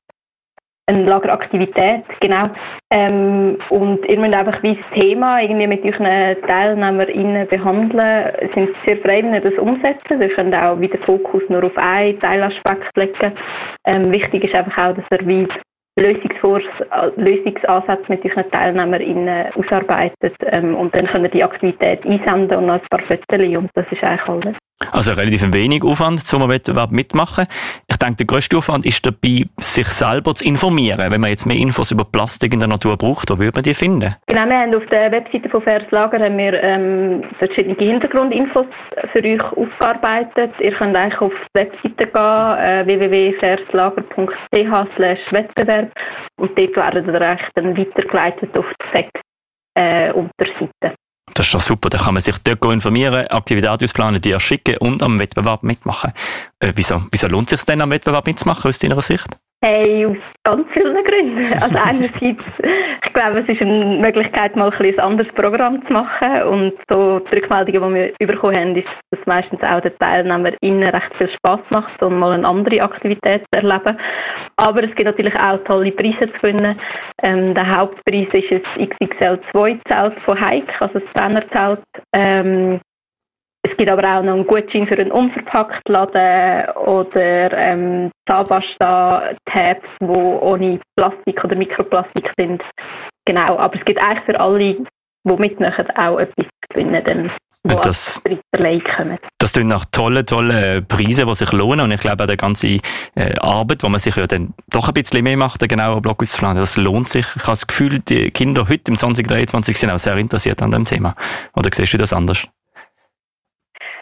eine 0.89 1.05
Lageraktivität, 1.05 2.05
genau. 2.21 2.49
Ähm, 2.91 3.59
und 3.69 4.05
ihr 4.07 4.19
müsst 4.19 4.35
einfach 4.35 4.63
wie 4.63 4.77
das 4.77 4.85
Thema 4.95 5.41
irgendwie 5.41 5.67
mit 5.67 5.85
euren 5.85 6.37
TeilnehmerInnen 6.47 7.47
behandeln. 7.47 8.33
Es 8.41 8.53
sind 8.55 8.71
sehr 8.87 8.97
frei, 8.99 9.23
wenn 9.23 9.35
ihr 9.35 9.41
das 9.41 9.59
umsetzen. 9.59 10.21
Ihr 10.21 10.31
könnt 10.31 10.55
auch 10.55 10.81
wieder 10.81 10.99
Fokus 11.05 11.43
nur 11.49 11.65
auf 11.65 11.77
einen 11.77 12.19
Teilaspekt 12.21 12.97
legen. 12.97 13.33
Ähm, 13.87 14.11
wichtig 14.11 14.45
ist 14.45 14.55
einfach 14.55 14.91
auch, 14.91 14.95
dass 14.95 15.21
ihr 15.21 15.27
wie 15.27 15.49
Lösungsansätze 15.99 18.05
mit 18.09 18.25
euren 18.25 18.51
TeilnehmerInnen 18.51 19.53
ausarbeitet 19.55 20.37
ähm, 20.47 20.77
und 20.77 20.97
dann 20.97 21.07
können 21.07 21.31
die 21.31 21.43
Aktivität 21.43 22.07
einsenden 22.07 22.59
und 22.59 22.67
noch 22.67 22.75
ein 22.75 22.87
paar 22.91 23.01
Fotos 23.01 23.41
und 23.41 23.71
das 23.75 23.87
ist 23.91 24.05
eigentlich 24.05 24.29
alles. 24.29 24.57
Also 24.93 25.13
relativ 25.13 25.53
wenig 25.53 25.83
Aufwand, 25.83 26.23
um 26.33 26.43
einen 26.43 26.51
Wettbewerb 26.51 26.93
mitmachen. 26.93 27.47
Ich 27.89 27.97
denke, 27.97 28.17
der 28.17 28.27
grösste 28.27 28.57
Aufwand 28.57 28.87
ist 28.87 29.05
dabei, 29.05 29.45
sich 29.59 29.89
selber 29.89 30.35
zu 30.35 30.45
informieren. 30.45 31.11
Wenn 31.11 31.21
man 31.21 31.31
jetzt 31.31 31.47
mehr 31.47 31.57
Infos 31.57 31.91
über 31.91 32.05
Plastik 32.05 32.53
in 32.53 32.61
der 32.61 32.69
Natur 32.69 32.97
braucht, 32.97 33.31
wo 33.31 33.39
würde 33.39 33.57
man 33.57 33.65
die 33.65 33.75
finden? 33.75 34.15
Genau, 34.27 34.47
wir 34.47 34.59
haben 34.59 34.75
auf 34.75 34.87
der 34.87 35.11
Webseite 35.11 35.49
von 35.49 35.63
Fairs 35.63 35.91
Lager 35.91 36.25
haben 36.25 36.39
wir, 36.39 36.63
ähm, 36.63 37.25
verschiedene 37.39 37.75
Hintergrundinfos 37.77 38.67
für 39.13 39.25
euch 39.25 39.43
aufgearbeitet. 39.43 40.53
Ihr 40.61 40.73
könnt 40.73 40.97
eigentlich 40.97 41.21
auf 41.21 41.33
die 41.33 41.61
Webseite 41.61 42.07
gehen, 42.07 42.15
äh, 42.15 42.87
www.fairslager.ch 42.87 45.33
Wettbewerb 45.33 45.93
und 46.39 46.59
dort 46.59 46.77
werden 46.77 47.15
ihr 47.15 47.39
dann 47.55 47.77
weitergeleitet 47.77 48.57
auf 48.57 48.67
die 48.81 48.87
FEC 48.89 49.11
äh, 49.75 50.13
Unterseite. 50.13 50.95
Das 51.39 51.47
ist 51.47 51.55
doch 51.55 51.61
super, 51.61 51.89
da 51.89 51.99
kann 51.99 52.15
man 52.15 52.21
sich 52.21 52.35
dort 52.43 52.65
informieren, 52.65 53.29
Aktivitäten 53.29 53.85
ausplanen, 53.85 54.21
die 54.21 54.33
erschicken 54.33 54.77
und 54.79 55.05
am 55.05 55.21
Wettbewerb 55.21 55.63
mitmachen. 55.63 56.13
Äh, 56.61 56.73
wieso, 56.75 57.03
wieso 57.11 57.29
lohnt 57.29 57.53
es 57.53 57.61
sich 57.61 57.67
denn, 57.67 57.81
am 57.81 57.91
Wettbewerb 57.91 58.27
mitzumachen, 58.27 58.69
aus 58.69 58.79
deiner 58.79 59.01
Sicht? 59.01 59.29
Hey, 59.61 60.07
aus 60.07 60.17
ganz 60.45 60.67
vielen 60.73 61.05
Gründen. 61.05 61.53
Also 61.61 61.77
einerseits, 61.85 62.45
ich 63.05 63.13
glaube, 63.13 63.41
es 63.41 63.49
ist 63.49 63.61
eine 63.61 63.99
Möglichkeit, 63.99 64.55
mal 64.55 64.73
ein, 64.73 64.87
ein 64.87 65.01
anderes 65.01 65.33
Programm 65.35 65.85
zu 65.85 65.93
machen 65.93 66.43
und 66.45 66.75
so 66.89 67.19
die 67.19 67.37
Rückmeldungen, 67.37 68.13
die 68.13 68.15
wir 68.21 68.27
bekommen 68.29 68.57
haben, 68.57 68.77
ist, 68.77 68.87
dass 69.11 69.27
meistens 69.27 69.61
auch 69.63 69.81
den 69.81 69.99
TeilnehmerInnen 69.99 70.89
recht 70.89 71.13
viel 71.17 71.31
Spass 71.31 71.61
macht, 71.71 72.01
um 72.03 72.21
mal 72.21 72.33
eine 72.33 72.47
andere 72.47 72.81
Aktivität 72.83 73.43
zu 73.53 73.61
erleben. 73.61 73.99
Aber 74.59 74.85
es 74.85 74.95
gibt 74.95 75.07
natürlich 75.07 75.35
auch 75.35 75.57
tolle 75.65 75.91
Preise 75.91 76.33
zu 76.33 76.41
gewinnen. 76.41 76.79
Ähm, 77.25 77.53
der 77.55 77.77
Hauptpreis 77.77 78.29
ist 78.33 78.65
ein 78.77 78.89
XXL2-Zelt 78.89 80.21
von 80.25 80.41
Heik, 80.41 80.81
also 80.81 81.01
das 81.01 81.13
Trainerzelt. 81.15 81.83
Ähm, 82.15 82.81
es 83.71 83.77
gibt 83.77 83.91
aber 83.91 84.03
auch 84.03 84.23
noch 84.23 84.35
einen 84.35 84.47
Gutschein 84.47 84.87
für 84.87 84.99
einen 84.99 85.13
Unverpacktladen 85.13 86.71
oder 86.77 87.53
ähm, 87.53 88.11
Zahnpasta-Tabs, 88.29 89.89
die 90.01 90.07
ohne 90.07 90.81
Plastik 90.97 91.45
oder 91.45 91.57
Mikroplastik 91.57 92.33
sind. 92.39 92.63
Genau, 93.25 93.59
aber 93.59 93.77
es 93.77 93.85
gibt 93.85 94.01
eigentlich 94.01 94.25
für 94.25 94.41
alle, 94.41 94.59
die 94.59 94.85
mitmachen, 95.25 95.91
auch 95.97 96.19
etwas 96.19 96.47
zu 96.47 96.69
gewinnen. 96.71 97.03
Dann 97.05 97.31
das, 97.65 98.21
das 99.39 99.53
sind 99.53 99.67
nach 99.67 99.85
tollen, 99.87 100.25
tollen 100.25 100.87
Preisen, 100.87 101.27
die 101.27 101.35
sich 101.35 101.53
lohnen. 101.53 101.81
Und 101.81 101.93
ich 101.93 102.01
glaube, 102.01 102.25
auch 102.25 102.29
die 102.29 102.37
ganze 102.37 102.67
äh, 103.15 103.35
Arbeit, 103.41 103.83
wo 103.83 103.89
man 103.89 104.01
sich 104.01 104.17
ja 104.17 104.27
dann 104.27 104.55
doch 104.71 104.89
ein 104.89 104.95
bisschen 104.95 105.23
mehr 105.23 105.37
macht, 105.37 105.61
den 105.61 105.69
genauen 105.69 106.01
Blog 106.01 106.23
auszuplanen, 106.23 106.59
das 106.59 106.77
lohnt 106.77 107.09
sich. 107.09 107.27
Ich 107.37 107.43
habe 107.43 107.53
das 107.53 107.67
Gefühl, 107.67 107.99
die 108.01 108.31
Kinder 108.31 108.69
heute 108.69 108.91
im 108.91 108.99
2023 108.99 109.79
sind 109.79 109.91
auch 109.91 109.99
sehr 109.99 110.17
interessiert 110.17 110.63
an 110.63 110.71
dem 110.71 110.85
Thema. 110.85 111.15
Oder 111.55 111.71
siehst 111.73 111.93
du 111.93 111.99
das 111.99 112.13
anders? 112.13 112.47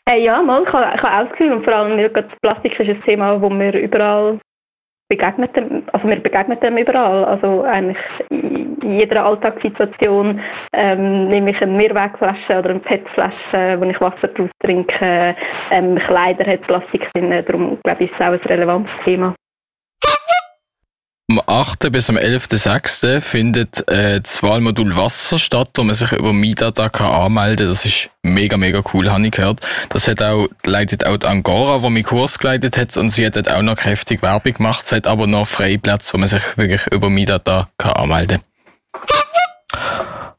Hey, 0.08 0.22
ja, 0.22 0.40
mal, 0.40 0.62
ich 0.62 0.72
habe, 0.72 0.94
ich 0.94 1.02
auch 1.02 1.36
das 1.36 1.50
und 1.50 1.64
vor 1.64 1.74
allem 1.74 1.98
gerade 1.98 2.28
Plastik 2.40 2.78
ist 2.78 2.88
ein 2.88 3.02
Thema, 3.02 3.42
wo 3.42 3.50
wir 3.50 3.74
überall 3.74 4.38
begegnet, 5.08 5.50
also 5.92 6.08
wir 6.08 6.20
begegnen 6.22 6.60
dem 6.60 6.76
überall. 6.78 7.24
Also 7.24 7.62
eigentlich 7.62 7.98
in 8.30 8.98
jeder 8.98 9.26
Alltagssituation 9.26 10.40
ähm, 10.74 11.26
nehme 11.26 11.50
ich 11.50 11.60
eine 11.60 11.72
Mehrwegflasche 11.72 12.56
oder 12.56 12.70
eine 12.70 12.78
PET-Flasche, 12.78 13.80
wo 13.80 13.84
ich 13.84 14.00
Wasser 14.00 14.28
draus 14.28 14.50
trinke. 14.60 15.34
Ähm, 15.72 15.96
Kleider 15.96 16.52
hat 16.52 16.62
Plastik 16.62 17.12
drin, 17.12 17.30
darum 17.44 17.76
glaube 17.82 18.04
ich, 18.04 18.10
ist 18.12 18.20
es 18.20 18.26
auch 18.26 18.32
ein 18.32 18.40
relevantes 18.46 18.92
Thema. 19.04 19.34
Am 21.28 21.40
8. 21.44 21.90
bis 21.90 22.08
am 22.08 22.16
11.6. 22.16 23.20
findet 23.20 23.88
äh, 23.90 24.20
das 24.20 24.44
Wahlmodul 24.44 24.94
Wasser 24.94 25.40
statt, 25.40 25.70
wo 25.74 25.82
man 25.82 25.96
sich 25.96 26.12
über 26.12 26.32
MiData 26.32 26.88
kann 26.88 27.56
Das 27.56 27.84
ist 27.84 28.10
mega, 28.22 28.56
mega 28.56 28.80
cool, 28.94 29.10
habe 29.10 29.26
ich 29.26 29.32
gehört. 29.32 29.60
Das 29.88 30.06
hat 30.06 30.22
auch, 30.22 30.46
leitet 30.64 31.04
auch 31.04 31.16
die 31.16 31.26
Angora, 31.26 31.78
die 31.78 31.90
meinen 31.90 32.04
Kurs 32.04 32.38
geleitet 32.38 32.78
hat, 32.78 32.96
und 32.96 33.10
sie 33.10 33.26
hat 33.26 33.48
auch 33.48 33.62
noch 33.62 33.74
kräftig 33.74 34.22
Werbung 34.22 34.52
gemacht. 34.52 34.84
Es 34.84 34.92
hat 34.92 35.08
aber 35.08 35.26
noch 35.26 35.48
Freiplätze, 35.48 36.12
wo 36.12 36.18
man 36.18 36.28
sich 36.28 36.44
wirklich 36.56 36.86
über 36.92 37.10
MiData 37.10 37.70
kann 37.76 38.38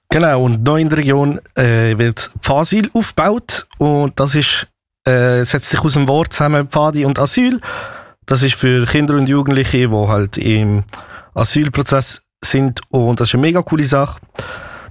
Genau, 0.09 0.43
und 0.43 0.63
neu 0.63 0.79
in 0.79 0.87
der 0.87 0.99
Region 0.99 1.41
äh, 1.55 1.97
wird 1.97 2.31
Fasil 2.41 2.89
aufgebaut 2.93 3.67
und 3.77 4.17
das 4.17 4.35
ist, 4.35 4.67
äh, 5.03 5.43
setzt 5.43 5.69
sich 5.69 5.81
aus 5.81 5.93
dem 5.93 6.07
Wort 6.07 6.31
zusammen 6.31 6.69
Pfadi 6.69 7.03
und 7.03 7.19
Asyl. 7.19 7.59
Das 8.27 8.43
ist 8.43 8.55
für 8.55 8.85
Kinder 8.85 9.15
und 9.15 9.29
Jugendliche, 9.29 9.87
die 9.87 10.07
halt 10.07 10.37
im 10.37 10.83
Asylprozess 11.33 12.21
sind 12.43 12.81
und 12.89 13.19
das 13.19 13.29
ist 13.29 13.35
eine 13.35 13.41
mega 13.41 13.61
coole 13.61 13.85
Sache. 13.85 14.19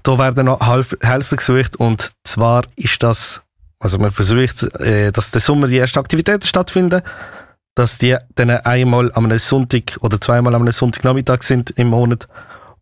Da 0.02 0.18
werden 0.18 0.46
noch 0.46 0.60
Helfer 0.60 1.36
gesucht 1.36 1.76
und 1.76 2.12
zwar 2.24 2.62
ist 2.76 3.02
das, 3.02 3.42
also 3.78 3.98
man 3.98 4.10
versucht, 4.10 4.62
äh, 4.80 5.12
dass 5.12 5.30
der 5.30 5.42
Sommer 5.42 5.68
die 5.68 5.78
ersten 5.78 5.98
Aktivitäten 5.98 6.46
stattfinden, 6.46 7.02
dass 7.74 7.98
die 7.98 8.16
dann 8.36 8.50
einmal 8.50 9.12
am 9.12 9.38
Sonntag 9.38 9.98
oder 10.00 10.18
zweimal 10.18 10.54
am 10.54 10.70
Sonntagnachmittag 10.72 11.42
sind 11.42 11.70
im 11.76 11.88
Monat 11.88 12.26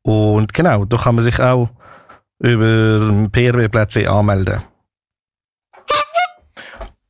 und 0.03 0.55
genau, 0.55 0.85
da 0.85 0.97
kann 0.99 1.17
man 1.17 1.25
sich 1.25 1.41
auch 1.41 1.69
über 2.39 3.01
ein 3.01 3.31
PRW-Plättchen 3.31 4.07
anmelden. 4.07 4.63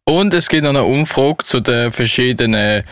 Und 0.07 0.35
es 0.35 0.49
gibt 0.49 0.63
noch 0.63 0.71
eine 0.71 0.85
Umfrage 0.85 1.45
zu 1.45 1.61
den 1.61 1.91
verschiedenen 1.91 2.85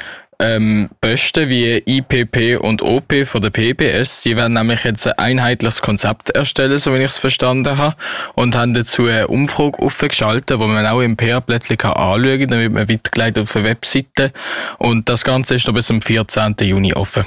ähm, 0.42 0.90
Posten 1.00 1.48
wie 1.48 1.82
IPP 1.86 2.60
und 2.60 2.82
OP 2.82 3.14
von 3.24 3.40
der 3.40 3.50
PBS. 3.50 4.22
Die 4.22 4.36
werden 4.36 4.54
nämlich 4.54 4.84
jetzt 4.84 5.06
ein 5.06 5.14
einheitliches 5.16 5.80
Konzept 5.80 6.30
erstellen, 6.30 6.78
so 6.78 6.92
wie 6.92 6.98
ich 6.98 7.12
es 7.12 7.18
verstanden 7.18 7.78
habe, 7.78 7.96
und 8.34 8.56
haben 8.56 8.74
dazu 8.74 9.06
eine 9.06 9.28
Umfrage 9.28 9.78
aufgeschaltet, 9.78 10.58
wo 10.58 10.66
man 10.66 10.84
auch 10.86 11.00
im 11.00 11.16
PR-Blättchen 11.16 11.78
anschauen 11.78 12.40
kann, 12.40 12.48
damit 12.48 12.72
man 12.72 12.88
weitergeleitet 12.88 13.42
auf 13.44 13.52
der 13.52 13.64
Webseite. 13.64 14.32
Und 14.78 15.08
das 15.08 15.24
Ganze 15.24 15.54
ist 15.54 15.66
noch 15.66 15.74
bis 15.74 15.86
zum 15.86 16.02
14. 16.02 16.56
Juni 16.60 16.92
offen. 16.92 17.24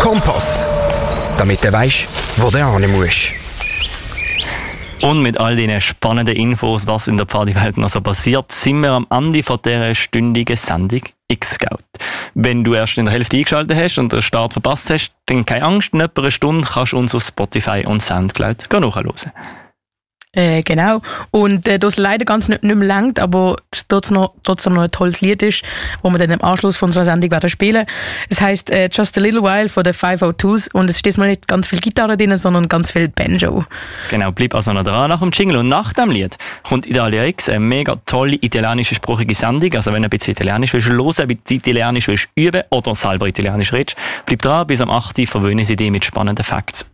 Kompass. 0.00 1.36
Damit 1.38 1.62
du 1.62 1.72
weißt, 1.72 2.06
wo 2.36 2.50
du 2.50 2.58
hin 2.58 2.92
musst. 2.92 3.41
Und 5.02 5.20
mit 5.20 5.36
all 5.38 5.56
diesen 5.56 5.80
spannenden 5.80 6.36
Infos, 6.36 6.86
was 6.86 7.08
in 7.08 7.16
der 7.16 7.26
Pfadiwelt 7.26 7.76
noch 7.76 7.88
so 7.88 8.00
passiert, 8.00 8.52
sind 8.52 8.82
wir 8.82 8.92
am 8.92 9.06
Ende 9.10 9.42
von 9.42 9.58
dieser 9.64 9.96
stündigen 9.96 10.56
Sendung 10.56 11.02
X-Scout. 11.26 11.82
Wenn 12.34 12.62
du 12.62 12.74
erst 12.74 12.98
in 12.98 13.06
der 13.06 13.14
Hälfte 13.14 13.36
eingeschaltet 13.36 13.76
hast 13.76 13.98
und 13.98 14.12
den 14.12 14.22
Start 14.22 14.52
verpasst 14.52 14.90
hast, 14.90 15.12
dann 15.26 15.44
keine 15.44 15.64
Angst, 15.64 15.92
in 15.92 16.00
etwa 16.00 16.22
einer 16.22 16.30
Stunde 16.30 16.68
kannst 16.72 16.92
du 16.92 16.98
uns 16.98 17.16
auf 17.16 17.24
Spotify 17.24 17.84
und 17.84 18.00
Soundcloud 18.00 18.68
nachhören. 18.70 19.32
Äh, 20.34 20.62
genau. 20.62 21.02
Und 21.30 21.68
äh, 21.68 21.78
das 21.78 21.98
leider 21.98 22.24
ganz 22.24 22.48
nicht, 22.48 22.62
nicht 22.62 22.74
mehr 22.74 22.88
längt, 22.88 23.20
aber 23.20 23.56
trotzdem 23.88 24.14
noch, 24.14 24.32
trotzdem 24.44 24.72
noch 24.72 24.82
ein 24.82 24.90
tolles 24.90 25.20
Lied 25.20 25.42
ist, 25.42 25.62
wo 26.00 26.08
wir 26.08 26.18
dann 26.18 26.30
im 26.30 26.42
Anschluss 26.42 26.78
von 26.78 26.88
unserer 26.88 27.04
Sendung 27.04 27.30
werden 27.30 27.50
spielen. 27.50 27.84
Es 28.30 28.40
heißt 28.40 28.70
äh, 28.70 28.88
Just 28.90 29.18
a 29.18 29.20
Little 29.20 29.42
While 29.42 29.68
von 29.68 29.84
den 29.84 29.92
502s 29.92 30.72
und 30.72 30.88
es 30.88 30.96
ist 30.96 31.04
diesmal 31.04 31.28
nicht 31.28 31.46
ganz 31.48 31.68
viel 31.68 31.80
Gitarre 31.80 32.16
drin, 32.16 32.34
sondern 32.38 32.66
ganz 32.68 32.90
viel 32.90 33.08
Banjo. 33.08 33.66
Genau, 34.08 34.32
bleib 34.32 34.54
also 34.54 34.72
noch 34.72 34.84
dran 34.84 35.10
nach 35.10 35.20
dem 35.20 35.32
Jingle. 35.32 35.58
Und 35.58 35.68
nach 35.68 35.92
dem 35.92 36.10
Lied 36.10 36.38
kommt 36.62 36.86
Italia 36.86 37.24
X, 37.24 37.50
eine 37.50 37.60
mega 37.60 37.96
tolle 38.06 38.38
italienische 38.40 38.94
sprachige 38.94 39.34
Sendung. 39.34 39.74
Also 39.74 39.92
wenn 39.92 40.00
du 40.00 40.06
ein 40.06 40.10
bisschen 40.10 40.32
Italienisch 40.32 40.72
willst 40.72 40.88
hören, 40.88 41.12
ein 41.18 41.28
bisschen 41.28 41.58
Italienisch 41.58 42.08
willst 42.08 42.28
üben 42.36 42.62
oder 42.70 42.94
selber 42.94 43.26
Italienisch 43.26 43.74
redest, 43.74 43.96
bleib 44.24 44.40
dran, 44.40 44.66
bis 44.66 44.80
am 44.80 44.88
8. 44.88 45.28
verwöhnen 45.28 45.66
sie 45.66 45.76
dich 45.76 45.90
mit 45.90 46.06
spannenden 46.06 46.42
Facts 46.42 46.86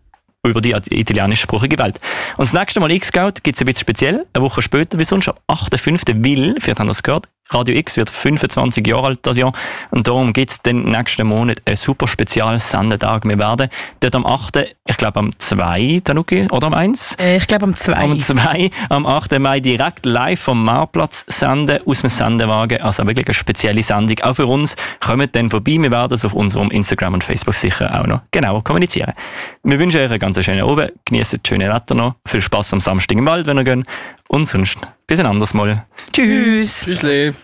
über 0.48 0.60
die 0.60 0.70
italienischsprachige 0.70 1.78
Welt. 1.78 2.00
Und 2.36 2.46
das 2.46 2.52
nächste 2.52 2.80
Mal 2.80 2.90
X-Scout 2.90 3.40
gibt 3.42 3.56
es 3.56 3.62
ein 3.62 3.66
bisschen 3.66 3.80
speziell, 3.80 4.26
eine 4.32 4.44
Woche 4.44 4.62
später 4.62 4.98
wie 4.98 5.04
sonst, 5.04 5.28
am 5.28 5.36
8.5. 5.48 6.24
Will, 6.24 6.56
vielleicht 6.60 6.80
haben 6.80 6.88
das 6.88 7.02
gehört, 7.02 7.28
Radio 7.50 7.74
X 7.76 7.96
wird 7.96 8.10
25 8.10 8.86
Jahre 8.86 9.08
alt 9.08 9.20
das 9.22 9.38
Jahr 9.38 9.52
und 9.90 10.06
darum 10.06 10.32
gibt 10.32 10.50
es 10.50 10.62
den 10.62 10.84
nächsten 10.84 11.26
Monat 11.26 11.62
einen 11.64 11.76
super 11.76 12.06
spezielles 12.06 12.70
Sendetag. 12.70 13.24
Wir 13.24 13.38
werden 13.38 13.70
dort 14.00 14.14
am 14.14 14.26
8., 14.26 14.68
ich 14.84 14.96
glaube 14.96 15.18
am 15.18 15.38
2. 15.38 16.02
Tanuki, 16.04 16.46
oder 16.50 16.66
am 16.66 16.74
1? 16.74 17.16
Äh, 17.18 17.38
ich 17.38 17.46
glaube 17.46 17.64
am 17.64 17.76
2. 17.76 17.94
Am 17.94 18.20
2, 18.20 18.70
am 18.90 19.06
8. 19.06 19.38
Mai 19.38 19.60
direkt 19.60 20.04
live 20.04 20.40
vom 20.40 20.62
Marktplatz 20.64 21.24
senden, 21.28 21.80
aus 21.86 22.02
dem 22.02 22.10
Sendewagen. 22.10 22.82
Also 22.82 23.06
wirklich 23.06 23.26
eine 23.26 23.34
spezielle 23.34 23.82
Sendung, 23.82 24.18
auch 24.20 24.34
für 24.34 24.46
uns. 24.46 24.76
Kommt 25.00 25.34
dann 25.34 25.50
vorbei, 25.50 25.76
wir 25.78 25.90
werden 25.90 26.12
es 26.12 26.24
auf 26.24 26.34
unserem 26.34 26.70
Instagram 26.70 27.14
und 27.14 27.24
Facebook 27.24 27.54
sicher 27.54 27.98
auch 27.98 28.06
noch 28.06 28.20
genauer 28.30 28.62
kommunizieren. 28.62 29.14
Wir 29.62 29.78
wünschen 29.78 30.00
euch 30.00 30.10
einen 30.10 30.18
ganz 30.18 30.42
schönen 30.44 30.62
Abend, 30.62 30.92
genießt 31.06 31.34
das 31.34 31.40
schöne 31.46 31.72
Wetter 31.72 31.94
noch, 31.94 32.14
viel 32.26 32.42
Spaß 32.42 32.74
am 32.74 32.80
Samstag 32.80 33.16
im 33.16 33.26
Wald, 33.26 33.46
wenn 33.46 33.58
ihr 33.58 33.64
geht 33.64 33.86
und 34.28 34.46
sonst 34.46 34.78
bis 35.06 35.18
ein 35.18 35.26
anderes 35.26 35.54
Mal. 35.54 35.86
Tschüss. 36.12 36.80
Tschüssli. 36.84 37.34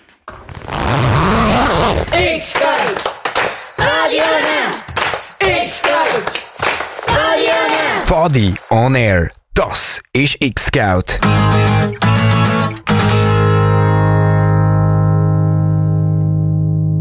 X-Scout, 2.13 3.11
Radio 3.79 4.25
Now. 4.41 5.57
X-Scout, 5.65 6.41
Radio 7.09 7.53
Now. 7.69 8.07
Fadi 8.07 8.55
on 8.71 8.95
Air. 8.95 9.31
Das 9.55 10.01
ist 10.13 10.37
X-Scout. 10.41 11.19